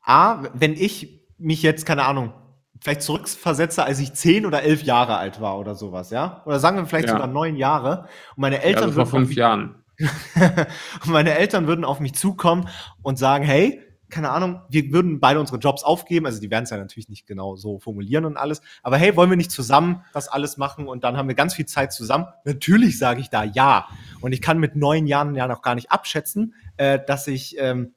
A, 0.00 0.44
wenn 0.52 0.74
ich 0.74 1.26
mich 1.38 1.62
jetzt, 1.62 1.86
keine 1.86 2.04
Ahnung, 2.04 2.32
vielleicht 2.80 3.02
zurückversetze, 3.02 3.84
als 3.84 3.98
ich 3.98 4.12
zehn 4.12 4.46
oder 4.46 4.62
elf 4.62 4.82
Jahre 4.82 5.16
alt 5.16 5.40
war 5.40 5.58
oder 5.58 5.74
sowas, 5.74 6.10
ja? 6.10 6.42
Oder 6.44 6.60
sagen 6.60 6.76
wir 6.76 6.86
vielleicht 6.86 7.08
ja. 7.08 7.14
sogar 7.14 7.26
neun 7.26 7.56
Jahre. 7.56 8.08
Und 8.36 8.42
meine 8.42 8.62
Eltern. 8.62 8.82
Ja, 8.82 8.88
also 8.88 9.04
vor 9.04 9.06
fünf 9.06 9.34
Jahren. 9.34 9.82
und 11.04 11.10
meine 11.10 11.36
Eltern 11.36 11.66
würden 11.66 11.84
auf 11.84 12.00
mich 12.00 12.14
zukommen 12.14 12.68
und 13.02 13.18
sagen, 13.18 13.44
hey, 13.44 13.80
keine 14.14 14.30
Ahnung, 14.30 14.60
wir 14.68 14.92
würden 14.92 15.18
beide 15.18 15.40
unsere 15.40 15.58
Jobs 15.58 15.82
aufgeben. 15.82 16.24
Also 16.24 16.40
die 16.40 16.48
werden 16.48 16.62
es 16.62 16.70
ja 16.70 16.76
natürlich 16.76 17.08
nicht 17.08 17.26
genau 17.26 17.56
so 17.56 17.80
formulieren 17.80 18.24
und 18.24 18.36
alles. 18.36 18.62
Aber 18.84 18.96
hey, 18.96 19.16
wollen 19.16 19.28
wir 19.28 19.36
nicht 19.36 19.50
zusammen 19.50 20.04
das 20.12 20.28
alles 20.28 20.56
machen 20.56 20.86
und 20.86 21.02
dann 21.02 21.16
haben 21.16 21.26
wir 21.26 21.34
ganz 21.34 21.54
viel 21.54 21.66
Zeit 21.66 21.92
zusammen? 21.92 22.26
Natürlich 22.44 22.96
sage 22.96 23.20
ich 23.20 23.28
da 23.28 23.42
ja. 23.42 23.88
Und 24.20 24.32
ich 24.32 24.40
kann 24.40 24.58
mit 24.58 24.76
neun 24.76 25.08
Jahren 25.08 25.34
ja 25.34 25.48
noch 25.48 25.62
gar 25.62 25.74
nicht 25.74 25.90
abschätzen, 25.90 26.54
äh, 26.76 27.00
dass 27.04 27.26
ich, 27.26 27.56
ähm, 27.58 27.92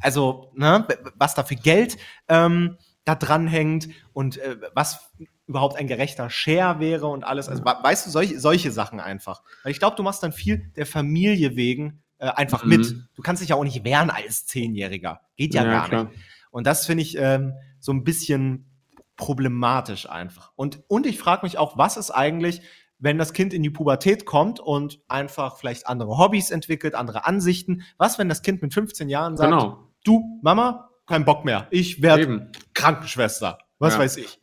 also, 0.00 0.50
ne, 0.54 0.88
was 1.16 1.34
da 1.34 1.44
für 1.44 1.54
Geld 1.54 1.98
ähm, 2.28 2.78
da 3.04 3.14
dran 3.14 3.46
hängt 3.46 3.88
und 4.14 4.38
äh, 4.38 4.56
was 4.74 5.12
überhaupt 5.46 5.76
ein 5.76 5.86
gerechter 5.86 6.30
Share 6.30 6.80
wäre 6.80 7.08
und 7.08 7.24
alles. 7.24 7.50
Also 7.50 7.62
weißt 7.62 8.06
du, 8.06 8.10
solche, 8.10 8.40
solche 8.40 8.72
Sachen 8.72 9.00
einfach. 9.00 9.42
Weil 9.64 9.72
ich 9.72 9.78
glaube, 9.78 9.96
du 9.96 10.02
machst 10.02 10.22
dann 10.22 10.32
viel 10.32 10.70
der 10.76 10.86
Familie 10.86 11.56
wegen 11.56 12.01
äh, 12.22 12.28
einfach 12.28 12.62
Mhm. 12.64 12.68
mit. 12.70 12.96
Du 13.16 13.22
kannst 13.22 13.42
dich 13.42 13.48
ja 13.50 13.56
auch 13.56 13.64
nicht 13.64 13.84
wehren 13.84 14.10
als 14.10 14.46
Zehnjähriger. 14.46 15.20
Geht 15.36 15.54
ja, 15.54 15.64
Ja, 15.64 15.70
gar 15.72 15.88
klar. 15.88 16.04
nicht. 16.04 16.18
Und 16.50 16.66
das 16.66 16.86
finde 16.86 17.02
ich 17.02 17.16
ähm, 17.18 17.54
so 17.80 17.92
ein 17.92 18.04
bisschen 18.04 18.70
problematisch 19.16 20.08
einfach. 20.08 20.52
Und, 20.56 20.82
und 20.88 21.06
ich 21.06 21.18
frage 21.18 21.44
mich 21.44 21.58
auch, 21.58 21.76
was 21.78 21.96
ist 21.96 22.10
eigentlich, 22.10 22.62
wenn 22.98 23.18
das 23.18 23.32
Kind 23.32 23.52
in 23.52 23.62
die 23.62 23.70
Pubertät 23.70 24.24
kommt 24.26 24.60
und 24.60 25.00
einfach 25.08 25.56
vielleicht 25.56 25.86
andere 25.86 26.16
Hobbys 26.18 26.50
entwickelt, 26.50 26.94
andere 26.94 27.26
Ansichten? 27.26 27.82
Was, 27.98 28.18
wenn 28.18 28.28
das 28.28 28.42
Kind 28.42 28.62
mit 28.62 28.72
15 28.72 29.08
Jahren 29.08 29.36
sagt, 29.36 29.50
Genau. 29.50 29.88
du, 30.04 30.40
Mama, 30.42 30.90
kein 31.06 31.24
Bock 31.24 31.44
mehr, 31.44 31.66
ich 31.70 32.02
werde. 32.02 32.50
Krankenschwester, 32.74 33.58
was 33.78 33.94
Ja. 33.94 33.98
weiß 34.00 34.16
ich. 34.18 34.38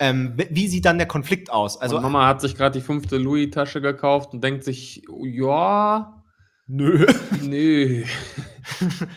Ähm, 0.00 0.34
wie- 0.50 0.66
sieht 0.68 0.84
dann 0.84 0.98
der 0.98 1.06
Konflikt 1.06 1.50
aus? 1.50 1.76
Also, 1.80 1.96
Also 1.96 2.08
Mama 2.08 2.26
hat 2.26 2.40
sich 2.40 2.56
gerade 2.56 2.78
die 2.78 2.84
fünfte 2.84 3.16
Louis-Tasche 3.16 3.80
gekauft 3.80 4.32
und 4.32 4.42
denkt 4.42 4.64
sich, 4.64 5.02
ja, 5.22 6.23
nö, 6.66 7.06
nee, 7.42 8.04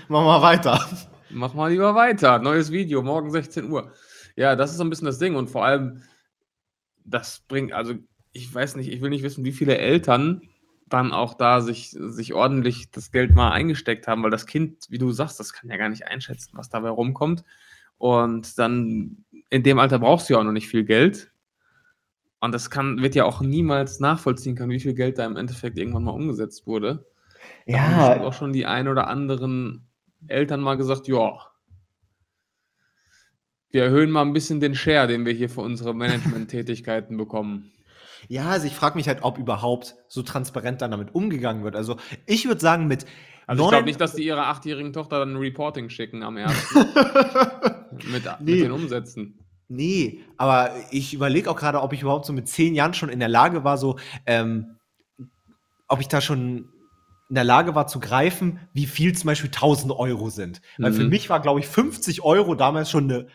machen 0.07 0.25
wir 0.25 0.41
weiter. 0.41 0.87
mach 1.29 1.53
mal 1.53 1.71
lieber 1.71 1.95
weiter. 1.95 2.39
Neues 2.39 2.71
Video, 2.71 3.01
morgen 3.01 3.31
16 3.31 3.69
Uhr. 3.69 3.91
Ja, 4.35 4.55
das 4.55 4.71
ist 4.71 4.77
so 4.77 4.83
ein 4.83 4.89
bisschen 4.89 5.05
das 5.05 5.19
Ding 5.19 5.35
und 5.35 5.49
vor 5.49 5.65
allem, 5.65 6.03
das 7.05 7.41
bringt, 7.47 7.73
also 7.73 7.95
ich 8.31 8.53
weiß 8.53 8.75
nicht, 8.75 8.91
ich 8.91 9.01
will 9.01 9.09
nicht 9.09 9.23
wissen, 9.23 9.45
wie 9.45 9.51
viele 9.51 9.77
Eltern 9.77 10.41
dann 10.87 11.11
auch 11.11 11.33
da 11.33 11.61
sich, 11.61 11.91
sich 11.91 12.33
ordentlich 12.33 12.91
das 12.91 13.11
Geld 13.11 13.35
mal 13.35 13.51
eingesteckt 13.51 14.07
haben, 14.07 14.23
weil 14.23 14.31
das 14.31 14.45
Kind, 14.45 14.85
wie 14.89 14.97
du 14.97 15.11
sagst, 15.11 15.39
das 15.39 15.53
kann 15.53 15.69
ja 15.69 15.77
gar 15.77 15.89
nicht 15.89 16.07
einschätzen, 16.07 16.51
was 16.53 16.69
dabei 16.69 16.89
rumkommt. 16.89 17.43
Und 17.97 18.57
dann 18.59 19.25
in 19.49 19.63
dem 19.63 19.79
Alter 19.79 19.99
brauchst 19.99 20.29
du 20.29 20.33
ja 20.33 20.39
auch 20.39 20.43
noch 20.43 20.51
nicht 20.51 20.69
viel 20.69 20.85
Geld. 20.85 21.31
Und 22.39 22.53
das 22.53 22.69
kann, 22.69 23.01
wird 23.01 23.15
ja 23.15 23.25
auch 23.25 23.41
niemals 23.41 23.99
nachvollziehen 23.99 24.55
können, 24.55 24.71
wie 24.71 24.79
viel 24.79 24.93
Geld 24.93 25.17
da 25.17 25.25
im 25.25 25.35
Endeffekt 25.35 25.77
irgendwann 25.77 26.03
mal 26.03 26.11
umgesetzt 26.11 26.67
wurde. 26.67 27.05
Da 27.67 27.79
haben 27.79 28.21
auch 28.21 28.33
schon 28.33 28.53
die 28.53 28.65
ein 28.65 28.87
oder 28.87 29.07
anderen 29.07 29.87
Eltern 30.27 30.61
mal 30.61 30.75
gesagt, 30.77 31.07
ja, 31.07 31.39
wir 33.69 33.83
erhöhen 33.83 34.11
mal 34.11 34.21
ein 34.21 34.33
bisschen 34.33 34.59
den 34.59 34.75
Share, 34.75 35.07
den 35.07 35.25
wir 35.25 35.33
hier 35.33 35.49
für 35.49 35.61
unsere 35.61 35.93
Management-Tätigkeiten 35.93 37.17
bekommen. 37.17 37.71
Ja, 38.29 38.47
also 38.49 38.65
ich 38.67 38.73
frage 38.75 38.95
mich 38.97 39.07
halt, 39.07 39.19
ob 39.21 39.37
überhaupt 39.37 39.95
so 40.07 40.23
transparent 40.23 40.81
dann 40.81 40.91
damit 40.91 41.13
umgegangen 41.13 41.63
wird. 41.63 41.75
Also 41.75 41.97
ich 42.25 42.47
würde 42.47 42.59
sagen, 42.61 42.87
mit 42.87 43.05
Also 43.45 43.63
ich 43.63 43.69
glaube 43.69 43.85
nicht, 43.85 44.01
dass 44.01 44.15
die 44.15 44.25
ihrer 44.25 44.47
achtjährigen 44.47 44.93
Tochter 44.93 45.19
dann 45.19 45.33
ein 45.33 45.37
Reporting 45.37 45.89
schicken 45.89 46.23
am 46.23 46.37
ersten 46.37 46.79
mit, 48.11 48.23
Nee. 48.39 48.51
mit 48.55 48.63
den 48.63 48.71
Umsätzen. 48.71 49.39
Nee, 49.69 50.21
aber 50.37 50.71
ich 50.91 51.13
überlege 51.13 51.51
auch 51.51 51.57
gerade, 51.57 51.81
ob 51.81 51.91
ich 51.91 52.01
überhaupt 52.01 52.25
so 52.25 52.31
mit 52.33 52.47
zehn 52.47 52.73
Jahren 52.73 52.93
schon 52.93 53.09
in 53.09 53.19
der 53.19 53.27
Lage 53.29 53.63
war, 53.65 53.77
so, 53.77 53.97
ähm, 54.25 54.77
ob 55.89 55.99
ich 55.99 56.07
da 56.07 56.21
schon 56.21 56.69
in 57.29 57.35
der 57.35 57.43
Lage 57.43 57.75
war 57.75 57.87
zu 57.87 57.99
greifen, 57.99 58.59
wie 58.73 58.85
viel 58.85 59.15
zum 59.17 59.27
Beispiel 59.27 59.49
1000 59.51 59.91
Euro 59.91 60.29
sind. 60.29 60.61
Weil 60.77 60.93
für 60.93 61.03
Mhm. 61.03 61.09
mich 61.09 61.29
war, 61.29 61.39
glaube 61.41 61.59
ich, 61.59 61.67
50 61.67 62.23
Euro 62.23 62.55
damals 62.55 62.89
schon 62.89 63.05
eine, 63.11 63.27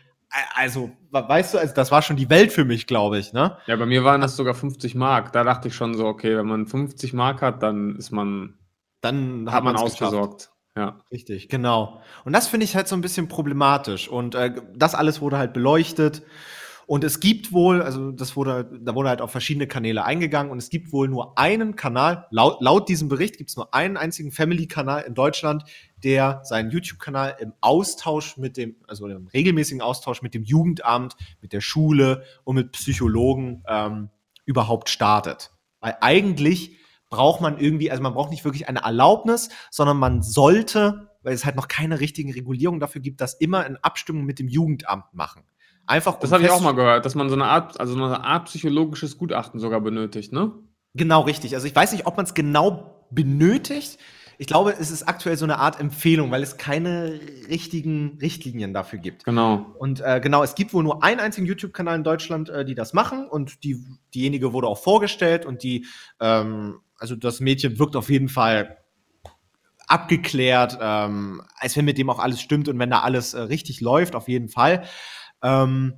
also, 0.55 0.91
weißt 1.11 1.55
du, 1.55 1.59
also 1.59 1.75
das 1.75 1.91
war 1.91 2.01
schon 2.01 2.17
die 2.17 2.31
Welt 2.31 2.53
für 2.53 2.65
mich, 2.65 2.87
glaube 2.87 3.19
ich, 3.19 3.35
ne? 3.35 3.59
Ja, 3.67 3.77
bei 3.77 3.85
mir 3.85 4.03
waren 4.03 4.23
das 4.23 4.35
sogar 4.35 4.55
50 4.55 4.95
Mark. 4.95 5.33
Da 5.33 5.45
dachte 5.45 5.69
ich 5.69 5.75
schon 5.75 5.95
so, 5.95 6.07
okay, 6.07 6.37
wenn 6.39 6.47
man 6.47 6.67
50 6.67 7.13
Mark 7.13 7.43
hat, 7.43 7.63
dann 7.63 7.97
ist 7.97 8.13
man, 8.13 8.55
Dann 9.03 9.51
hat 9.53 9.63
man 9.63 9.75
man's 9.75 9.83
geschafft. 9.93 10.03
ausgesorgt. 10.15 10.49
Ja. 10.75 11.01
Richtig, 11.11 11.51
genau. 11.51 12.01
Und 12.25 12.33
das 12.33 12.47
finde 12.49 12.65
ich 12.65 12.75
halt 12.77 12.89
so 12.89 12.97
ein 12.97 13.03
bisschen 13.03 13.29
problematisch. 13.29 14.09
Und 14.09 14.35
äh, 14.35 14.55
das 14.75 14.95
alles 14.95 15.21
wurde 15.21 15.37
halt 15.37 15.53
beleuchtet. 15.53 16.23
Und 16.87 17.05
es 17.05 17.21
gibt 17.21 17.53
wohl, 17.53 17.83
also 17.83 18.13
das 18.13 18.37
wurde, 18.37 18.71
da 18.81 18.95
wurde 18.95 19.09
halt 19.09 19.21
auf 19.21 19.31
verschiedene 19.31 19.67
Kanäle 19.67 20.05
eingegangen 20.05 20.51
und 20.51 20.59
es 20.59 20.69
gibt 20.69 20.93
wohl 20.93 21.09
nur 21.09 21.39
einen 21.39 21.77
Kanal, 21.77 22.27
laut, 22.31 22.61
laut 22.61 22.89
diesem 22.89 23.09
Bericht 23.09 23.39
gibt 23.39 23.51
es 23.51 23.57
nur 23.57 23.73
einen 23.75 23.97
einzigen 23.97 24.33
Family-Kanal 24.33 25.03
in 25.03 25.15
Deutschland, 25.15 25.65
der 26.03 26.41
seinen 26.45 26.71
YouTube-Kanal 26.71 27.37
im 27.41 27.53
Austausch 27.61 28.37
mit 28.37 28.57
dem, 28.57 28.77
also 28.89 29.07
im 29.07 29.27
regelmäßigen 29.29 29.81
Austausch 29.81 30.23
mit 30.23 30.35
dem 30.35 30.43
Jugendamt, 30.43 31.17
mit 31.41 31.53
der 31.53 31.61
Schule 31.61 32.25
und 32.45 32.57
mit 32.57 32.73
Psychologen 32.73 33.63
ähm, 33.69 34.11
überhaupt 34.45 34.89
startet. 34.89 35.53
Weil 35.81 35.97
eigentlich 36.01 36.79
braucht 37.11 37.41
man 37.41 37.59
irgendwie, 37.59 37.91
also 37.91 38.03
man 38.03 38.15
braucht 38.15 38.31
nicht 38.31 38.45
wirklich 38.45 38.69
eine 38.69 38.81
Erlaubnis, 38.81 39.51
sondern 39.71 39.99
man 39.99 40.23
sollte, 40.23 41.11
weil 41.23 41.35
es 41.35 41.45
halt 41.45 41.57
noch 41.57 41.69
keine 41.69 42.01
richtigen 42.01 42.33
Regulierungen 42.33 42.81
dafür 42.81 43.03
gibt, 43.03 43.21
das 43.21 43.35
immer 43.35 43.67
in 43.67 43.77
Abstimmung 43.77 44.25
mit 44.25 44.39
dem 44.39 44.49
Jugendamt 44.49 45.13
machen. 45.13 45.43
Einfach 45.87 46.19
Das 46.19 46.31
um 46.31 46.35
habe 46.35 46.45
ich 46.45 46.51
auch 46.51 46.61
mal 46.61 46.75
gehört, 46.75 47.05
dass 47.05 47.15
man 47.15 47.29
so 47.29 47.35
eine 47.35 47.47
Art, 47.47 47.81
also 47.81 47.95
eine 47.95 48.25
Art 48.25 48.47
psychologisches 48.47 49.19
Gutachten 49.19 49.61
sogar 49.61 49.81
benötigt, 49.81 50.33
ne? 50.33 50.53
Genau 50.95 51.23
richtig. 51.23 51.55
Also 51.55 51.67
ich 51.67 51.75
weiß 51.75 51.93
nicht, 51.93 52.07
ob 52.07 52.17
man 52.17 52.27
es 52.27 52.35
genau 52.35 53.07
benötigt. 53.11 53.99
Ich 54.39 54.47
glaube, 54.47 54.75
es 54.79 54.91
ist 54.91 55.05
aktuell 55.05 55.37
so 55.37 55.45
eine 55.45 55.59
Art 55.59 55.79
Empfehlung, 55.79 56.31
weil 56.31 56.43
es 56.43 56.57
keine 56.57 57.21
richtigen 57.49 58.19
Richtlinien 58.21 58.75
dafür 58.75 58.99
gibt. 58.99 59.25
Genau. 59.25 59.67
Und 59.79 60.01
äh, 60.01 60.21
genau, 60.21 60.43
es 60.43 60.55
gibt 60.55 60.75
wohl 60.75 60.83
nur 60.83 61.03
einen 61.05 61.21
einzigen 61.21 61.47
YouTube-Kanal 61.47 61.97
in 61.97 62.05
Deutschland, 62.05 62.49
äh, 62.49 62.65
die 62.65 62.75
das 62.75 62.93
machen 62.93 63.27
und 63.29 63.63
die, 63.65 63.85
diejenige 64.15 64.53
wurde 64.53 64.67
auch 64.67 64.79
vorgestellt 64.79 65.47
und 65.47 65.63
die, 65.63 65.87
ähm, 66.21 66.81
also 66.99 67.15
das 67.15 67.41
Mädchen 67.41 67.79
wirkt 67.79 67.97
auf 67.97 68.11
jeden 68.11 68.29
Fall 68.29 68.79
abgeklärt, 69.87 70.79
ähm, 70.81 71.43
als 71.57 71.77
wenn 71.77 71.85
mit 71.85 71.99
dem 71.99 72.09
auch 72.09 72.19
alles 72.19 72.41
stimmt 72.41 72.69
und 72.69 72.79
wenn 72.79 72.91
da 72.91 73.01
alles 73.01 73.35
äh, 73.35 73.43
richtig 73.43 73.81
läuft, 73.81 74.15
auf 74.15 74.29
jeden 74.29 74.49
Fall. 74.49 74.85
Ähm, 75.43 75.95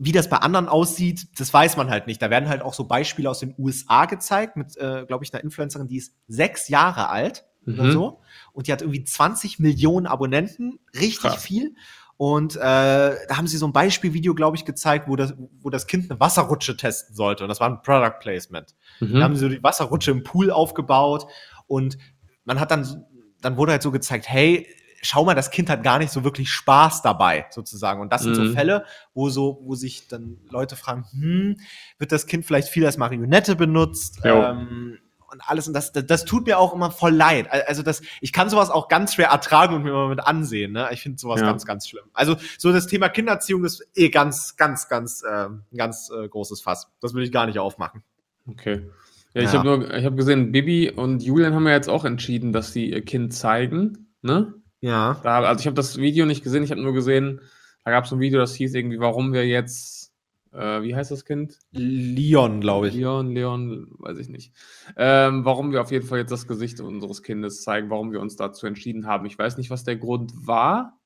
wie 0.00 0.12
das 0.12 0.28
bei 0.30 0.36
anderen 0.36 0.68
aussieht, 0.68 1.26
das 1.40 1.52
weiß 1.52 1.76
man 1.76 1.90
halt 1.90 2.06
nicht. 2.06 2.22
Da 2.22 2.30
werden 2.30 2.48
halt 2.48 2.62
auch 2.62 2.72
so 2.74 2.84
Beispiele 2.84 3.28
aus 3.28 3.40
den 3.40 3.54
USA 3.58 4.04
gezeigt 4.04 4.56
mit, 4.56 4.76
äh, 4.76 5.04
glaube 5.06 5.24
ich, 5.24 5.34
einer 5.34 5.42
Influencerin, 5.42 5.88
die 5.88 5.96
ist 5.96 6.14
sechs 6.28 6.68
Jahre 6.68 7.08
alt 7.08 7.44
oder 7.66 7.82
Mhm. 7.84 7.92
so 7.92 8.20
und 8.52 8.68
die 8.68 8.72
hat 8.72 8.80
irgendwie 8.80 9.02
20 9.02 9.58
Millionen 9.58 10.06
Abonnenten, 10.06 10.78
richtig 10.94 11.32
Krass. 11.32 11.42
viel. 11.42 11.74
Und 12.16 12.56
äh, 12.56 12.60
da 12.60 13.36
haben 13.36 13.46
sie 13.46 13.56
so 13.58 13.66
ein 13.66 13.72
Beispielvideo, 13.72 14.34
glaube 14.34 14.56
ich, 14.56 14.64
gezeigt, 14.64 15.08
wo 15.08 15.14
das, 15.16 15.34
wo 15.60 15.70
das 15.70 15.86
Kind 15.86 16.10
eine 16.10 16.18
Wasserrutsche 16.18 16.76
testen 16.76 17.14
sollte. 17.14 17.44
Und 17.44 17.48
das 17.48 17.60
war 17.60 17.68
ein 17.68 17.82
Product 17.82 18.18
Placement. 18.20 18.74
Mhm. 19.00 19.14
Da 19.14 19.22
haben 19.22 19.34
sie 19.36 19.40
so 19.42 19.48
die 19.48 19.62
Wasserrutsche 19.62 20.10
im 20.12 20.22
Pool 20.24 20.50
aufgebaut 20.50 21.26
und 21.66 21.98
man 22.44 22.58
hat 22.60 22.70
dann, 22.70 23.04
dann 23.40 23.56
wurde 23.56 23.72
halt 23.72 23.82
so 23.82 23.90
gezeigt, 23.92 24.28
hey, 24.28 24.66
schau 25.02 25.24
mal, 25.24 25.34
das 25.34 25.50
Kind 25.50 25.70
hat 25.70 25.82
gar 25.82 25.98
nicht 25.98 26.10
so 26.12 26.24
wirklich 26.24 26.50
Spaß 26.50 27.02
dabei, 27.02 27.46
sozusagen. 27.50 28.00
Und 28.00 28.12
das 28.12 28.22
sind 28.22 28.34
so 28.34 28.42
Mhm. 28.42 28.52
Fälle, 28.54 28.84
wo 29.14 29.28
so, 29.30 29.60
wo 29.62 29.74
sich 29.74 30.08
dann 30.08 30.38
Leute 30.50 30.76
fragen, 30.76 31.04
hm, 31.12 31.56
wird 31.98 32.12
das 32.12 32.26
Kind 32.26 32.44
vielleicht 32.44 32.68
viel 32.68 32.84
als 32.84 32.96
Marionette 32.98 33.56
benutzt? 33.56 34.20
Jo. 34.24 34.42
Ähm, 34.42 34.98
und 35.30 35.42
alles 35.46 35.68
und 35.68 35.74
das, 35.74 35.92
das, 35.92 36.06
das 36.06 36.24
tut 36.24 36.46
mir 36.46 36.58
auch 36.58 36.72
immer 36.74 36.90
voll 36.90 37.12
leid. 37.12 37.52
Al- 37.52 37.64
Also 37.68 37.82
das, 37.82 38.00
ich 38.22 38.32
kann 38.32 38.48
sowas 38.48 38.70
auch 38.70 38.88
ganz 38.88 39.12
schwer 39.12 39.28
ertragen 39.28 39.74
und 39.74 39.82
mir 39.82 39.92
mal 39.92 40.08
mit 40.08 40.20
ansehen. 40.20 40.72
Ne? 40.72 40.88
Ich 40.92 41.02
finde 41.02 41.18
sowas 41.18 41.40
Ja. 41.40 41.46
ganz, 41.46 41.66
ganz 41.66 41.86
schlimm. 41.86 42.04
Also 42.14 42.36
so 42.56 42.72
das 42.72 42.86
Thema 42.86 43.10
Kindererziehung 43.10 43.62
ist 43.66 43.86
eh 43.94 44.08
ganz, 44.08 44.56
ganz, 44.56 44.88
ganz, 44.88 45.22
ähm, 45.30 45.64
ganz 45.76 46.10
äh, 46.10 46.26
großes 46.28 46.62
Fass. 46.62 46.90
Das 47.00 47.12
will 47.12 47.22
ich 47.24 47.30
gar 47.30 47.44
nicht 47.44 47.58
aufmachen. 47.58 48.02
Okay. 48.48 48.88
Ja, 49.34 49.42
ich 49.42 49.52
Ja. 49.52 49.58
habe 49.58 49.68
nur, 49.80 49.94
ich 49.94 50.04
habe 50.06 50.16
gesehen, 50.16 50.50
Bibi 50.50 50.90
und 50.92 51.22
Julian 51.22 51.54
haben 51.54 51.66
ja 51.66 51.74
jetzt 51.74 51.90
auch 51.90 52.06
entschieden, 52.06 52.54
dass 52.54 52.72
sie 52.72 52.88
ihr 52.90 53.04
Kind 53.04 53.34
zeigen, 53.34 54.08
ne? 54.22 54.54
Ja. 54.80 55.20
Da, 55.22 55.40
also 55.40 55.60
ich 55.60 55.66
habe 55.66 55.74
das 55.74 55.96
Video 55.96 56.26
nicht 56.26 56.44
gesehen, 56.44 56.62
ich 56.62 56.70
habe 56.70 56.82
nur 56.82 56.92
gesehen, 56.92 57.40
da 57.84 57.90
gab 57.90 58.04
es 58.04 58.12
ein 58.12 58.20
Video, 58.20 58.38
das 58.38 58.54
hieß 58.54 58.74
irgendwie, 58.74 59.00
warum 59.00 59.32
wir 59.32 59.46
jetzt, 59.46 60.12
äh, 60.52 60.82
wie 60.82 60.94
heißt 60.94 61.10
das 61.10 61.24
Kind? 61.24 61.58
Leon, 61.72 62.60
glaube 62.60 62.88
ich. 62.88 62.94
Leon, 62.94 63.32
Leon, 63.32 63.88
weiß 63.98 64.18
ich 64.18 64.28
nicht. 64.28 64.52
Ähm, 64.96 65.44
warum 65.44 65.72
wir 65.72 65.80
auf 65.80 65.90
jeden 65.90 66.06
Fall 66.06 66.18
jetzt 66.18 66.30
das 66.30 66.46
Gesicht 66.46 66.80
unseres 66.80 67.22
Kindes 67.22 67.62
zeigen, 67.62 67.90
warum 67.90 68.12
wir 68.12 68.20
uns 68.20 68.36
dazu 68.36 68.66
entschieden 68.66 69.06
haben. 69.06 69.26
Ich 69.26 69.38
weiß 69.38 69.56
nicht, 69.56 69.70
was 69.70 69.84
der 69.84 69.96
Grund 69.96 70.32
war. 70.46 70.98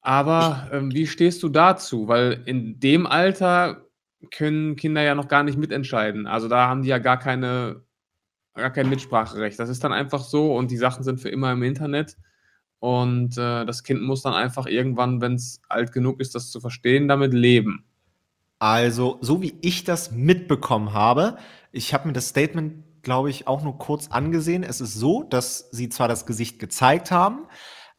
Aber 0.00 0.68
ähm, 0.72 0.92
wie 0.92 1.06
stehst 1.06 1.42
du 1.42 1.48
dazu? 1.48 2.08
Weil 2.08 2.42
in 2.44 2.78
dem 2.78 3.06
Alter 3.06 3.86
können 4.30 4.76
Kinder 4.76 5.02
ja 5.02 5.14
noch 5.14 5.28
gar 5.28 5.42
nicht 5.42 5.58
mitentscheiden. 5.58 6.26
Also 6.26 6.48
da 6.48 6.68
haben 6.68 6.82
die 6.82 6.88
ja 6.88 6.98
gar 6.98 7.18
keine, 7.18 7.84
gar 8.54 8.70
kein 8.70 8.88
Mitspracherecht. 8.88 9.58
Das 9.58 9.68
ist 9.68 9.84
dann 9.84 9.92
einfach 9.92 10.22
so 10.22 10.56
und 10.56 10.70
die 10.70 10.76
Sachen 10.76 11.04
sind 11.04 11.20
für 11.20 11.28
immer 11.28 11.52
im 11.52 11.62
Internet. 11.62 12.16
Und 12.78 13.38
äh, 13.38 13.64
das 13.64 13.82
Kind 13.82 14.02
muss 14.02 14.22
dann 14.22 14.34
einfach 14.34 14.66
irgendwann, 14.66 15.20
wenn 15.20 15.34
es 15.34 15.62
alt 15.68 15.92
genug 15.92 16.20
ist, 16.20 16.34
das 16.34 16.50
zu 16.50 16.60
verstehen, 16.60 17.08
damit 17.08 17.32
leben. 17.32 17.86
Also, 18.58 19.18
so 19.20 19.42
wie 19.42 19.58
ich 19.62 19.84
das 19.84 20.12
mitbekommen 20.12 20.92
habe, 20.92 21.36
ich 21.72 21.94
habe 21.94 22.08
mir 22.08 22.12
das 22.12 22.28
Statement, 22.28 22.84
glaube 23.02 23.30
ich, 23.30 23.46
auch 23.46 23.62
nur 23.62 23.78
kurz 23.78 24.08
angesehen. 24.08 24.62
Es 24.62 24.80
ist 24.80 24.94
so, 24.94 25.22
dass 25.22 25.70
sie 25.70 25.88
zwar 25.88 26.08
das 26.08 26.26
Gesicht 26.26 26.58
gezeigt 26.58 27.10
haben, 27.10 27.46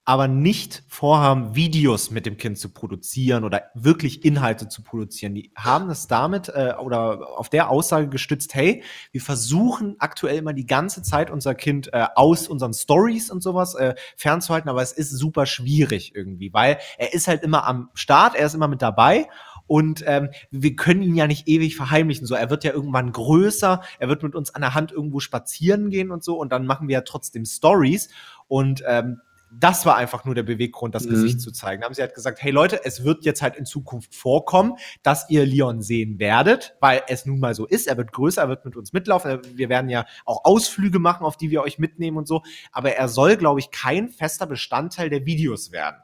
aber 0.07 0.27
nicht 0.27 0.83
vorhaben, 0.87 1.55
Videos 1.55 2.11
mit 2.11 2.27
dem 2.27 2.37
Kind 2.37 2.59
zu 2.59 2.69
produzieren 2.69 3.43
oder 3.43 3.63
wirklich 3.73 4.23
Inhalte 4.23 4.67
zu 4.67 4.83
produzieren. 4.83 5.33
Die 5.33 5.51
haben 5.55 5.89
es 5.89 6.05
damit 6.07 6.47
äh, 6.49 6.75
oder 6.79 7.37
auf 7.37 7.49
der 7.49 7.71
Aussage 7.71 8.07
gestützt, 8.07 8.53
hey, 8.53 8.83
wir 9.11 9.21
versuchen 9.21 9.95
aktuell 9.97 10.37
immer 10.37 10.53
die 10.53 10.67
ganze 10.67 11.01
Zeit 11.01 11.31
unser 11.31 11.55
Kind 11.55 11.91
äh, 11.91 12.05
aus 12.13 12.47
unseren 12.47 12.73
Stories 12.73 13.31
und 13.31 13.41
sowas 13.41 13.73
äh, 13.73 13.95
fernzuhalten, 14.15 14.69
aber 14.69 14.83
es 14.83 14.91
ist 14.91 15.09
super 15.09 15.47
schwierig 15.47 16.13
irgendwie, 16.13 16.53
weil 16.53 16.77
er 16.99 17.15
ist 17.15 17.27
halt 17.27 17.41
immer 17.41 17.65
am 17.65 17.89
Start, 17.95 18.35
er 18.35 18.45
ist 18.45 18.53
immer 18.53 18.67
mit 18.67 18.83
dabei 18.83 19.27
und 19.65 20.03
ähm, 20.05 20.29
wir 20.51 20.75
können 20.75 21.01
ihn 21.01 21.15
ja 21.15 21.25
nicht 21.25 21.47
ewig 21.47 21.75
verheimlichen. 21.75 22.27
So, 22.27 22.35
er 22.35 22.51
wird 22.51 22.63
ja 22.63 22.71
irgendwann 22.71 23.11
größer, 23.11 23.81
er 23.97 24.07
wird 24.07 24.21
mit 24.21 24.35
uns 24.35 24.53
an 24.53 24.61
der 24.61 24.75
Hand 24.75 24.91
irgendwo 24.91 25.19
spazieren 25.19 25.89
gehen 25.89 26.11
und 26.11 26.23
so 26.23 26.37
und 26.37 26.51
dann 26.51 26.67
machen 26.67 26.87
wir 26.87 26.93
ja 26.93 27.01
trotzdem 27.01 27.45
Stories 27.45 28.09
und 28.47 28.83
ähm, 28.85 29.21
das 29.59 29.85
war 29.85 29.95
einfach 29.95 30.25
nur 30.25 30.35
der 30.35 30.43
Beweggrund, 30.43 30.95
das 30.95 31.05
mhm. 31.05 31.11
Gesicht 31.11 31.41
zu 31.41 31.51
zeigen. 31.51 31.81
Da 31.81 31.85
haben 31.85 31.93
sie 31.93 32.01
halt 32.01 32.13
gesagt, 32.13 32.41
hey 32.41 32.51
Leute, 32.51 32.83
es 32.83 33.03
wird 33.03 33.25
jetzt 33.25 33.41
halt 33.41 33.55
in 33.55 33.65
Zukunft 33.65 34.15
vorkommen, 34.15 34.73
dass 35.03 35.29
ihr 35.29 35.45
Leon 35.45 35.81
sehen 35.81 36.19
werdet, 36.19 36.75
weil 36.79 37.03
es 37.07 37.25
nun 37.25 37.39
mal 37.39 37.55
so 37.55 37.65
ist. 37.65 37.87
Er 37.87 37.97
wird 37.97 38.11
größer, 38.11 38.41
er 38.41 38.49
wird 38.49 38.65
mit 38.65 38.75
uns 38.75 38.93
mitlaufen. 38.93 39.39
Wir 39.53 39.69
werden 39.69 39.89
ja 39.89 40.05
auch 40.25 40.43
Ausflüge 40.43 40.99
machen, 40.99 41.25
auf 41.25 41.37
die 41.37 41.51
wir 41.51 41.61
euch 41.61 41.79
mitnehmen 41.79 42.17
und 42.17 42.27
so. 42.27 42.43
Aber 42.71 42.93
er 42.93 43.07
soll, 43.07 43.37
glaube 43.37 43.59
ich, 43.59 43.71
kein 43.71 44.09
fester 44.09 44.45
Bestandteil 44.45 45.09
der 45.09 45.25
Videos 45.25 45.71
werden. 45.71 45.97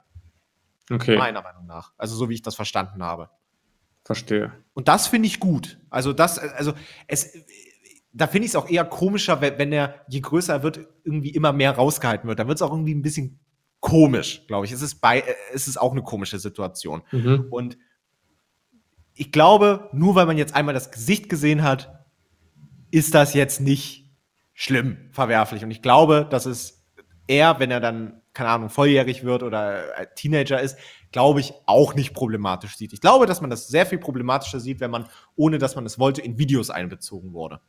Okay. 0.90 1.18
Meiner 1.18 1.42
Meinung 1.42 1.66
nach. 1.66 1.94
Also 1.98 2.16
so 2.16 2.30
wie 2.30 2.34
ich 2.34 2.42
das 2.42 2.56
verstanden 2.56 3.04
habe. 3.04 3.30
Verstehe. 4.04 4.52
Und 4.74 4.88
das 4.88 5.08
finde 5.08 5.28
ich 5.28 5.40
gut. 5.40 5.80
Also 5.90 6.12
das, 6.12 6.40
also 6.40 6.74
es, 7.08 7.34
da 8.14 8.28
finde 8.28 8.46
ich 8.46 8.52
es 8.52 8.56
auch 8.56 8.70
eher 8.70 8.86
komischer, 8.86 9.42
wenn, 9.42 9.58
wenn 9.58 9.72
er, 9.72 10.06
je 10.08 10.20
größer 10.20 10.54
er 10.54 10.64
wird, 10.64 10.80
irgendwie 11.04 11.30
immer 11.30 11.54
mehr 11.54 11.72
rausgehalten 11.72 12.28
wird. 12.28 12.40
Da 12.40 12.48
wird 12.48 12.58
es 12.58 12.62
auch 12.62 12.72
irgendwie 12.72 12.94
ein 12.94 13.02
bisschen 13.02 13.40
komisch, 13.82 14.44
glaube 14.48 14.66
ich. 14.66 14.72
Es 14.72 14.82
ist 14.82 15.02
bei, 15.02 15.24
es 15.54 15.68
ist 15.68 15.78
auch 15.78 15.92
eine 15.92 16.04
komische 16.04 16.40
Situation. 16.40 17.02
Mhm. 17.12 17.48
Und 17.50 17.78
ich 19.14 19.32
glaube, 19.32 19.90
nur 19.92 20.16
weil 20.16 20.26
man 20.26 20.38
jetzt 20.38 20.56
einmal 20.56 20.74
das 20.74 20.92
Gesicht 20.92 21.28
gesehen 21.28 21.64
hat, 21.64 22.06
ist 22.92 23.14
das 23.14 23.34
jetzt 23.34 23.60
nicht 23.60 24.10
schlimm, 24.54 25.10
verwerflich. 25.12 25.64
Und 25.64 25.72
ich 25.72 25.82
glaube, 25.82 26.28
dass 26.30 26.46
es 26.46 26.86
er, 27.28 27.60
wenn 27.60 27.72
er 27.72 27.80
dann, 27.80 28.22
keine 28.34 28.50
Ahnung, 28.50 28.70
volljährig 28.70 29.24
wird 29.24 29.44
oder 29.44 29.84
Teenager 30.16 30.62
ist, 30.62 30.78
glaube 31.12 31.40
ich, 31.40 31.54
auch 31.66 31.96
nicht 31.96 32.14
problematisch 32.14 32.78
sieht. 32.78 32.94
Ich 32.94 33.02
glaube, 33.02 33.26
dass 33.26 33.42
man 33.42 33.50
das 33.50 33.68
sehr 33.68 33.86
viel 33.86 33.98
problematischer 33.98 34.60
sieht, 34.60 34.80
wenn 34.80 34.92
man, 34.92 35.08
ohne 35.36 35.58
dass 35.58 35.76
man 35.76 35.86
es 35.86 36.00
wollte, 36.00 36.22
in 36.22 36.38
Videos 36.38 36.70
einbezogen 36.70 37.34
wurde. 37.34 37.60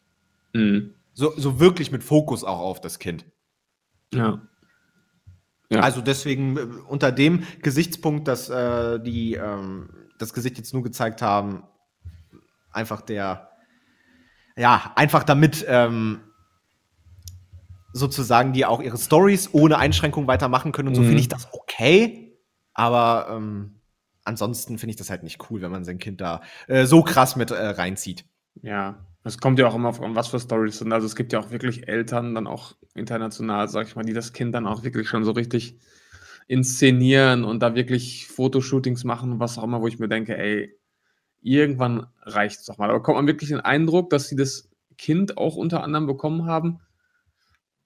Mhm. 0.52 0.94
So, 1.14 1.32
so 1.36 1.58
wirklich 1.58 1.90
mit 1.90 2.04
Fokus 2.04 2.44
auch 2.44 2.60
auf 2.60 2.80
das 2.80 2.98
Kind. 2.98 3.24
Ja. 4.14 4.42
Ja. 5.72 5.80
Also 5.80 6.00
deswegen 6.00 6.56
äh, 6.56 6.60
unter 6.88 7.12
dem 7.12 7.44
Gesichtspunkt, 7.62 8.28
dass 8.28 8.48
äh, 8.48 9.00
die 9.00 9.34
ähm, 9.34 9.90
das 10.18 10.32
Gesicht 10.32 10.56
jetzt 10.58 10.72
nur 10.72 10.82
gezeigt 10.82 11.22
haben, 11.22 11.64
einfach 12.70 13.00
der, 13.00 13.50
ja, 14.56 14.92
einfach 14.96 15.24
damit 15.24 15.64
ähm, 15.68 16.20
sozusagen 17.92 18.52
die 18.52 18.64
auch 18.64 18.80
ihre 18.80 18.98
Stories 18.98 19.50
ohne 19.52 19.78
Einschränkung 19.78 20.26
weitermachen 20.26 20.72
können 20.72 20.88
und 20.88 20.94
so 20.94 21.02
mhm. 21.02 21.06
finde 21.06 21.20
ich 21.20 21.28
das 21.28 21.48
okay. 21.52 22.38
Aber 22.74 23.28
ähm, 23.30 23.80
ansonsten 24.24 24.78
finde 24.78 24.92
ich 24.92 24.96
das 24.96 25.10
halt 25.10 25.22
nicht 25.22 25.50
cool, 25.50 25.60
wenn 25.60 25.70
man 25.70 25.84
sein 25.84 25.98
Kind 25.98 26.20
da 26.20 26.40
äh, 26.68 26.86
so 26.86 27.02
krass 27.02 27.36
mit 27.36 27.50
äh, 27.50 27.54
reinzieht. 27.54 28.24
Ja, 28.62 29.06
es 29.24 29.38
kommt 29.38 29.58
ja 29.58 29.68
auch 29.68 29.74
immer 29.74 29.92
von 29.92 30.14
was 30.14 30.28
für 30.28 30.40
Stories 30.40 30.78
sind. 30.78 30.92
Also 30.92 31.06
es 31.06 31.16
gibt 31.16 31.32
ja 31.32 31.40
auch 31.40 31.50
wirklich 31.50 31.88
Eltern, 31.88 32.34
dann 32.34 32.46
auch 32.46 32.74
international, 32.94 33.68
sag 33.68 33.86
ich 33.86 33.96
mal, 33.96 34.04
die 34.04 34.12
das 34.12 34.32
Kind 34.32 34.54
dann 34.54 34.66
auch 34.66 34.82
wirklich 34.82 35.08
schon 35.08 35.24
so 35.24 35.32
richtig 35.32 35.78
inszenieren 36.48 37.44
und 37.44 37.60
da 37.60 37.74
wirklich 37.74 38.26
Fotoshootings 38.26 39.04
machen, 39.04 39.38
was 39.38 39.58
auch 39.58 39.64
immer, 39.64 39.80
wo 39.80 39.86
ich 39.86 39.98
mir 39.98 40.08
denke, 40.08 40.36
ey, 40.36 40.76
irgendwann 41.40 42.06
reicht 42.22 42.60
es 42.60 42.66
doch 42.66 42.78
mal. 42.78 42.90
Aber 42.90 43.02
kommt 43.02 43.16
man 43.16 43.26
wirklich 43.26 43.50
den 43.50 43.60
Eindruck, 43.60 44.10
dass 44.10 44.28
sie 44.28 44.36
das 44.36 44.70
Kind 44.98 45.38
auch 45.38 45.56
unter 45.56 45.82
anderem 45.82 46.06
bekommen 46.06 46.46
haben, 46.46 46.80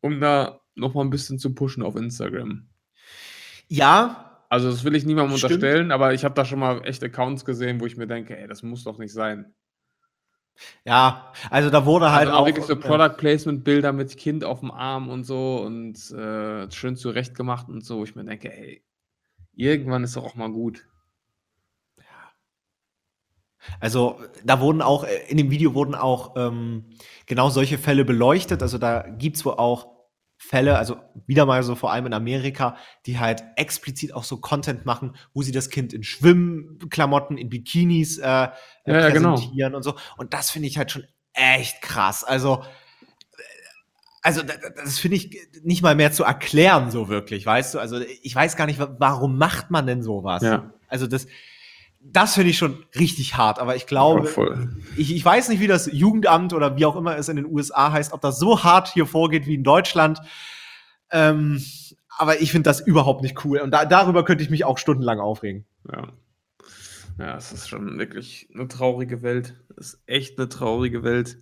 um 0.00 0.20
da 0.20 0.60
noch 0.74 0.94
mal 0.94 1.02
ein 1.02 1.10
bisschen 1.10 1.38
zu 1.38 1.54
pushen 1.54 1.82
auf 1.82 1.96
Instagram. 1.96 2.68
Ja. 3.68 4.22
Also 4.48 4.70
das 4.70 4.84
will 4.84 4.94
ich 4.94 5.04
niemandem 5.04 5.36
stimmt. 5.36 5.54
unterstellen, 5.54 5.90
aber 5.90 6.14
ich 6.14 6.24
habe 6.24 6.34
da 6.34 6.44
schon 6.44 6.60
mal 6.60 6.80
echt 6.84 7.02
Accounts 7.02 7.44
gesehen, 7.44 7.80
wo 7.80 7.86
ich 7.86 7.96
mir 7.96 8.06
denke, 8.06 8.38
ey, 8.38 8.46
das 8.46 8.62
muss 8.62 8.84
doch 8.84 8.98
nicht 8.98 9.12
sein. 9.12 9.54
Ja, 10.84 11.32
also 11.50 11.70
da 11.70 11.84
wurde 11.84 12.12
halt 12.12 12.28
also 12.28 12.38
auch, 12.38 12.46
wirklich 12.46 12.64
so 12.64 12.76
Product 12.76 13.16
Placement 13.16 13.64
Bilder 13.64 13.92
mit 13.92 14.16
Kind 14.16 14.44
auf 14.44 14.60
dem 14.60 14.70
Arm 14.70 15.08
und 15.08 15.24
so 15.24 15.62
und 15.62 16.10
äh, 16.12 16.70
schön 16.70 16.96
zurecht 16.96 17.34
gemacht 17.34 17.68
und 17.68 17.84
so. 17.84 18.04
Ich 18.04 18.14
mir 18.14 18.24
denke, 18.24 18.52
ey, 18.52 18.82
irgendwann 19.54 20.04
ist 20.04 20.16
doch 20.16 20.24
auch 20.24 20.34
mal 20.34 20.50
gut. 20.50 20.86
Also 23.80 24.20
da 24.44 24.60
wurden 24.60 24.82
auch, 24.82 25.04
äh, 25.04 25.16
in 25.28 25.36
dem 25.36 25.50
Video 25.50 25.74
wurden 25.74 25.94
auch 25.94 26.34
ähm, 26.36 26.84
genau 27.26 27.48
solche 27.50 27.78
Fälle 27.78 28.04
beleuchtet. 28.04 28.62
Also 28.62 28.78
da 28.78 29.02
gibt 29.02 29.36
es 29.36 29.44
wohl 29.44 29.54
auch 29.54 29.95
Fälle, 30.46 30.78
also 30.78 30.96
wieder 31.26 31.44
mal 31.44 31.62
so 31.62 31.74
vor 31.74 31.92
allem 31.92 32.06
in 32.06 32.12
Amerika, 32.12 32.76
die 33.04 33.18
halt 33.18 33.42
explizit 33.56 34.14
auch 34.14 34.24
so 34.24 34.36
Content 34.38 34.86
machen, 34.86 35.16
wo 35.34 35.42
sie 35.42 35.52
das 35.52 35.70
Kind 35.70 35.92
in 35.92 36.04
Schwimmklamotten, 36.04 37.36
in 37.36 37.48
Bikinis 37.48 38.18
äh, 38.18 38.22
ja, 38.24 38.54
präsentieren 38.84 39.52
ja, 39.54 39.66
genau. 39.66 39.78
und 39.78 39.82
so. 39.82 39.96
Und 40.16 40.34
das 40.34 40.50
finde 40.50 40.68
ich 40.68 40.78
halt 40.78 40.90
schon 40.90 41.04
echt 41.32 41.82
krass. 41.82 42.22
Also, 42.22 42.62
also 44.22 44.42
das 44.42 44.98
finde 44.98 45.16
ich 45.16 45.36
nicht 45.62 45.82
mal 45.82 45.94
mehr 45.94 46.12
zu 46.12 46.24
erklären, 46.24 46.90
so 46.90 47.08
wirklich, 47.08 47.44
weißt 47.44 47.74
du? 47.74 47.78
Also 47.78 48.00
ich 48.22 48.34
weiß 48.34 48.56
gar 48.56 48.66
nicht, 48.66 48.78
warum 48.78 49.38
macht 49.38 49.70
man 49.70 49.86
denn 49.86 50.02
sowas? 50.02 50.42
Ja. 50.42 50.72
Also 50.88 51.06
das, 51.06 51.26
das 52.12 52.34
finde 52.34 52.50
ich 52.50 52.58
schon 52.58 52.84
richtig 52.98 53.36
hart, 53.36 53.58
aber 53.58 53.76
ich 53.76 53.86
glaube, 53.86 54.28
ja, 54.36 54.68
ich, 54.96 55.14
ich 55.14 55.24
weiß 55.24 55.48
nicht, 55.48 55.60
wie 55.60 55.66
das 55.66 55.90
Jugendamt 55.92 56.52
oder 56.52 56.76
wie 56.76 56.84
auch 56.84 56.96
immer 56.96 57.16
es 57.16 57.28
in 57.28 57.36
den 57.36 57.46
USA 57.46 57.92
heißt, 57.92 58.12
ob 58.12 58.20
das 58.20 58.38
so 58.38 58.64
hart 58.64 58.88
hier 58.88 59.06
vorgeht 59.06 59.46
wie 59.46 59.54
in 59.54 59.64
Deutschland. 59.64 60.20
Ähm, 61.10 61.62
aber 62.18 62.40
ich 62.40 62.50
finde 62.50 62.68
das 62.68 62.80
überhaupt 62.80 63.22
nicht 63.22 63.44
cool. 63.44 63.58
Und 63.58 63.70
da, 63.70 63.84
darüber 63.84 64.24
könnte 64.24 64.42
ich 64.42 64.50
mich 64.50 64.64
auch 64.64 64.78
stundenlang 64.78 65.20
aufregen. 65.20 65.66
Ja. 65.90 66.12
Ja, 67.18 67.36
es 67.36 67.52
ist 67.52 67.68
schon 67.68 67.98
wirklich 67.98 68.48
eine 68.54 68.68
traurige 68.68 69.22
Welt. 69.22 69.54
Es 69.76 69.94
ist 69.94 70.02
echt 70.06 70.38
eine 70.38 70.48
traurige 70.48 71.02
Welt. 71.02 71.38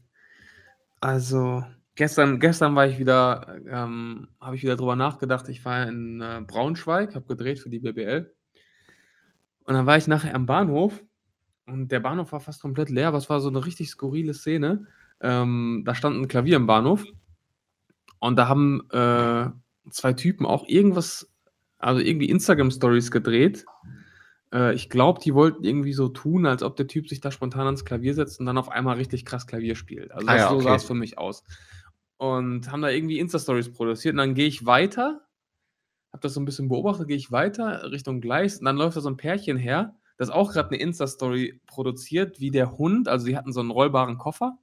Also, 1.00 1.64
gestern, 1.96 2.38
gestern 2.38 2.76
war 2.76 2.86
ich 2.86 2.98
wieder, 2.98 3.56
ähm, 3.66 4.28
habe 4.40 4.56
ich 4.56 4.62
wieder 4.62 4.76
drüber 4.76 4.96
nachgedacht. 4.96 5.48
Ich 5.48 5.64
war 5.64 5.88
in 5.88 6.20
äh, 6.20 6.42
Braunschweig, 6.46 7.14
habe 7.14 7.26
gedreht 7.26 7.58
für 7.58 7.70
die 7.70 7.80
BBL. 7.80 8.33
Und 9.64 9.74
dann 9.74 9.86
war 9.86 9.96
ich 9.96 10.06
nachher 10.06 10.34
am 10.34 10.46
Bahnhof 10.46 11.02
und 11.66 11.88
der 11.88 12.00
Bahnhof 12.00 12.32
war 12.32 12.40
fast 12.40 12.60
komplett 12.60 12.90
leer, 12.90 13.08
aber 13.08 13.18
es 13.18 13.30
war 13.30 13.40
so 13.40 13.48
eine 13.48 13.64
richtig 13.64 13.88
skurrile 13.88 14.34
Szene. 14.34 14.86
Ähm, 15.20 15.82
da 15.86 15.94
stand 15.94 16.16
ein 16.16 16.28
Klavier 16.28 16.56
im 16.56 16.66
Bahnhof 16.66 17.04
und 18.18 18.36
da 18.36 18.48
haben 18.48 18.88
äh, 18.90 19.50
zwei 19.90 20.12
Typen 20.12 20.44
auch 20.44 20.66
irgendwas, 20.68 21.32
also 21.78 22.00
irgendwie 22.00 22.28
Instagram-Stories 22.28 23.10
gedreht. 23.10 23.64
Äh, 24.52 24.74
ich 24.74 24.90
glaube, 24.90 25.20
die 25.20 25.34
wollten 25.34 25.64
irgendwie 25.64 25.94
so 25.94 26.08
tun, 26.08 26.44
als 26.44 26.62
ob 26.62 26.76
der 26.76 26.86
Typ 26.86 27.08
sich 27.08 27.20
da 27.20 27.30
spontan 27.30 27.66
ans 27.66 27.84
Klavier 27.84 28.14
setzt 28.14 28.40
und 28.40 28.46
dann 28.46 28.58
auf 28.58 28.70
einmal 28.70 28.96
richtig 28.96 29.24
krass 29.24 29.46
Klavier 29.46 29.76
spielt. 29.76 30.12
Also 30.12 30.26
ah, 30.28 30.36
ja, 30.36 30.48
so 30.48 30.56
okay. 30.56 30.64
sah 30.64 30.74
es 30.74 30.84
für 30.84 30.94
mich 30.94 31.16
aus. 31.16 31.42
Und 32.18 32.70
haben 32.70 32.82
da 32.82 32.90
irgendwie 32.90 33.18
Insta-Stories 33.18 33.72
produziert 33.72 34.12
und 34.12 34.18
dann 34.18 34.34
gehe 34.34 34.46
ich 34.46 34.66
weiter 34.66 35.22
habe 36.14 36.22
das 36.22 36.34
so 36.34 36.40
ein 36.40 36.44
bisschen 36.44 36.68
beobachtet, 36.68 37.08
gehe 37.08 37.16
ich 37.16 37.32
weiter 37.32 37.90
Richtung 37.90 38.20
Gleis 38.20 38.58
und 38.60 38.66
dann 38.66 38.76
läuft 38.76 38.96
da 38.96 39.00
so 39.00 39.08
ein 39.08 39.16
Pärchen 39.16 39.56
her, 39.56 39.96
das 40.16 40.30
auch 40.30 40.52
gerade 40.52 40.68
eine 40.68 40.78
Insta-Story 40.78 41.60
produziert, 41.66 42.38
wie 42.38 42.52
der 42.52 42.78
Hund, 42.78 43.08
also 43.08 43.26
sie 43.26 43.36
hatten 43.36 43.52
so 43.52 43.58
einen 43.58 43.72
rollbaren 43.72 44.16
Koffer 44.16 44.56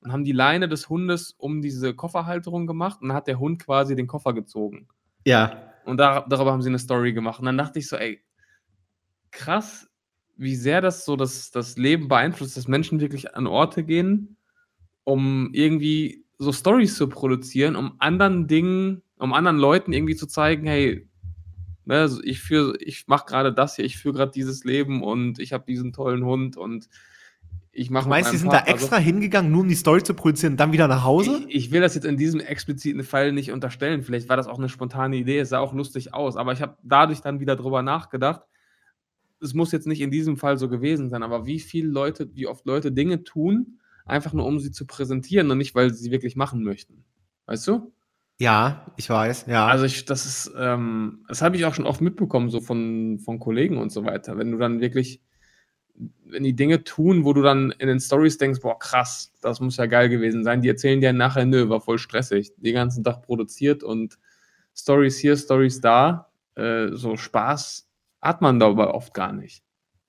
und 0.00 0.12
haben 0.12 0.24
die 0.24 0.32
Leine 0.32 0.66
des 0.66 0.88
Hundes 0.88 1.34
um 1.36 1.60
diese 1.60 1.92
Kofferhalterung 1.92 2.66
gemacht 2.66 3.02
und 3.02 3.08
dann 3.08 3.16
hat 3.18 3.26
der 3.26 3.38
Hund 3.38 3.62
quasi 3.62 3.96
den 3.96 4.06
Koffer 4.06 4.32
gezogen. 4.32 4.88
Ja. 5.26 5.74
Und 5.84 5.98
da, 5.98 6.24
darüber 6.26 6.52
haben 6.52 6.62
sie 6.62 6.70
eine 6.70 6.78
Story 6.78 7.12
gemacht. 7.12 7.38
Und 7.38 7.44
dann 7.44 7.58
dachte 7.58 7.78
ich 7.78 7.88
so, 7.88 7.96
ey, 7.96 8.22
krass, 9.30 9.90
wie 10.36 10.56
sehr 10.56 10.80
das 10.80 11.04
so 11.04 11.16
das, 11.16 11.50
das 11.50 11.76
Leben 11.76 12.08
beeinflusst, 12.08 12.56
dass 12.56 12.66
Menschen 12.66 13.00
wirklich 13.00 13.34
an 13.34 13.46
Orte 13.46 13.84
gehen, 13.84 14.38
um 15.04 15.50
irgendwie 15.52 16.24
so 16.38 16.50
Stories 16.50 16.96
zu 16.96 17.10
produzieren, 17.10 17.76
um 17.76 17.96
anderen 17.98 18.46
Dingen 18.46 19.02
um 19.18 19.32
anderen 19.32 19.58
Leuten 19.58 19.92
irgendwie 19.92 20.16
zu 20.16 20.26
zeigen, 20.26 20.66
hey, 20.66 21.08
ne, 21.84 22.08
ich 22.22 22.40
führe, 22.40 22.76
ich 22.78 23.06
mache 23.08 23.26
gerade 23.26 23.52
das 23.52 23.76
hier, 23.76 23.84
ich 23.84 23.96
führe 23.96 24.14
gerade 24.14 24.32
dieses 24.32 24.64
Leben 24.64 25.02
und 25.02 25.38
ich 25.38 25.52
habe 25.52 25.64
diesen 25.66 25.92
tollen 25.92 26.24
Hund 26.24 26.56
und 26.56 26.88
ich 27.72 27.90
mache. 27.90 28.08
Meinst 28.08 28.30
du, 28.30 28.32
die 28.32 28.38
sind 28.38 28.50
Partner, 28.50 28.66
da 28.66 28.72
extra 28.72 28.96
also, 28.96 29.06
hingegangen, 29.06 29.50
nur 29.50 29.62
um 29.62 29.68
die 29.68 29.74
Story 29.74 30.02
zu 30.02 30.14
produzieren 30.14 30.54
und 30.54 30.60
dann 30.60 30.72
wieder 30.72 30.88
nach 30.88 31.04
Hause? 31.04 31.44
Ich, 31.48 31.54
ich, 31.54 31.70
will 31.70 31.80
das 31.80 31.94
jetzt 31.94 32.04
in 32.04 32.16
diesem 32.16 32.40
expliziten 32.40 33.02
Fall 33.04 33.32
nicht 33.32 33.52
unterstellen. 33.52 34.02
Vielleicht 34.02 34.28
war 34.28 34.36
das 34.36 34.48
auch 34.48 34.58
eine 34.58 34.68
spontane 34.68 35.16
Idee, 35.16 35.38
es 35.38 35.50
sah 35.50 35.60
auch 35.60 35.72
lustig 35.72 36.14
aus, 36.14 36.36
aber 36.36 36.52
ich 36.52 36.60
habe 36.60 36.76
dadurch 36.82 37.20
dann 37.20 37.40
wieder 37.40 37.56
drüber 37.56 37.82
nachgedacht. 37.82 38.42
Es 39.40 39.54
muss 39.54 39.70
jetzt 39.70 39.86
nicht 39.86 40.00
in 40.00 40.10
diesem 40.10 40.36
Fall 40.36 40.58
so 40.58 40.68
gewesen 40.68 41.08
sein, 41.08 41.22
aber 41.22 41.46
wie 41.46 41.60
viele 41.60 41.88
Leute, 41.88 42.28
wie 42.34 42.48
oft 42.48 42.66
Leute 42.66 42.90
Dinge 42.90 43.22
tun, 43.22 43.78
einfach 44.04 44.32
nur 44.32 44.46
um 44.46 44.58
sie 44.58 44.72
zu 44.72 44.86
präsentieren 44.86 45.50
und 45.50 45.58
nicht, 45.58 45.74
weil 45.74 45.92
sie 45.94 46.02
sie 46.02 46.10
wirklich 46.10 46.34
machen 46.34 46.64
möchten. 46.64 47.04
Weißt 47.46 47.66
du? 47.68 47.92
Ja, 48.40 48.86
ich 48.96 49.10
weiß, 49.10 49.46
ja. 49.48 49.66
Also 49.66 49.84
ich, 49.84 50.04
das 50.04 50.24
ist, 50.24 50.52
ähm, 50.56 51.24
das 51.28 51.42
habe 51.42 51.56
ich 51.56 51.64
auch 51.64 51.74
schon 51.74 51.86
oft 51.86 52.00
mitbekommen, 52.00 52.50
so 52.50 52.60
von, 52.60 53.18
von 53.18 53.40
Kollegen 53.40 53.78
und 53.78 53.90
so 53.90 54.04
weiter. 54.04 54.38
Wenn 54.38 54.52
du 54.52 54.58
dann 54.58 54.80
wirklich, 54.80 55.20
wenn 56.24 56.44
die 56.44 56.54
Dinge 56.54 56.84
tun, 56.84 57.24
wo 57.24 57.32
du 57.32 57.42
dann 57.42 57.72
in 57.78 57.88
den 57.88 57.98
Stories 57.98 58.38
denkst, 58.38 58.60
boah, 58.60 58.78
krass, 58.78 59.32
das 59.42 59.60
muss 59.60 59.76
ja 59.76 59.86
geil 59.86 60.08
gewesen 60.08 60.44
sein, 60.44 60.62
die 60.62 60.68
erzählen 60.68 61.00
dir 61.00 61.12
nachher, 61.12 61.46
nö, 61.46 61.68
war 61.68 61.80
voll 61.80 61.98
stressig, 61.98 62.52
den 62.58 62.74
ganzen 62.74 63.02
Tag 63.02 63.22
produziert 63.22 63.82
und 63.82 64.18
Stories 64.72 65.18
hier, 65.18 65.36
Stories 65.36 65.80
da, 65.80 66.30
äh, 66.54 66.90
so 66.92 67.16
Spaß 67.16 67.88
hat 68.20 68.40
man 68.40 68.60
dabei 68.60 68.86
oft 68.86 69.14
gar 69.14 69.32
nicht. 69.32 69.64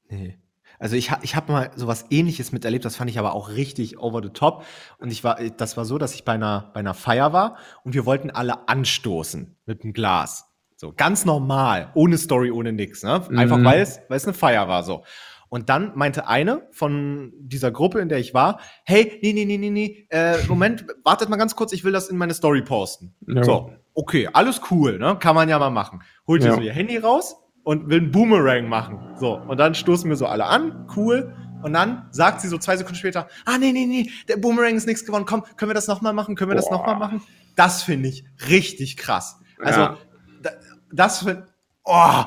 Nee. 0.08 0.38
Also 0.80 0.96
ich, 0.96 1.12
ich 1.22 1.36
habe 1.36 1.52
mal 1.52 1.72
sowas 1.76 2.06
ähnliches 2.10 2.52
miterlebt, 2.52 2.86
das 2.86 2.96
fand 2.96 3.10
ich 3.10 3.20
aber 3.20 3.34
auch 3.34 3.50
richtig 3.50 4.00
over 4.00 4.22
the 4.24 4.30
top. 4.30 4.64
Und 4.98 5.12
ich 5.12 5.24
war, 5.24 5.36
das 5.58 5.76
war 5.78 5.86
so, 5.86 5.98
dass 5.98 6.16
ich 6.16 6.24
bei 6.26 6.34
einer, 6.34 6.72
bei 6.74 6.80
einer 6.80 6.94
Feier 6.94 7.34
war 7.34 7.58
und 7.84 7.94
wir 7.94 8.06
wollten 8.06 8.30
alle 8.32 8.68
anstoßen 8.70 9.56
mit 9.66 9.84
einem 9.84 9.94
Glas. 9.94 10.46
So, 10.78 10.94
ganz 10.96 11.26
normal, 11.26 11.90
ohne 11.94 12.18
Story, 12.18 12.52
ohne 12.52 12.72
nix, 12.72 13.04
ne? 13.04 13.22
Einfach 13.36 13.58
Mhm. 13.58 13.66
weil 13.66 13.82
es, 13.82 14.00
weil 14.08 14.16
es 14.16 14.24
eine 14.24 14.34
Feier 14.34 14.70
war, 14.70 14.84
so. 14.84 15.04
Und 15.50 15.68
dann 15.68 15.92
meinte 15.96 16.28
eine 16.28 16.68
von 16.72 17.34
dieser 17.40 17.72
Gruppe, 17.72 18.00
in 18.00 18.08
der 18.08 18.20
ich 18.20 18.34
war, 18.34 18.60
hey, 18.86 19.20
nee, 19.22 19.34
nee, 19.34 19.44
nee, 19.46 19.58
nee, 19.58 19.72
nee, 19.72 20.08
äh, 20.10 20.38
Moment, 20.48 20.86
wartet 21.04 21.28
mal 21.28 21.36
ganz 21.38 21.56
kurz, 21.58 21.74
ich 21.74 21.84
will 21.84 21.92
das 21.92 22.08
in 22.08 22.16
meine 22.18 22.34
Story 22.34 22.62
posten. 22.62 23.14
Ja. 23.28 23.44
So, 23.44 23.74
okay, 23.96 24.30
alles 24.32 24.62
cool, 24.72 24.98
ne? 25.00 25.18
Kann 25.20 25.36
man 25.36 25.50
ja 25.50 25.60
mal 25.60 25.72
machen. 25.72 26.02
Holt 26.28 26.44
ihr 26.44 26.50
Ja. 26.52 26.56
so 26.56 26.62
ihr 26.62 26.72
Handy 26.72 26.98
raus 26.98 27.36
und 27.70 27.88
will 27.88 28.00
einen 28.00 28.12
Boomerang 28.12 28.68
machen. 28.68 28.98
So, 29.20 29.36
und 29.36 29.58
dann 29.60 29.76
stoßen 29.76 30.10
wir 30.10 30.18
so 30.18 30.26
alle 30.26 30.46
an, 30.46 30.88
cool. 30.96 31.36
Und 31.62 31.74
dann 31.74 32.08
sagt 32.10 32.42
sie 32.42 32.48
so 32.48 32.58
zwei 32.58 32.76
Sekunden 32.76 32.98
später, 32.98 33.28
ah, 33.46 33.60
nee, 33.60 33.72
nee, 33.72 33.86
nee, 33.86 34.10
der 34.28 34.38
Boomerang 34.38 34.76
ist 34.76 34.88
nichts 34.88 35.06
geworden, 35.06 35.26
komm, 35.28 35.44
können 35.56 35.70
wir 35.70 35.76
das 35.76 35.86
nochmal 35.88 36.14
machen, 36.14 36.36
können 36.36 36.50
wir 36.50 36.56
das 36.56 36.68
Boah. 36.68 36.80
nochmal 36.80 36.96
machen? 36.98 37.22
Das 37.56 37.84
finde 37.84 38.10
ich 38.10 38.24
richtig 38.50 38.98
krass. 38.98 39.40
Also, 39.60 39.82
Ja. 39.82 39.98
da, 40.42 40.50
das 40.92 41.20
finde, 41.20 41.46
oh, 41.86 42.24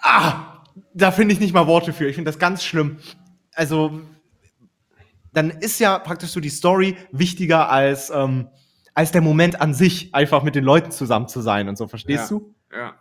ah, 0.00 0.62
da 0.94 1.10
finde 1.10 1.34
ich 1.34 1.40
nicht 1.40 1.52
mal 1.52 1.66
Worte 1.66 1.92
für. 1.92 2.06
Ich 2.06 2.14
finde 2.14 2.30
das 2.30 2.38
ganz 2.38 2.62
schlimm. 2.62 2.98
Also, 3.52 4.00
dann 5.32 5.50
ist 5.50 5.80
ja 5.80 5.98
praktisch 5.98 6.30
so 6.30 6.38
die 6.38 6.50
Story 6.50 6.96
wichtiger 7.10 7.68
als, 7.68 8.10
ähm, 8.10 8.46
als 8.94 9.10
der 9.10 9.22
Moment 9.22 9.60
an 9.60 9.74
sich, 9.74 10.14
einfach 10.14 10.44
mit 10.44 10.54
den 10.54 10.62
Leuten 10.62 10.92
zusammen 10.92 11.26
zu 11.26 11.40
sein 11.40 11.68
und 11.68 11.76
so. 11.76 11.88
Verstehst 11.88 12.30
Ja. 12.30 12.38
du? 12.38 12.54
Ja. 12.72 12.94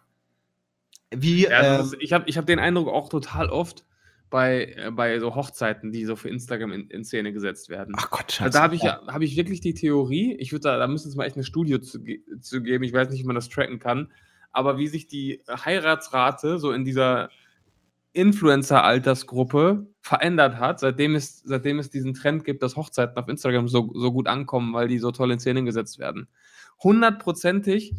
Wie, 1.22 1.44
Ja, 1.44 1.62
das 1.62 1.80
ähm, 1.80 1.86
ist, 1.86 2.04
ich 2.04 2.14
habe 2.14 2.26
ich 2.28 2.38
hab 2.38 2.46
den 2.46 2.60
Eindruck 2.60 2.88
auch 2.88 3.10
total 3.10 3.50
oft 3.50 3.86
bei, 4.30 4.74
äh, 4.76 4.92
bei 4.92 5.20
so 5.20 5.36
Hochzeiten, 5.36 5.92
die 5.92 6.06
so 6.06 6.16
für 6.16 6.30
Instagram 6.30 6.72
in, 6.72 6.90
in 6.90 7.06
Szene 7.06 7.32
gesetzt 7.32 7.70
werden. 7.70 7.96
ach 7.98 8.10
Gott, 8.10 8.32
scheiße. 8.32 8.44
Also 8.44 8.58
da 8.58 8.64
habe 8.64 8.76
ich, 8.76 8.84
ja, 8.84 9.02
hab 9.08 9.22
ich 9.22 9.36
wirklich 9.36 9.62
die 9.62 9.74
Theorie, 9.74 10.36
ich 10.36 10.52
würde 10.52 10.64
da, 10.64 10.78
da 10.78 10.88
müssen 10.88 11.10
es 11.10 11.16
mal 11.16 11.26
echt 11.26 11.36
eine 11.36 11.44
Studie 11.44 11.80
zu, 11.80 12.00
zu 12.42 12.62
geben, 12.62 12.84
ich 12.84 12.94
weiß 12.94 13.10
nicht, 13.10 13.22
wie 13.22 13.28
man 13.28 13.36
das 13.36 13.50
tracken 13.50 13.80
kann, 13.80 14.12
aber 14.52 14.78
wie 14.78 14.88
sich 14.88 15.08
die 15.08 15.42
Heiratsrate 15.48 16.60
so 16.60 16.72
in 16.72 16.86
dieser 16.86 17.30
Influencer-Altersgruppe 18.14 19.88
verändert 20.02 20.58
hat, 20.58 20.80
seitdem 20.80 21.16
es, 21.16 21.42
seitdem 21.44 21.80
es 21.80 21.90
diesen 21.90 22.14
Trend 22.14 22.46
gibt, 22.46 22.64
dass 22.64 22.78
Hochzeiten 22.78 23.18
auf 23.18 23.28
Instagram 23.28 23.68
so, 23.68 23.92
so 23.94 24.12
gut 24.14 24.28
ankommen, 24.28 24.74
weil 24.74 24.88
die 24.88 25.00
so 25.00 25.12
toll 25.12 25.32
in 25.32 25.40
Szene 25.40 25.64
gesetzt 25.64 26.00
werden. 26.00 26.30
Hundertprozentig 26.82 27.94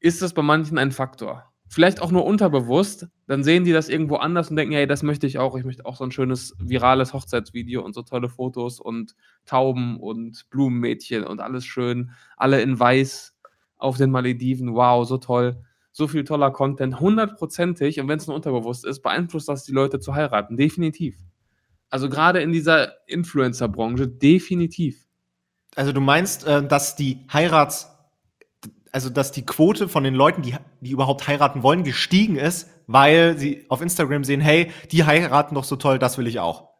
ist 0.00 0.22
es 0.22 0.34
bei 0.34 0.42
manchen 0.42 0.78
ein 0.78 0.90
Faktor. 0.90 1.49
Vielleicht 1.72 2.02
auch 2.02 2.10
nur 2.10 2.26
unterbewusst, 2.26 3.06
dann 3.28 3.44
sehen 3.44 3.62
die 3.62 3.70
das 3.70 3.88
irgendwo 3.88 4.16
anders 4.16 4.50
und 4.50 4.56
denken, 4.56 4.74
hey, 4.74 4.88
das 4.88 5.04
möchte 5.04 5.28
ich 5.28 5.38
auch. 5.38 5.56
Ich 5.56 5.64
möchte 5.64 5.86
auch 5.86 5.94
so 5.94 6.02
ein 6.02 6.10
schönes 6.10 6.56
virales 6.58 7.14
Hochzeitsvideo 7.14 7.80
und 7.80 7.94
so 7.94 8.02
tolle 8.02 8.28
Fotos 8.28 8.80
und 8.80 9.14
Tauben 9.46 10.00
und 10.00 10.50
Blumenmädchen 10.50 11.22
und 11.22 11.38
alles 11.38 11.64
schön, 11.64 12.10
alle 12.36 12.60
in 12.60 12.76
weiß 12.76 13.36
auf 13.76 13.96
den 13.98 14.10
Malediven. 14.10 14.74
Wow, 14.74 15.06
so 15.06 15.18
toll. 15.18 15.62
So 15.92 16.08
viel 16.08 16.24
toller 16.24 16.50
Content, 16.50 16.98
hundertprozentig. 16.98 18.00
Und 18.00 18.08
wenn 18.08 18.18
es 18.18 18.26
nur 18.26 18.34
unterbewusst 18.34 18.84
ist, 18.84 19.00
beeinflusst 19.02 19.48
das 19.48 19.62
die 19.62 19.72
Leute 19.72 20.00
zu 20.00 20.12
heiraten. 20.12 20.56
Definitiv. 20.56 21.18
Also 21.88 22.08
gerade 22.08 22.40
in 22.40 22.50
dieser 22.50 22.94
Influencer-Branche, 23.06 24.08
definitiv. 24.08 25.06
Also 25.76 25.92
du 25.92 26.00
meinst, 26.00 26.44
äh, 26.48 26.66
dass 26.66 26.96
die 26.96 27.20
Heirats, 27.32 27.89
also 28.92 29.10
dass 29.10 29.32
die 29.32 29.46
Quote 29.46 29.88
von 29.88 30.04
den 30.04 30.14
Leuten, 30.14 30.42
die, 30.42 30.54
die 30.80 30.90
überhaupt 30.90 31.26
heiraten 31.28 31.62
wollen, 31.62 31.84
gestiegen 31.84 32.36
ist, 32.36 32.68
weil 32.86 33.38
sie 33.38 33.64
auf 33.68 33.80
Instagram 33.80 34.24
sehen, 34.24 34.40
hey, 34.40 34.70
die 34.90 35.04
heiraten 35.04 35.54
doch 35.54 35.64
so 35.64 35.76
toll, 35.76 35.98
das 35.98 36.18
will 36.18 36.26
ich 36.26 36.40
auch. 36.40 36.70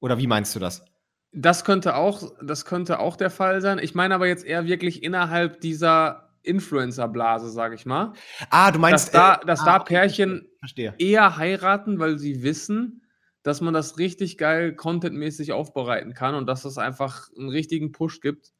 Oder 0.00 0.18
wie 0.18 0.26
meinst 0.26 0.54
du 0.54 0.60
das? 0.60 0.84
Das 1.32 1.64
könnte 1.64 1.96
auch, 1.96 2.32
das 2.42 2.64
könnte 2.64 2.98
auch 2.98 3.16
der 3.16 3.30
Fall 3.30 3.60
sein. 3.60 3.78
Ich 3.78 3.94
meine 3.94 4.14
aber 4.14 4.26
jetzt 4.26 4.44
eher 4.44 4.66
wirklich 4.66 5.02
innerhalb 5.02 5.60
dieser 5.60 6.30
Influencer-Blase, 6.42 7.50
sage 7.50 7.74
ich 7.74 7.84
mal. 7.84 8.12
Ah, 8.50 8.70
du 8.70 8.78
meinst, 8.78 9.06
dass 9.06 9.12
da, 9.12 9.34
äh, 9.34 9.46
dass 9.46 9.60
ah, 9.60 9.64
da 9.64 9.80
okay, 9.80 9.94
Pärchen 9.94 10.48
Verstehe. 10.60 10.94
eher 10.98 11.36
heiraten, 11.36 11.98
weil 11.98 12.18
sie 12.18 12.42
wissen, 12.42 13.02
dass 13.42 13.60
man 13.60 13.74
das 13.74 13.98
richtig 13.98 14.38
geil 14.38 14.74
contentmäßig 14.74 15.52
aufbereiten 15.52 16.14
kann 16.14 16.34
und 16.34 16.46
dass 16.46 16.64
es 16.64 16.78
einfach 16.78 17.28
einen 17.36 17.48
richtigen 17.48 17.92
Push 17.92 18.20
gibt 18.20 18.52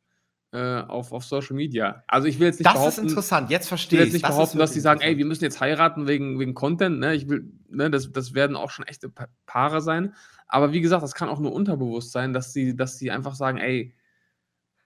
äh, 0.52 0.80
auf, 0.82 1.12
auf 1.12 1.24
Social 1.24 1.56
Media. 1.56 2.02
Also 2.06 2.28
ich 2.28 2.38
will 2.38 2.46
jetzt 2.46 2.58
nicht 2.60 2.66
Das 2.66 2.74
ist 2.74 2.80
behaupten, 2.80 3.08
interessant, 3.08 3.50
jetzt 3.50 3.64
ich 3.64 3.68
verstehe 3.68 3.98
will 3.98 4.06
ich. 4.06 4.12
jetzt 4.12 4.14
nicht 4.14 4.24
Das 4.24 4.30
ist 4.30 4.36
behaupten, 4.36 4.58
dass 4.58 4.70
sie 4.70 4.74
wirklich 4.76 4.82
sagen, 4.84 5.00
ey, 5.00 5.18
wir 5.18 5.24
müssen 5.26 5.44
jetzt 5.44 5.60
heiraten 5.60 6.06
wegen, 6.06 6.38
wegen 6.38 6.54
Content. 6.54 6.98
Ne? 7.00 7.14
Ich 7.14 7.28
will, 7.28 7.52
ne, 7.68 7.90
das, 7.90 8.12
das 8.12 8.34
werden 8.34 8.56
auch 8.56 8.70
schon 8.70 8.86
echte 8.86 9.08
Pa- 9.08 9.28
Paare 9.46 9.80
sein. 9.80 10.14
Aber 10.48 10.72
wie 10.72 10.80
gesagt, 10.80 11.02
das 11.02 11.14
kann 11.14 11.28
auch 11.28 11.40
nur 11.40 11.52
unterbewusst 11.52 12.12
sein, 12.12 12.32
dass 12.32 12.52
sie, 12.52 12.76
dass 12.76 12.98
sie 12.98 13.10
einfach 13.10 13.34
sagen, 13.34 13.58
ey, 13.58 13.94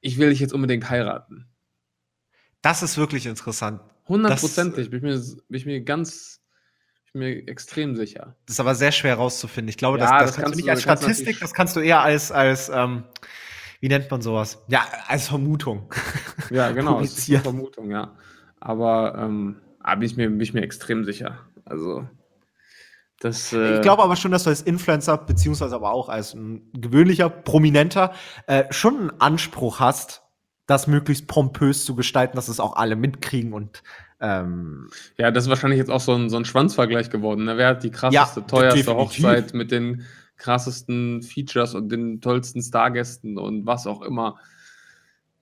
ich 0.00 0.18
will 0.18 0.30
dich 0.30 0.40
jetzt 0.40 0.54
unbedingt 0.54 0.88
heiraten. 0.88 1.46
Das 2.62 2.82
ist 2.82 2.96
wirklich 2.98 3.26
interessant. 3.26 3.80
Hundertprozentig, 4.08 4.90
bin, 4.90 4.98
ich 4.98 5.02
mir, 5.02 5.18
bin 5.48 5.56
ich 5.56 5.66
mir 5.66 5.80
ganz, 5.82 6.40
bin 7.12 7.20
mir 7.20 7.48
extrem 7.48 7.96
sicher. 7.96 8.36
Das 8.46 8.54
ist 8.56 8.60
aber 8.60 8.74
sehr 8.74 8.92
schwer 8.92 9.14
rauszufinden. 9.16 9.68
Ich 9.68 9.76
glaube, 9.76 9.98
Ja, 9.98 10.04
das, 10.04 10.10
das, 10.10 10.18
das 10.20 10.36
kannst 10.36 10.42
kannst 10.44 10.54
du 10.54 10.56
nicht 10.62 10.70
als 10.70 10.82
Statistik, 10.82 11.40
das 11.40 11.54
kannst 11.54 11.76
du 11.76 11.80
eher 11.80 12.00
als, 12.00 12.32
als 12.32 12.70
ähm, 12.70 13.04
wie 13.80 13.88
nennt 13.88 14.10
man 14.10 14.22
sowas? 14.22 14.62
Ja, 14.68 14.84
als 15.08 15.28
Vermutung. 15.28 15.92
Ja, 16.50 16.70
genau, 16.72 17.00
das 17.00 17.10
ist 17.10 17.28
eine 17.30 17.38
Publiziert. 17.38 17.42
Vermutung, 17.42 17.90
ja. 17.90 18.16
Aber 18.58 19.14
ähm, 19.18 19.56
ah, 19.80 19.94
bin, 19.94 20.02
ich 20.06 20.16
mir, 20.16 20.28
bin 20.28 20.40
ich 20.40 20.52
mir 20.52 20.62
extrem 20.62 21.04
sicher. 21.04 21.38
Also, 21.64 22.08
das. 23.20 23.52
Äh, 23.52 23.76
Ich 23.76 23.82
glaube 23.82 24.02
aber 24.02 24.16
schon, 24.16 24.32
dass 24.32 24.44
du 24.44 24.50
als 24.50 24.62
Influencer, 24.62 25.16
beziehungsweise 25.18 25.74
aber 25.76 25.92
auch 25.92 26.08
als 26.08 26.34
ein 26.34 26.70
gewöhnlicher, 26.72 27.28
prominenter, 27.30 28.12
äh, 28.46 28.64
schon 28.70 28.98
einen 28.98 29.20
Anspruch 29.20 29.78
hast, 29.80 30.22
das 30.66 30.86
möglichst 30.88 31.26
pompös 31.28 31.84
zu 31.84 31.94
gestalten, 31.94 32.36
dass 32.36 32.48
es 32.48 32.58
auch 32.60 32.76
alle 32.76 32.96
mitkriegen 32.96 33.52
und 33.52 33.82
ähm, 34.20 34.88
Ja, 35.16 35.30
das 35.30 35.44
ist 35.44 35.50
wahrscheinlich 35.50 35.78
jetzt 35.78 35.90
auch 35.90 36.00
so 36.00 36.14
ein, 36.14 36.30
so 36.30 36.36
ein 36.36 36.44
Schwanzvergleich 36.44 37.10
geworden. 37.10 37.44
Ne? 37.44 37.56
Wer 37.56 37.68
hat 37.68 37.82
die 37.84 37.90
krasseste, 37.90 38.40
Ja, 38.40 38.46
teuerste 38.46 38.80
definitiv. 38.80 39.24
Hochzeit 39.24 39.54
mit 39.54 39.70
den 39.70 40.04
krassesten 40.40 41.22
Features 41.22 41.74
und 41.74 41.90
den 41.90 42.20
tollsten 42.20 42.62
Stargästen 42.62 43.38
und 43.38 43.66
was 43.66 43.86
auch 43.86 44.02
immer? 44.02 44.40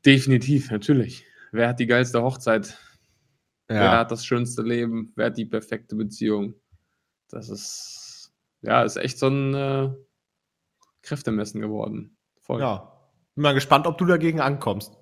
Definitiv, 0.05 0.71
natürlich. 0.71 1.25
Wer 1.53 1.69
hat 1.69 1.81
die 1.81 1.87
geilste 1.87 2.23
Hochzeit? 2.23 2.77
Wer 3.69 3.85
ja. 3.85 3.99
hat 3.99 4.11
das 4.11 4.27
schönste 4.27 4.63
Leben? 4.63 5.13
Wer 5.17 5.27
hat 5.27 5.39
die 5.39 5.47
perfekte 5.47 5.95
Beziehung? 5.97 6.55
Das 7.29 7.49
ist, 7.49 8.33
ja, 8.63 8.83
ist 8.83 8.97
echt 8.97 9.19
so 9.19 9.29
ein 9.29 9.55
äh, 9.55 9.91
Kräftemessen 11.03 11.61
geworden. 11.61 12.17
Voll. 12.43 12.61
ja. 12.61 12.93
Bin 13.35 13.43
mal 13.43 13.55
gespannt, 13.55 13.87
ob 13.87 13.99
du 13.99 14.05
dagegen 14.05 14.41
ankommst. 14.41 14.99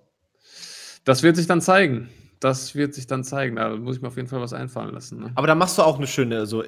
Das 1.05 1.23
wird 1.23 1.37
sich 1.37 1.47
dann 1.47 1.61
zeigen. 1.61 2.11
Das 2.41 2.75
wird 2.75 2.95
sich 2.95 3.07
dann 3.07 3.25
zeigen. 3.25 3.57
Da 3.57 3.77
muss 3.77 3.97
ich 3.97 4.03
mir 4.03 4.09
auf 4.09 4.17
jeden 4.17 4.29
Fall 4.29 4.41
was 4.41 4.53
einfallen 4.53 4.93
lassen. 4.93 5.21
Ne? 5.21 5.33
Aber 5.37 5.47
da 5.47 5.55
machst 5.55 5.79
du 5.79 5.83
auch 5.83 5.97
eine 5.97 6.07
schöne, 6.07 6.45
so, 6.47 6.65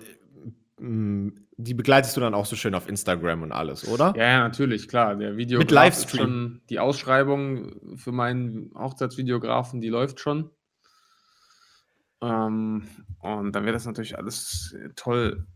mm, 0.78 1.28
die 1.60 1.74
begleitest 1.74 2.16
du 2.16 2.20
dann 2.20 2.34
auch 2.34 2.46
so 2.46 2.54
schön 2.54 2.74
auf 2.76 2.88
Instagram 2.88 3.42
und 3.42 3.50
alles, 3.50 3.86
oder? 3.88 4.14
Ja, 4.16 4.22
ja, 4.22 4.38
natürlich, 4.38 4.86
klar. 4.86 5.16
Der 5.16 5.36
Video 5.36 5.58
Mit 5.58 5.72
Livestream. 5.72 6.60
die 6.70 6.78
Ausschreibung 6.78 7.96
für 7.96 8.12
meinen 8.12 8.70
Hochzeitsvideografen, 8.76 9.80
die 9.80 9.88
läuft 9.88 10.20
schon. 10.20 10.50
Ähm, 12.22 12.86
und 13.18 13.52
dann 13.52 13.64
wird 13.64 13.74
das 13.74 13.86
natürlich 13.86 14.16
alles 14.16 14.76
toll 14.94 15.46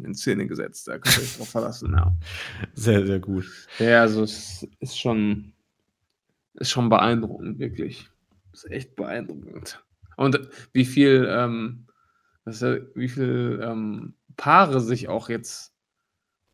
in 0.00 0.14
Szene 0.14 0.46
gesetzt. 0.46 0.86
Da 0.86 0.98
könnt 0.98 1.16
ihr 1.16 1.22
euch 1.24 1.36
drauf 1.36 1.48
verlassen, 1.48 1.92
ja. 1.92 2.16
Sehr, 2.74 3.04
sehr 3.04 3.18
gut. 3.18 3.46
Ja, 3.80 4.02
also 4.02 4.22
es 4.22 4.64
ist 4.78 4.96
schon, 4.96 5.54
ist 6.54 6.70
schon 6.70 6.88
beeindruckend, 6.88 7.58
wirklich. 7.58 8.08
Ist 8.52 8.70
echt 8.70 8.94
beeindruckend. 8.94 9.84
Und 10.16 10.38
wie 10.72 10.84
viel, 10.84 11.26
ähm, 11.28 11.88
das, 12.44 12.62
wie 12.94 13.08
viel 13.08 13.60
ähm, 13.60 14.14
Paare 14.38 14.80
sich 14.80 15.08
auch 15.08 15.28
jetzt 15.28 15.74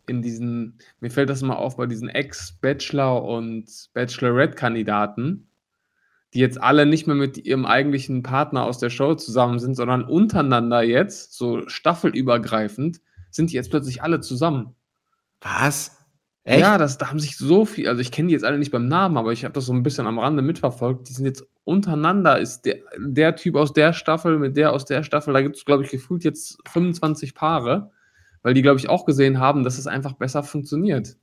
in 0.07 0.23
diesen, 0.23 0.79
mir 1.01 1.11
fällt 1.11 1.31
das 1.31 1.43
mal 1.43 1.55
auf 1.55 1.77
bei 1.77 1.87
diesen 1.87 2.09
Ex-Bachelor- 2.09 3.25
und 3.25 3.67
Bachelorette-Kandidaten, 3.93 5.49
die 6.35 6.41
jetzt 6.41 6.61
alle 6.61 6.87
nicht 6.87 7.07
mehr 7.07 7.15
mit 7.15 7.39
ihrem 7.39 7.65
eigentlichen 7.65 8.23
Partner 8.25 8.65
aus 8.65 8.79
der 8.79 8.91
Show 8.91 9.15
zusammen 9.15 9.61
sind, 9.61 9.77
sondern 9.77 10.03
untereinander 10.05 10.83
jetzt, 10.83 11.35
so 11.35 11.69
staffelübergreifend, 11.69 13.01
sind 13.31 13.51
die 13.51 13.55
jetzt 13.55 13.71
plötzlich 13.71 14.03
alle 14.03 14.21
zusammen. 14.21 14.75
Was? 15.41 16.04
Ja, 16.47 16.77
das, 16.77 16.99
da 16.99 17.09
haben 17.09 17.21
sich 17.21 17.39
so 17.39 17.65
viel, 17.65 17.89
also 17.89 18.03
ich 18.03 18.13
kenne 18.13 18.29
die 18.29 18.35
jetzt 18.35 18.45
alle 18.45 18.59
nicht 18.59 18.71
beim 18.71 18.87
Namen, 18.87 19.17
aber 19.17 19.33
ich 19.33 19.45
habe 19.45 19.55
das 19.55 19.65
so 19.65 19.73
ein 19.73 19.83
bisschen 19.83 20.07
am 20.07 20.19
Rande 20.19 20.43
mitverfolgt. 20.43 21.09
Die 21.09 21.15
sind 21.15 21.25
jetzt 21.25 21.47
untereinander, 21.65 22.39
ist 22.39 22.67
der, 22.67 22.81
der 22.99 23.35
Typ 23.35 23.57
aus 23.57 23.73
der 23.73 23.95
Staffel 23.95 24.39
mit 24.39 24.57
der 24.57 24.73
aus 24.73 24.85
der 24.85 25.03
Staffel, 25.05 25.33
da 25.33 25.41
gibt 25.41 25.57
es, 25.57 25.65
glaube 25.65 25.85
ich, 25.85 25.91
gefühlt 25.91 26.23
jetzt 26.23 26.59
25 26.69 27.35
Paare, 27.35 27.91
weil 28.43 28.53
die, 28.53 28.61
glaube 28.61 28.79
ich, 28.79 28.91
auch 28.91 29.07
gesehen 29.07 29.39
haben, 29.39 29.65
dass 29.65 29.79
es 29.79 29.87
einfach 29.87 30.13
besser 30.13 30.43
funktioniert. 30.43 31.17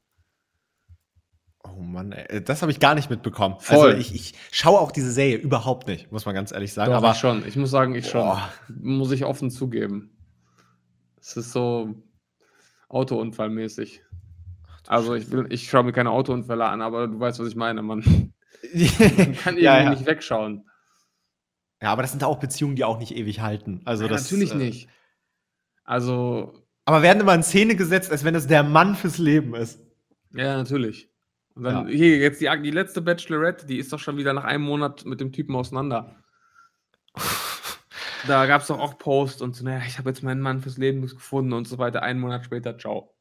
Oh 1.64 1.82
Mann, 1.82 2.12
ey, 2.14 2.44
das 2.44 2.64
habe 2.64 2.72
ich 2.72 2.80
gar 2.80 2.96
nicht 2.96 3.12
mitbekommen. 3.12 3.58
Voll. 3.60 3.90
Also 3.92 4.00
ich, 4.00 4.16
ich 4.16 4.34
schaue 4.52 4.80
auch 4.80 4.92
diese 4.92 5.12
Serie 5.12 5.38
überhaupt 5.38 5.88
nicht, 5.88 6.12
muss 6.12 6.26
man 6.26 6.34
ganz 6.34 6.52
ehrlich 6.52 6.74
sagen. 6.74 6.90
Doch, 6.92 6.98
aber 6.98 7.12
ich 7.12 7.18
schon, 7.18 7.48
ich 7.48 7.56
muss 7.56 7.70
sagen, 7.70 7.94
ich 7.94 8.10
schon. 8.10 8.22
Boah. 8.22 8.50
Muss 8.70 9.12
ich 9.12 9.24
offen 9.24 9.52
zugeben. 9.52 10.18
Es 11.20 11.38
ist 11.38 11.52
so. 11.52 11.94
Autounfallmäßig. 12.90 14.02
Also 14.88 15.14
ich 15.16 15.30
will, 15.32 15.46
ich 15.50 15.70
schaue 15.70 15.84
mir 15.84 15.94
keine 15.94 16.12
Autounfälle 16.12 16.66
an, 16.66 16.82
aber 16.82 17.08
du 17.08 17.20
weißt, 17.20 17.40
was 17.40 17.48
ich 17.48 17.56
meine. 17.56 17.82
Man, 17.82 18.00
man 18.74 19.36
kann 19.36 19.58
irgendwie 19.58 19.62
ja, 19.62 19.84
ja. 19.84 19.90
nicht 19.92 20.06
wegschauen. 20.06 20.66
ja, 21.82 21.92
aber 21.92 22.02
das 22.02 22.12
sind 22.12 22.24
auch 22.24 22.40
Beziehungen, 22.40 22.76
die 22.76 22.84
auch 22.84 23.00
nicht 23.00 23.16
ewig 23.16 23.42
halten. 23.42 23.82
Also 23.86 24.04
Ja, 24.06 24.10
das, 24.10 24.24
natürlich 24.24 24.52
äh, 24.54 24.58
nicht. 24.58 24.90
Also, 25.84 26.54
Aber 26.86 27.02
werden 27.02 27.22
immer 27.22 27.34
in 27.36 27.44
Szene 27.44 27.76
gesetzt, 27.76 28.12
als 28.12 28.24
wenn 28.24 28.36
es 28.36 28.48
der 28.48 28.64
Mann 28.64 28.96
fürs 28.96 29.18
Leben 29.18 29.56
ist. 29.56 29.80
ja, 30.32 30.58
natürlich. 30.58 31.10
Und 31.54 31.64
dann 31.64 31.88
Ja. 31.90 31.94
hier 31.94 32.18
jetzt 32.18 32.40
die, 32.42 32.50
die 32.64 32.72
letzte 32.72 33.02
Bachelorette, 33.02 33.66
die 33.66 33.78
ist 33.78 33.92
doch 33.92 34.00
schon 34.00 34.18
wieder 34.18 34.34
nach 34.34 34.46
einem 34.46 34.64
Monat 34.64 35.06
mit 35.06 35.20
dem 35.20 35.32
Typen 35.32 35.56
auseinander. 35.56 36.16
Da 38.28 38.46
gab 38.46 38.62
es 38.62 38.68
doch 38.68 38.78
auch 38.80 39.00
Post 39.00 39.42
und 39.42 39.56
so, 39.56 39.64
naja, 39.66 39.82
ich 39.88 39.98
habe 39.98 40.10
jetzt 40.10 40.22
meinen 40.22 40.42
Mann 40.42 40.62
fürs 40.62 40.78
Leben 40.78 41.02
gefunden 41.02 41.54
und 41.54 41.68
so 41.68 41.80
weiter. 41.80 42.04
Einen 42.04 42.20
Monat 42.20 42.46
später, 42.46 42.78
ciao. 42.78 43.16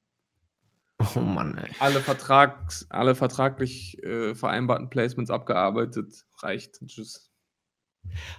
Oh 1.17 1.21
Mann, 1.21 1.57
ey. 1.59 1.71
Alle, 1.79 2.01
Vertrags, 2.01 2.87
alle 2.91 3.15
vertraglich 3.15 4.03
äh, 4.03 4.35
vereinbarten 4.35 4.91
Placements 4.91 5.31
abgearbeitet. 5.31 6.13
Reicht. 6.43 6.81
Tschüss. 6.87 7.31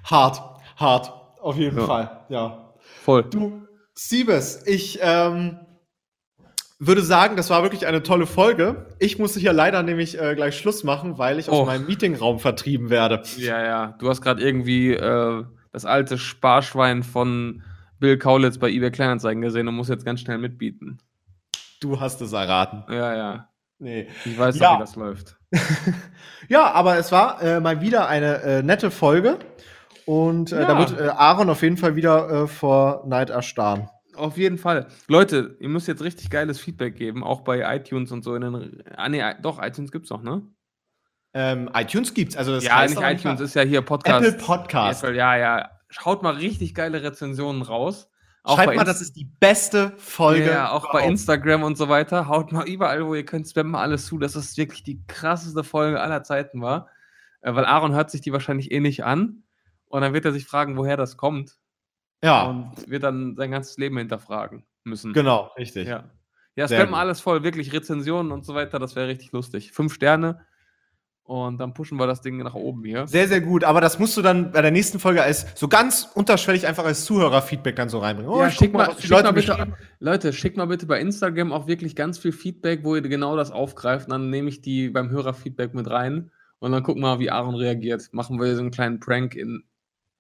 Hart, 0.04 0.42
hart. 0.78 1.12
Auf 1.42 1.56
jeden 1.58 1.78
Ja. 1.78 1.86
Fall, 1.86 2.26
ja. 2.30 2.74
Voll. 3.04 3.24
Du, 3.24 3.68
Siebes, 3.96 4.66
ich 4.68 5.00
ähm, 5.02 5.60
würde 6.80 7.02
sagen, 7.04 7.36
das 7.36 7.50
war 7.50 7.64
wirklich 7.64 7.86
eine 7.88 8.04
tolle 8.04 8.26
Folge. 8.28 8.88
Ich 9.00 9.20
muss 9.20 9.36
hier 9.36 9.54
leider 9.54 9.84
nämlich 9.84 10.20
äh, 10.20 10.36
gleich 10.36 10.58
Schluss 10.58 10.84
machen, 10.84 11.18
weil 11.18 11.40
ich 11.40 11.50
aus 11.50 11.60
Oh. 11.60 11.66
meinem 11.66 11.86
Meetingraum 11.88 12.40
vertrieben 12.40 12.90
werde. 12.90 13.22
Ja, 13.38 13.64
ja. 13.64 13.88
Du 14.00 14.10
hast 14.10 14.22
gerade 14.22 14.42
irgendwie 14.44 14.94
äh, 14.94 15.44
das 15.72 15.86
alte 15.86 16.18
Sparschwein 16.18 17.04
von 17.04 17.64
Bill 18.00 18.18
Kaulitz 18.18 18.58
bei 18.58 18.70
eBay 18.70 18.92
Kleinanzeigen 18.92 19.42
gesehen 19.42 19.68
und 19.68 19.76
musst 19.76 19.90
jetzt 19.92 20.06
ganz 20.06 20.22
schnell 20.22 20.38
mitbieten. 20.40 21.00
Du 21.82 22.00
hast 22.00 22.22
es 22.22 22.32
erraten. 22.32 22.84
Ja, 22.90 23.16
ja. 23.16 23.50
Nee. 23.80 24.08
Ich 24.24 24.38
weiß 24.38 24.58
Ja. 24.60 24.70
doch, 24.70 24.76
wie 24.78 24.80
das 24.82 24.96
läuft. 24.96 25.38
Ja, 26.48 26.72
aber 26.72 26.98
es 26.98 27.12
war 27.12 27.42
äh, 27.42 27.60
mal 27.60 27.82
wieder 27.82 28.08
eine 28.08 28.42
äh, 28.44 28.64
nette 28.64 28.92
Folge. 28.92 29.40
Und 30.06 30.52
äh, 30.52 30.62
Ja. 30.62 30.68
da 30.68 30.78
wird 30.78 31.00
äh, 31.00 31.08
Aaron 31.10 31.50
auf 31.50 31.62
jeden 31.62 31.78
Fall 31.78 31.96
wieder 31.96 32.30
äh, 32.44 32.48
vor 32.48 33.04
Neid 33.08 33.30
erstarren. 33.30 33.90
Auf 34.16 34.38
jeden 34.38 34.58
Fall. 34.58 34.88
Leute, 35.08 35.56
ihr 35.60 35.70
müsst 35.70 35.88
jetzt 35.88 36.04
richtig 36.04 36.30
geiles 36.30 36.60
Feedback 36.60 36.96
geben, 36.96 37.24
auch 37.24 37.42
bei 37.42 37.76
iTunes 37.76 38.12
und 38.12 38.24
so. 38.24 38.36
In 38.36 38.42
den, 38.42 38.84
ah, 38.96 39.10
nee, 39.10 39.24
doch, 39.42 39.62
iTunes 39.62 39.92
gibt's 39.92 40.10
noch, 40.10 40.22
ne? 40.22 40.42
Ähm, 41.34 41.70
iTunes 41.74 42.14
gibt's, 42.14 42.36
also 42.36 42.54
das 42.54 42.66
ja, 42.66 42.76
heißt 42.76 43.00
nicht 43.00 43.10
iTunes, 43.10 43.40
ist 43.40 43.56
ja 43.56 43.62
hier 43.62 43.82
Podcast. 43.82 44.26
Apple 44.28 44.46
Podcast. 44.46 45.04
Apple, 45.04 45.16
ja, 45.16 45.38
ja. 45.38 45.70
Schaut 45.90 46.22
mal 46.24 46.34
richtig 46.36 46.76
geile 46.76 47.02
Rezensionen 47.04 47.62
raus. 47.62 48.11
Schreibt 48.46 48.66
bei 48.68 48.76
mal, 48.78 48.84
das 48.84 49.02
ist 49.02 49.16
die 49.16 49.30
beste 49.40 49.94
Folge. 49.98 50.48
Ja, 50.50 50.72
auch 50.72 50.86
bei 50.86 51.00
überhaupt. 51.00 51.12
Instagram 51.12 51.64
und 51.64 51.78
so 51.78 51.90
weiter. 51.90 52.28
Haut 52.28 52.52
mal 52.52 52.68
überall, 52.68 53.06
wo 53.06 53.14
ihr 53.14 53.26
könnt, 53.26 53.48
spammt 53.48 53.70
mal 53.70 53.82
alles 53.82 54.08
zu, 54.08 54.18
dass 54.18 54.34
das 54.34 54.58
wirklich 54.58 54.84
die 54.84 55.02
krasseste 55.06 55.64
Folge 55.64 56.02
aller 56.02 56.24
Zeiten 56.24 56.62
war. 56.62 56.88
Äh, 57.42 57.54
weil 57.54 57.66
Aaron 57.66 57.94
hört 57.94 58.10
sich 58.10 58.22
die 58.22 58.34
wahrscheinlich 58.34 58.72
eh 58.72 58.80
nicht 58.80 59.04
an. 59.04 59.44
Und 59.88 60.02
dann 60.02 60.14
wird 60.14 60.26
er 60.26 60.32
sich 60.32 60.46
fragen, 60.46 60.78
woher 60.78 60.98
das 60.98 61.18
kommt. 61.18 61.58
Ja, 62.24 62.44
Und 62.44 62.90
wird 62.90 63.04
dann 63.04 63.36
sein 63.36 63.52
ganzes 63.52 63.78
Leben 63.78 63.98
hinterfragen 63.98 64.64
müssen. 64.84 65.14
genau, 65.14 65.52
richtig. 65.58 65.88
Ja, 65.88 66.10
ja 66.56 66.68
gut. 66.68 66.94
alles 66.94 67.20
voll, 67.20 67.44
wirklich 67.44 67.74
Rezensionen 67.74 68.32
und 68.32 68.46
so 68.46 68.54
weiter, 68.54 68.80
das 68.80 68.96
wäre 68.96 69.08
richtig 69.08 69.32
lustig. 69.32 69.72
Fünf 69.72 69.94
Sterne 69.94 70.46
und 71.24 71.60
dann 71.60 71.74
pushen 71.74 71.98
wir 71.98 72.08
das 72.08 72.22
Ding 72.22 72.38
nach 72.38 72.56
oben 72.56 72.84
hier. 72.84 73.08
Sehr, 73.08 73.28
sehr 73.28 73.42
gut. 73.42 73.64
Aber 73.64 73.80
das 73.80 74.00
musst 74.00 74.18
du 74.18 74.22
dann 74.22 74.52
bei 74.52 74.62
der 74.62 74.72
nächsten 74.72 75.00
Folge 75.00 75.24
als 75.24 75.46
so 75.56 75.68
ganz 75.68 76.10
unterschwellig 76.14 76.68
einfach 76.68 76.84
als 76.84 77.06
Zuhörerfeedback 77.06 77.76
dann 77.76 77.90
so 77.90 78.00
reinbringen. 78.00 78.32
Oh, 78.32 78.42
ja, 78.42 78.52
schick 78.52 78.74
mal, 78.74 78.94
schick 79.00 79.12
mal 79.12 79.32
bitte, 79.32 79.74
Leute, 80.00 80.34
schickt 80.34 80.58
mal 80.58 80.66
bitte 80.66 80.86
bei 80.88 81.00
Instagram 81.00 81.54
auch 81.54 81.68
wirklich 81.68 81.96
ganz 81.96 82.18
viel 82.18 82.32
Feedback, 82.32 82.84
wo 82.84 82.96
ihr 82.96 83.02
genau 83.02 83.38
das 83.38 83.52
aufgreift. 83.52 84.08
Und 84.08 84.12
dann 84.12 84.30
nehme 84.30 84.50
ich 84.50 84.62
die 84.62 84.90
beim 84.90 85.10
Hörerfeedback 85.10 85.74
mit 85.74 85.90
rein 85.90 86.32
und 86.60 86.72
dann 86.72 86.84
gucken 86.84 87.02
wir 87.02 87.08
mal, 87.16 87.20
wie 87.20 87.32
Aaron 87.32 87.56
reagiert. 87.56 88.10
Machen 88.12 88.40
wir 88.40 88.54
so 88.56 88.62
einen 88.62 88.72
kleinen 88.72 89.00
Prank 89.00 89.36
in, 89.36 89.64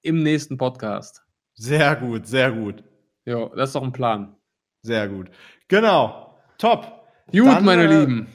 im 0.01 0.23
nächsten 0.23 0.57
Podcast. 0.57 1.23
Sehr 1.55 1.95
gut, 1.97 2.25
sehr 2.25 2.51
gut, 2.51 2.83
Ja, 3.25 3.49
das 3.55 3.69
ist 3.69 3.75
doch 3.75 3.83
ein 3.83 3.91
Plan. 3.91 4.35
sehr 4.81 5.07
gut. 5.09 5.29
Genau. 5.67 6.37
Top. 6.57 7.05
Gut, 7.31 7.47
Dann, 7.47 7.65
meine 7.65 7.83
äh, 7.83 7.99
Lieben. 7.99 8.27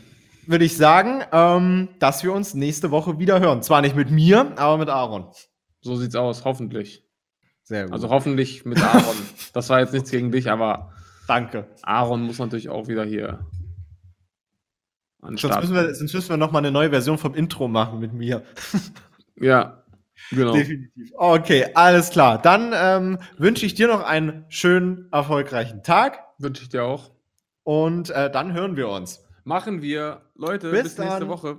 Würde 0.47 0.65
ich 0.65 0.77
sagen, 0.77 1.23
ähm, 1.33 1.89
dass 1.99 2.23
wir 2.23 2.33
uns 2.33 2.55
nächste 2.55 2.91
Woche 2.91 3.19
wieder 3.19 3.41
hören. 3.41 3.63
Zwar 3.63 3.81
nicht 3.81 3.97
mit 3.97 4.11
mir, 4.11 4.53
aber 4.57 4.79
mit 4.79 4.89
Aaron. 4.89 5.29
So 5.81 5.97
sieht's 5.97 6.15
aus, 6.15 6.45
hoffentlich. 6.45 7.05
Sehr 7.63 7.85
gut. 7.85 7.93
Also 7.93 8.11
hoffentlich 8.11 8.65
mit 8.65 8.83
Aaron. 8.83 9.17
das 9.53 9.69
war 9.69 9.81
jetzt 9.81 9.93
nichts 9.93 10.11
gegen 10.11 10.31
dich, 10.31 10.51
aber 10.51 10.93
danke. 11.27 11.69
Aaron 11.83 12.23
muss 12.23 12.39
natürlich 12.39 12.69
auch 12.69 12.89
wieder 12.89 13.05
hier 13.05 13.47
Sonst 15.27 15.41
Start 15.41 15.61
müssen 15.63 15.75
wir, 15.75 15.95
sonst 15.95 16.15
müssen 16.15 16.29
wir 16.31 16.37
noch 16.37 16.53
mal 16.53 16.59
eine 16.59 16.71
neue 16.71 16.91
Version 16.91 17.19
vom 17.19 17.35
Intro 17.35 17.69
machen 17.69 18.01
mit 18.01 18.13
mir. 18.13 18.43
Ja, 19.39 19.83
genau. 20.31 20.55
Definitiv. 20.55 21.13
Okay, 21.15 21.67
alles 21.75 22.09
klar. 22.09 22.41
Dann 22.41 22.73
ähm, 22.75 23.19
wünsche 23.37 23.67
ich 23.67 23.75
dir 23.75 23.87
noch 23.87 24.03
einen 24.03 24.47
schönen, 24.49 25.11
erfolgreichen 25.13 25.83
Tag 25.83 26.25
Wünsche 26.39 26.63
ich 26.63 26.71
dir 26.71 26.85
auch. 26.85 27.11
und 27.63 28.09
äh, 28.09 28.31
dann 28.31 28.55
hören 28.55 28.77
wir 28.77 28.89
uns. 28.89 29.26
Machen 29.47 29.81
wir. 29.81 30.23
Leute, 30.35 30.73
Bis 30.73 30.83
bis, 30.83 30.99
nächste 30.99 31.21
dann. 31.21 31.29
Woche. 31.29 31.59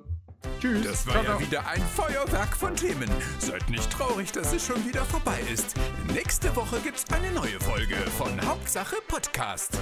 Tschüss. 0.59 0.85
Das 0.85 1.07
war 1.07 1.13
Ciao, 1.13 1.23
ja 1.23 1.29
ciao. 1.29 1.39
wieder 1.39 1.67
ein 1.67 1.81
Feuerwerk 1.81 2.53
von 2.57 2.75
Themen. 2.75 3.09
Seid 3.39 3.69
nicht 3.69 3.89
traurig, 3.89 4.29
dass 4.33 4.51
es 4.51 4.65
schon 4.65 4.85
wieder 4.85 5.05
vorbei 5.05 5.39
ist. 5.53 5.73
Nächste 6.13 6.53
Woche 6.57 6.79
gibt's 6.83 7.05
eine 7.13 7.31
neue 7.31 7.57
Folge 7.61 7.95
von 8.17 8.45
Hauptsache 8.45 8.97
Podcast. 9.07 9.79